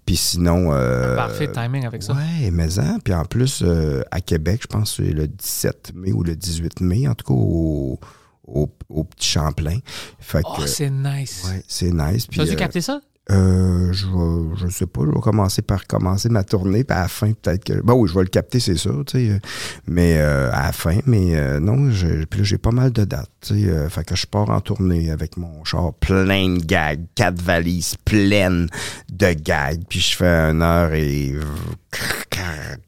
[0.06, 0.70] Puis sinon...
[0.74, 2.14] euh, Parfait timing avec ça.
[2.14, 2.98] Ouais, mais hein.
[3.04, 6.36] Puis en plus, euh, à Québec, je pense que c'est le 17 mai ou le
[6.36, 8.00] 18 mai, en tout cas, au,
[8.48, 9.78] au, au Petit Champlain.
[10.20, 11.44] Fait Oh, c'est nice.
[11.48, 12.26] Ouais, c'est nice.
[12.26, 13.02] Puis, Tu as dû euh, capter ça?
[13.30, 17.02] Euh, je, vais- je sais pas, je vais commencer par commencer ma tournée, puis à
[17.02, 17.82] la fin, peut-être que.
[17.82, 19.30] Bon, oui, je vais le capter, c'est sûr, tu sais.
[19.34, 19.40] euh,
[19.88, 23.06] Mais euh, à la fin, mais euh, non, je, puis là, j'ai pas mal de
[23.06, 23.70] dates, tu sais.
[23.70, 27.96] euh, fait que je pars en tournée avec mon char plein de gags, quatre valises
[28.04, 28.68] pleines
[29.12, 31.36] de gags, puis je fais une heure et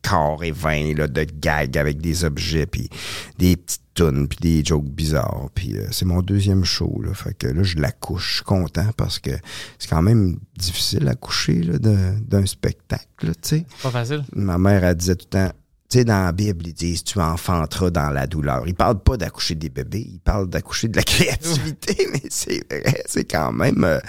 [0.02, 2.90] quart et vingt là, de gags avec des objets, puis
[3.38, 5.50] des petites tunes, puis des jokes bizarres.
[5.54, 7.14] Puis euh, c'est mon deuxième show, là.
[7.14, 8.30] Fait que là, je la couche.
[8.30, 9.32] Je suis content parce que
[9.80, 13.66] c'est quand même difficile à coucher là, d'un- spectacle, tu sais.
[13.82, 14.24] Pas facile.
[14.36, 15.52] Ma mère, elle disait tout le temps,
[15.90, 18.64] tu sais, dans la Bible, ils disent tu enfanteras dans la douleur.
[18.68, 23.04] Ils parlent pas d'accoucher des bébés, ils parlent d'accoucher de la créativité, mais c'est vrai,
[23.06, 24.00] c'est quand même euh,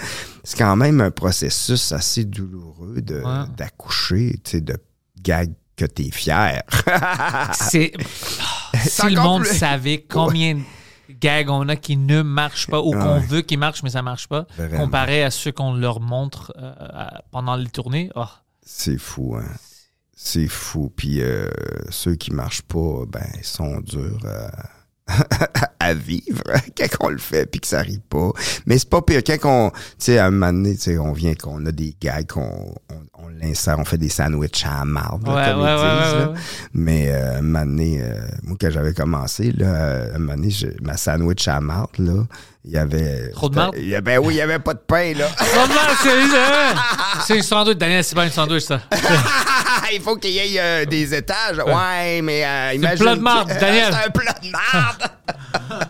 [0.43, 3.21] c'est quand même un processus assez douloureux de
[3.55, 4.77] d'accoucher, tu sais, de
[5.21, 6.63] gags que t'es fier.
[7.53, 7.91] C'est.
[8.89, 10.61] si le monde plus- savait combien de
[11.19, 13.19] gags on a qui ne marchent pas ou qu'on Ouais.
[13.19, 14.85] veut qu'ils marchent, mais ça marche pas, Vraiment.
[14.85, 16.73] comparé à ceux qu'on leur montre euh,
[17.31, 18.09] pendant les tournées.
[18.15, 18.25] oh,
[18.63, 19.45] C'est fou, hein.
[20.15, 20.91] C'est fou.
[20.95, 21.49] Puis euh,
[21.89, 24.49] ceux qui marchent pas, ben, ils sont durs à,
[25.79, 26.41] à vivre
[26.77, 28.31] quand on le fait puis que ça arrive pas.
[28.65, 29.21] Mais c'est pas pire.
[29.25, 29.37] Quand
[29.67, 32.25] on, tu sais, à un moment donné, tu sais, on vient qu'on a des gags,
[32.27, 35.83] qu'on on, on l'insère, on fait des sandwichs à la marde, Ouais, comme ouais, ils
[35.83, 36.39] ouais, disent, ouais.
[36.73, 40.49] Mais euh, un moment donné, euh, moi, quand j'avais commencé, là, euh, un moment donné,
[40.49, 42.23] je- ma sandwich à la marde, là,
[42.63, 43.29] il y avait...
[43.31, 43.75] Trop de marde?
[43.75, 45.27] Avait, oui, il y avait pas de pain, là.
[45.37, 46.73] Comment c'est ça?
[47.27, 48.81] C'est un sandwich, Daniel, c'est pas un sandwich, ça.
[49.93, 51.57] il faut qu'il y ait euh, des étages.
[51.57, 52.97] Ouais, mais euh, un imagine.
[53.05, 53.93] plat de marde, Daniel.
[53.93, 55.11] c'est un plat de marde.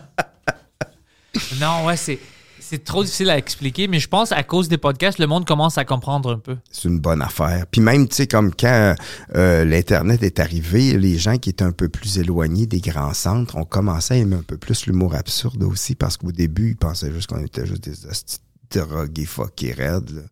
[1.60, 2.18] Non, ouais, c'est.
[2.58, 5.78] C'est trop difficile à expliquer, mais je pense à cause des podcasts, le monde commence
[5.78, 6.56] à comprendre un peu.
[6.72, 7.64] c'est une bonne affaire.
[7.70, 8.96] Puis même, tu sais, comme quand
[9.36, 13.54] euh, l'Internet est arrivé, les gens qui étaient un peu plus éloignés des grands centres
[13.54, 17.12] ont commencé à aimer un peu plus l'humour absurde aussi, parce qu'au début, ils pensaient
[17.12, 18.40] juste qu'on était juste des hosties
[18.70, 20.10] de drogués fuckés raides.
[20.10, 20.22] là.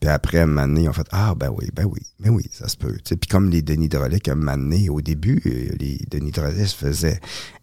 [0.00, 2.44] Puis après, un moment donné, ils ont fait «Ah, ben oui, ben oui, ben oui,
[2.52, 5.40] ça se peut.» Tu sais, Puis comme les Denis Drolet, un moment donné, au début,
[5.46, 7.20] euh, les Denis Drolet se faisaient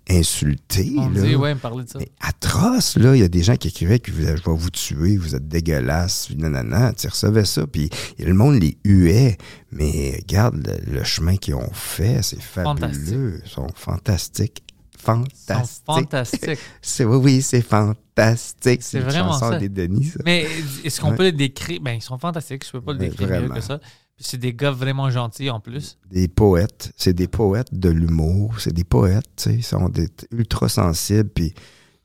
[0.09, 0.93] insulter.
[0.97, 1.21] On là.
[1.21, 1.99] dit, ouais, me de ça.
[1.99, 3.15] Mais atroce, là.
[3.15, 6.30] Il y a des gens qui écrivaient que je vais vous tuer, vous êtes dégueulasse,
[6.36, 6.93] nanana.
[6.93, 9.38] Tu recevais ça, puis et le monde les huait.
[9.71, 13.41] Mais regarde le, le chemin qu'ils ont fait, c'est fabuleux.
[13.45, 14.63] Ils sont fantastiques.
[15.04, 16.60] Fantastiques.
[16.82, 18.82] C'est, oui, oui, c'est fantastique.
[18.84, 19.58] C'est vraiment ça.
[19.58, 20.20] des Denis, ça.
[20.26, 20.47] Mais
[20.84, 21.18] est-ce qu'on Ouais.
[21.18, 21.82] peut les décrire?
[21.82, 22.66] Ben, ils sont fantastiques.
[22.66, 23.80] Je peux pas le décrire mieux que ça.
[24.18, 25.97] C'est des gars vraiment gentils en plus.
[26.10, 26.93] Des poètes.
[26.95, 28.60] C'est des poètes de l'humour.
[28.60, 29.47] C'est des poètes.
[29.47, 31.54] Ils sont des, ultra sensibles, puis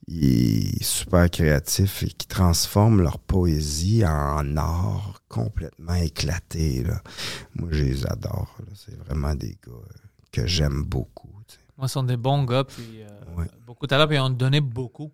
[0.09, 6.83] ils sont super créatifs et qui transforment leur poésie en art complètement éclaté.
[6.83, 7.01] Là.
[7.55, 8.57] Moi, je les adore.
[8.75, 9.99] C'est vraiment des gars euh,
[10.33, 11.29] que j'aime beaucoup.
[11.79, 12.65] Moi, ils sont des bons gars.
[12.65, 13.07] Puis euh,
[13.37, 13.47] Ouais.
[13.67, 14.07] beaucoup de talent.
[14.07, 15.13] Puis ils ont donné beaucoup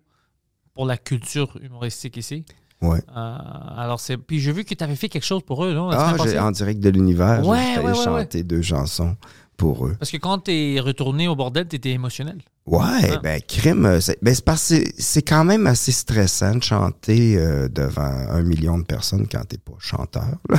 [0.73, 2.43] pour la culture humoristique ici.
[2.81, 2.99] Ouais.
[3.15, 3.37] Euh,
[3.77, 4.17] alors, c'est.
[4.17, 5.89] Puis j'ai vu que tu avais fait quelque chose pour eux, non?
[5.91, 7.45] Ah, en direct de l'univers.
[7.47, 9.15] Ouais, ouais, chanter deux chansons
[9.57, 9.95] pour eux.
[9.97, 12.41] Parce que quand t'es retourné au bordel, t'étais émotionnel.
[12.65, 13.17] Ouais, Ah.
[13.23, 17.37] ben crime, euh, c'est ben, c'est parce que c'est quand même assez stressant de chanter
[17.37, 20.25] euh, devant un million de personnes quand t'es pas chanteur.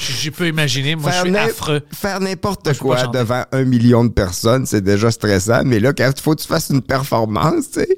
[0.00, 0.96] Je, je peux imaginer.
[0.96, 1.82] Moi, je Faire suis n'im- affreux.
[1.92, 5.62] Faire n'importe je quoi devant un million de personnes, c'est déjà stressant.
[5.64, 7.96] Mais là, quand il faut que tu fasses une performance, tu sais.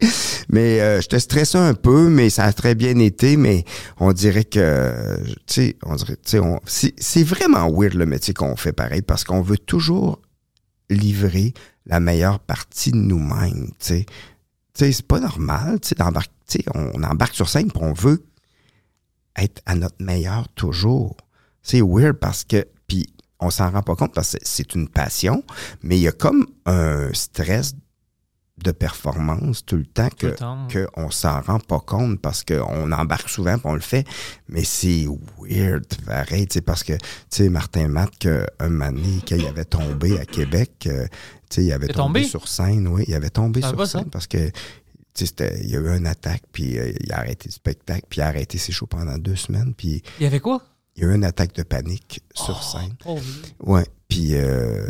[0.48, 3.36] Mais euh, j'étais stressé un peu, mais ça a très bien été.
[3.36, 3.64] Mais
[4.00, 8.06] on dirait que, tu sais, on dirait, tu sais, on- c'est c'est vraiment weird le
[8.06, 10.20] métier qu'on fait pareil parce qu'on veut toujours
[10.90, 11.54] livrer
[11.86, 14.06] la meilleure partie de nous-mêmes, tu sais.
[14.74, 17.82] Tu sais, c'est pas normal, tu sais, d'embarquer, tu sais, on embarque sur scène puis
[17.82, 18.24] on veut
[19.36, 21.16] être à notre meilleur toujours.
[21.62, 23.06] C'est weird parce que, puis
[23.40, 25.42] on s'en rend pas compte parce que c'est une passion,
[25.82, 27.74] mais il y a comme un stress
[28.62, 30.68] de performance tout le temps que le temps.
[30.68, 34.06] qu'on s'en rend pas compte parce qu'on embarque souvent puis on le fait,
[34.48, 35.06] mais c'est
[35.40, 37.00] weird pareil, tu sais, parce que, tu
[37.30, 41.06] sais, Martin Matt, que, un moment donné, quand il avait tombé à Québec, euh,
[41.50, 42.24] tu sais, il avait Il tombé, tombé?
[42.24, 43.98] sur scène, oui, il avait tombé sur ça?
[43.98, 44.52] scène parce que, tu
[45.14, 48.04] sais, c'était- il y a eu une attaque, puis euh, il a arrêté le spectacle,
[48.08, 50.62] puis il a arrêté ses shows pendant deux semaines, puis Il y avait quoi?
[51.02, 52.94] Il y a eu une attaque de panique sur Oh, scène.
[52.94, 53.24] pauvre.
[53.60, 53.86] Ouais.
[54.08, 54.88] Puis euh,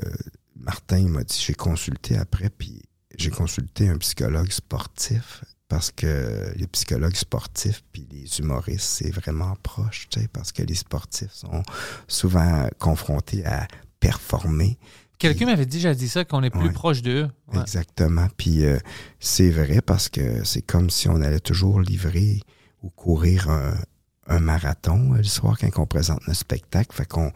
[0.56, 2.82] Martin il m'a dit, j'ai consulté après, puis
[3.16, 9.56] j'ai consulté un psychologue sportif parce que les psychologues sportifs puis les humoristes, c'est vraiment
[9.62, 11.62] proche, tu sais, parce que les sportifs sont
[12.08, 13.66] souvent confrontés à
[14.00, 14.78] performer.
[15.18, 16.72] Quelqu'un m'avait déjà dit ça, qu'on est plus Ouais.
[16.72, 17.28] proche d'eux.
[17.52, 17.60] Ouais.
[17.60, 18.28] Exactement.
[18.36, 18.78] Puis euh,
[19.20, 22.40] c'est vrai parce que c'est comme si on allait toujours livrer
[22.82, 23.72] ou courir un,
[24.28, 26.94] un marathon euh, le soir quand on présente notre spectacle.
[26.94, 27.32] Fait qu'on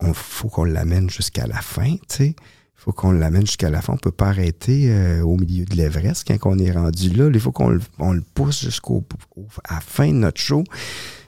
[0.00, 2.36] on, faut qu'on l'amène jusqu'à la fin, tu sais.
[2.74, 3.92] Faut qu'on l'amène jusqu'à la fin.
[3.92, 7.30] On peut pas arrêter euh, au milieu de l'Everest quand on est rendu là.
[7.32, 9.04] Il faut qu'on le, on le pousse jusqu'au
[9.36, 10.64] au- à la fin de notre show.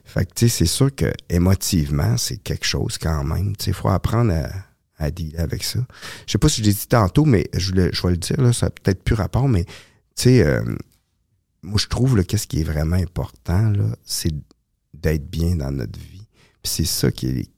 [0.05, 3.55] Fait que, tu sais, c'est sûr que émotivement, c'est quelque chose quand même.
[3.57, 5.79] Tu sais, faut apprendre à, à avec ça.
[6.27, 8.41] Je sais pas si je l'ai dit tantôt, mais je, voulais- je vais le dire,
[8.41, 9.71] là, ça a peut-être plus rapport, mais tu
[10.17, 10.63] sais, euh,
[11.63, 14.35] moi, je trouve, qu'est-ce qui est vraiment important, là, c'est
[15.05, 16.27] d'être bien dans notre vie.
[16.65, 17.49] C'est ça qui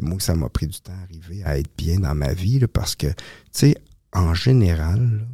[0.00, 2.96] moi, ça m'a pris du temps à arriver à être bien dans ma vie, parce
[2.96, 3.14] que, tu
[3.52, 3.76] sais,
[4.12, 5.26] en général,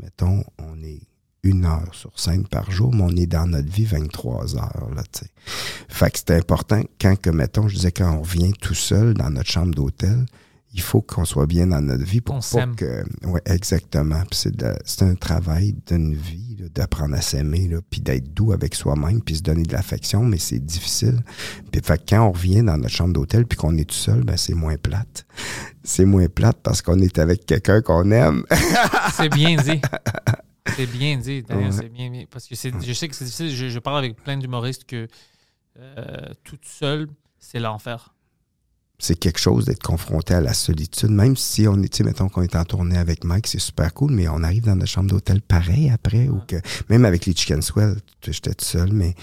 [0.00, 1.00] mettons, on est
[1.42, 5.02] une heure sur scène par jour, mais on est dans notre vie 23 heures, là,
[5.12, 5.30] tu sais.
[5.88, 9.30] Fait que c'est important, quand, que, mettons, je disais, quand on revient tout seul dans
[9.30, 10.26] notre chambre d'hôtel,
[10.72, 13.04] il faut qu'on soit bien dans notre vie pour Qu'on pas que...
[13.26, 14.22] Ouais, exactement.
[14.32, 19.42] C'est, un travail d'une vie, d'apprendre à s'aimer, puis d'être doux avec soi-même, puis se
[19.42, 21.20] donner de l'affection, mais c'est difficile.
[21.72, 24.36] Puis fait quand on revient dans notre chambre d'hôtel, puis qu'on est tout seul, ben
[24.36, 25.26] c'est moins plate.
[25.82, 28.44] C'est moins plate parce qu'on est avec quelqu'un qu'on aime.
[29.12, 29.80] C'est bien dit.
[30.76, 31.70] C'est bien dit, Ouais.
[31.70, 32.26] c'est bien dit.
[32.30, 33.50] Parce que je sais que c'est difficile.
[33.50, 35.08] Je, je parle avec plein d'humoristes que
[35.78, 36.04] euh,
[36.44, 37.08] toute seule,
[37.38, 38.14] c'est l'enfer.
[39.00, 42.28] C'est quelque chose d'être confronté à la solitude, même si on est, tu sais, mettons
[42.28, 45.08] qu'on est en tournée avec Mike, c'est super cool, mais on arrive dans notre chambre
[45.10, 46.56] d'hôtel pareil après, ou que,
[46.88, 49.14] même avec les Chicken Swell, tu- j'étais tout seul, mais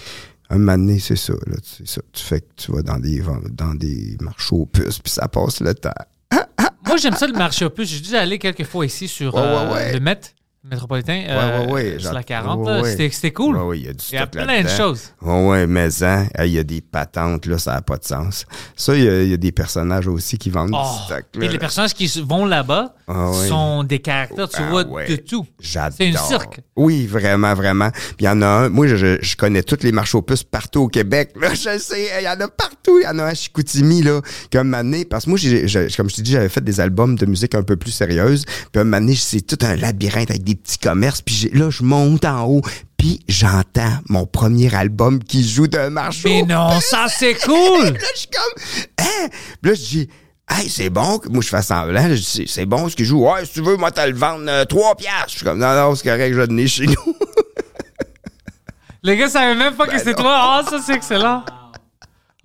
[0.48, 2.00] un moment donné, c'est ça, là, c'est ça.
[2.12, 5.60] Tu fais que tu vas dans des, dans des marchés aux puces, puis ça passe
[5.60, 5.90] le temps.
[6.86, 7.88] Moi, j'aime ça le marché aux puces.
[7.90, 10.20] J'ai déjà allé quelques fois ici sur Ouais, ouais, euh, le Met,
[10.70, 12.58] métropolitain, euh, ouais, ouais, sur la 40.
[12.60, 12.82] ouais, là.
[12.82, 13.10] ouais.
[13.10, 13.58] C'était, cool.
[13.74, 15.12] Il y a plein de choses.
[15.22, 18.44] Ouais, mais hein, il y a des patentes, là, ça n'a pas de sens.
[18.76, 21.24] Ça, il y, a- il y a des personnages aussi qui vendent Oh, du stock,
[21.34, 21.48] là.
[21.48, 25.46] les personnages qui vont là-bas Ah sont des caractères, tu Ah vois de tout.
[25.60, 25.94] J'adore.
[25.96, 26.60] C'est une cirque.
[26.76, 27.90] Oui, vraiment, vraiment.
[27.90, 28.68] Puis il y en a un.
[28.68, 31.32] Moi, je, connais tous les marchés aux puces partout au Québec.
[31.40, 32.98] Là, je sais, il y en a partout.
[32.98, 34.20] Il y en a un à Chicoutimi, là,
[34.52, 35.04] comme année.
[35.04, 35.38] Parce que moi,
[35.96, 38.44] comme je t'ai dit, j'avais fait des albums de musique un peu plus sérieuses.
[38.72, 41.22] Puis un donné, c'est tout un labyrinthe avec des petits commerces.
[41.22, 42.62] Puis là, je monte en haut.
[42.96, 47.84] Puis j'entends mon premier album qui joue d'un marché Mais non, ça c'est cool!
[47.92, 48.62] là, je suis comme,
[49.00, 49.28] hein?
[49.62, 50.08] Puis là, je dis,
[50.50, 51.20] hey, c'est bon.
[51.30, 52.08] Moi, je fais semblant.
[52.16, 53.24] c'est- bon ce qu'il joue.
[53.24, 55.28] Ouais, si tu veux, moi, t'as le vendre euh, 3 piastres.
[55.28, 56.94] Je suis comme, non, non, c'est correct, je vais donner chez nous.
[59.02, 60.34] Les gars savaient même pas que Ben c'était toi.
[60.36, 61.44] Ah, ça c'est excellent.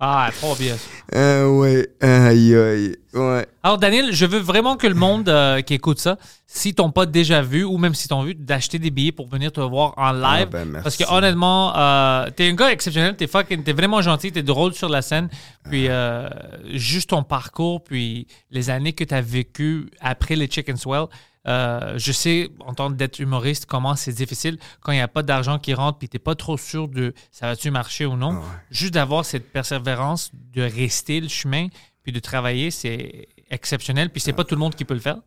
[0.04, 0.74] Ah, trop bien.
[1.14, 3.46] Euh, ouais, aïe, aïe, ouais.
[3.62, 7.06] Alors, Daniel, je veux vraiment que le monde euh, qui écoute ça, si t'ont pas
[7.06, 10.10] déjà vu ou même si t'ont vu, d'acheter des billets pour venir te voir en
[10.10, 10.24] live.
[10.24, 10.82] Ah, ben, merci.
[10.82, 14.74] parce que honnêtement, euh, t'es un gars exceptionnel, t'es fucking, t'es vraiment gentil, t'es drôle
[14.74, 15.28] sur la scène.
[15.70, 16.28] Puis euh,
[16.72, 21.04] juste ton parcours, puis les années que t'as vécues après les Chicken Swell.
[21.48, 25.22] Euh, je sais, en tant d'être humoriste, comment c'est difficile quand il n'y a pas
[25.22, 28.40] d'argent qui rentre, puis t'es pas trop sûr de ça va-tu marcher ou non.
[28.70, 31.66] Juste d'avoir cette persévérance, de rester le chemin,
[32.02, 34.10] puis de travailler, c'est exceptionnel.
[34.10, 35.18] Puis c'est pas tout le monde qui peut le faire.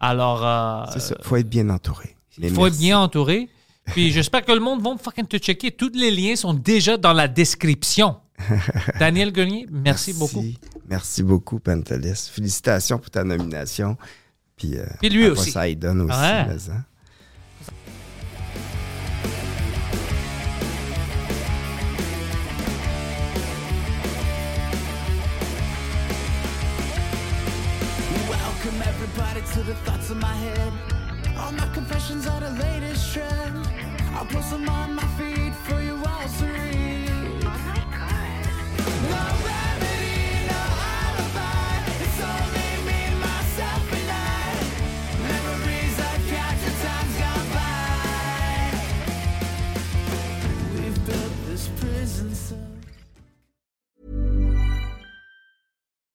[0.00, 1.16] Alors, euh, C'est ça.
[1.22, 2.16] Faut être bien entouré.
[2.38, 2.86] il faut être merci.
[2.86, 3.48] bien entouré.
[3.86, 5.70] Puis j'espère que le monde va fucking te checker.
[5.70, 8.16] Tous les liens sont déjà dans la description.
[8.98, 10.44] Daniel Grenier, merci, beaucoup.
[10.88, 12.30] Merci beaucoup, Pantelis.
[12.32, 13.98] Félicitations pour ta nomination.
[14.60, 15.50] Puis, euh, Puis lui aussi.
[15.50, 16.44] Ça donne aussi, Ouais.
[16.46, 16.84] mais, hein.
[28.28, 30.72] Welcome everybody to the thoughts in my head.
[31.38, 33.66] All my confessions are the latest trend.
[34.14, 35.04] I'll post them on my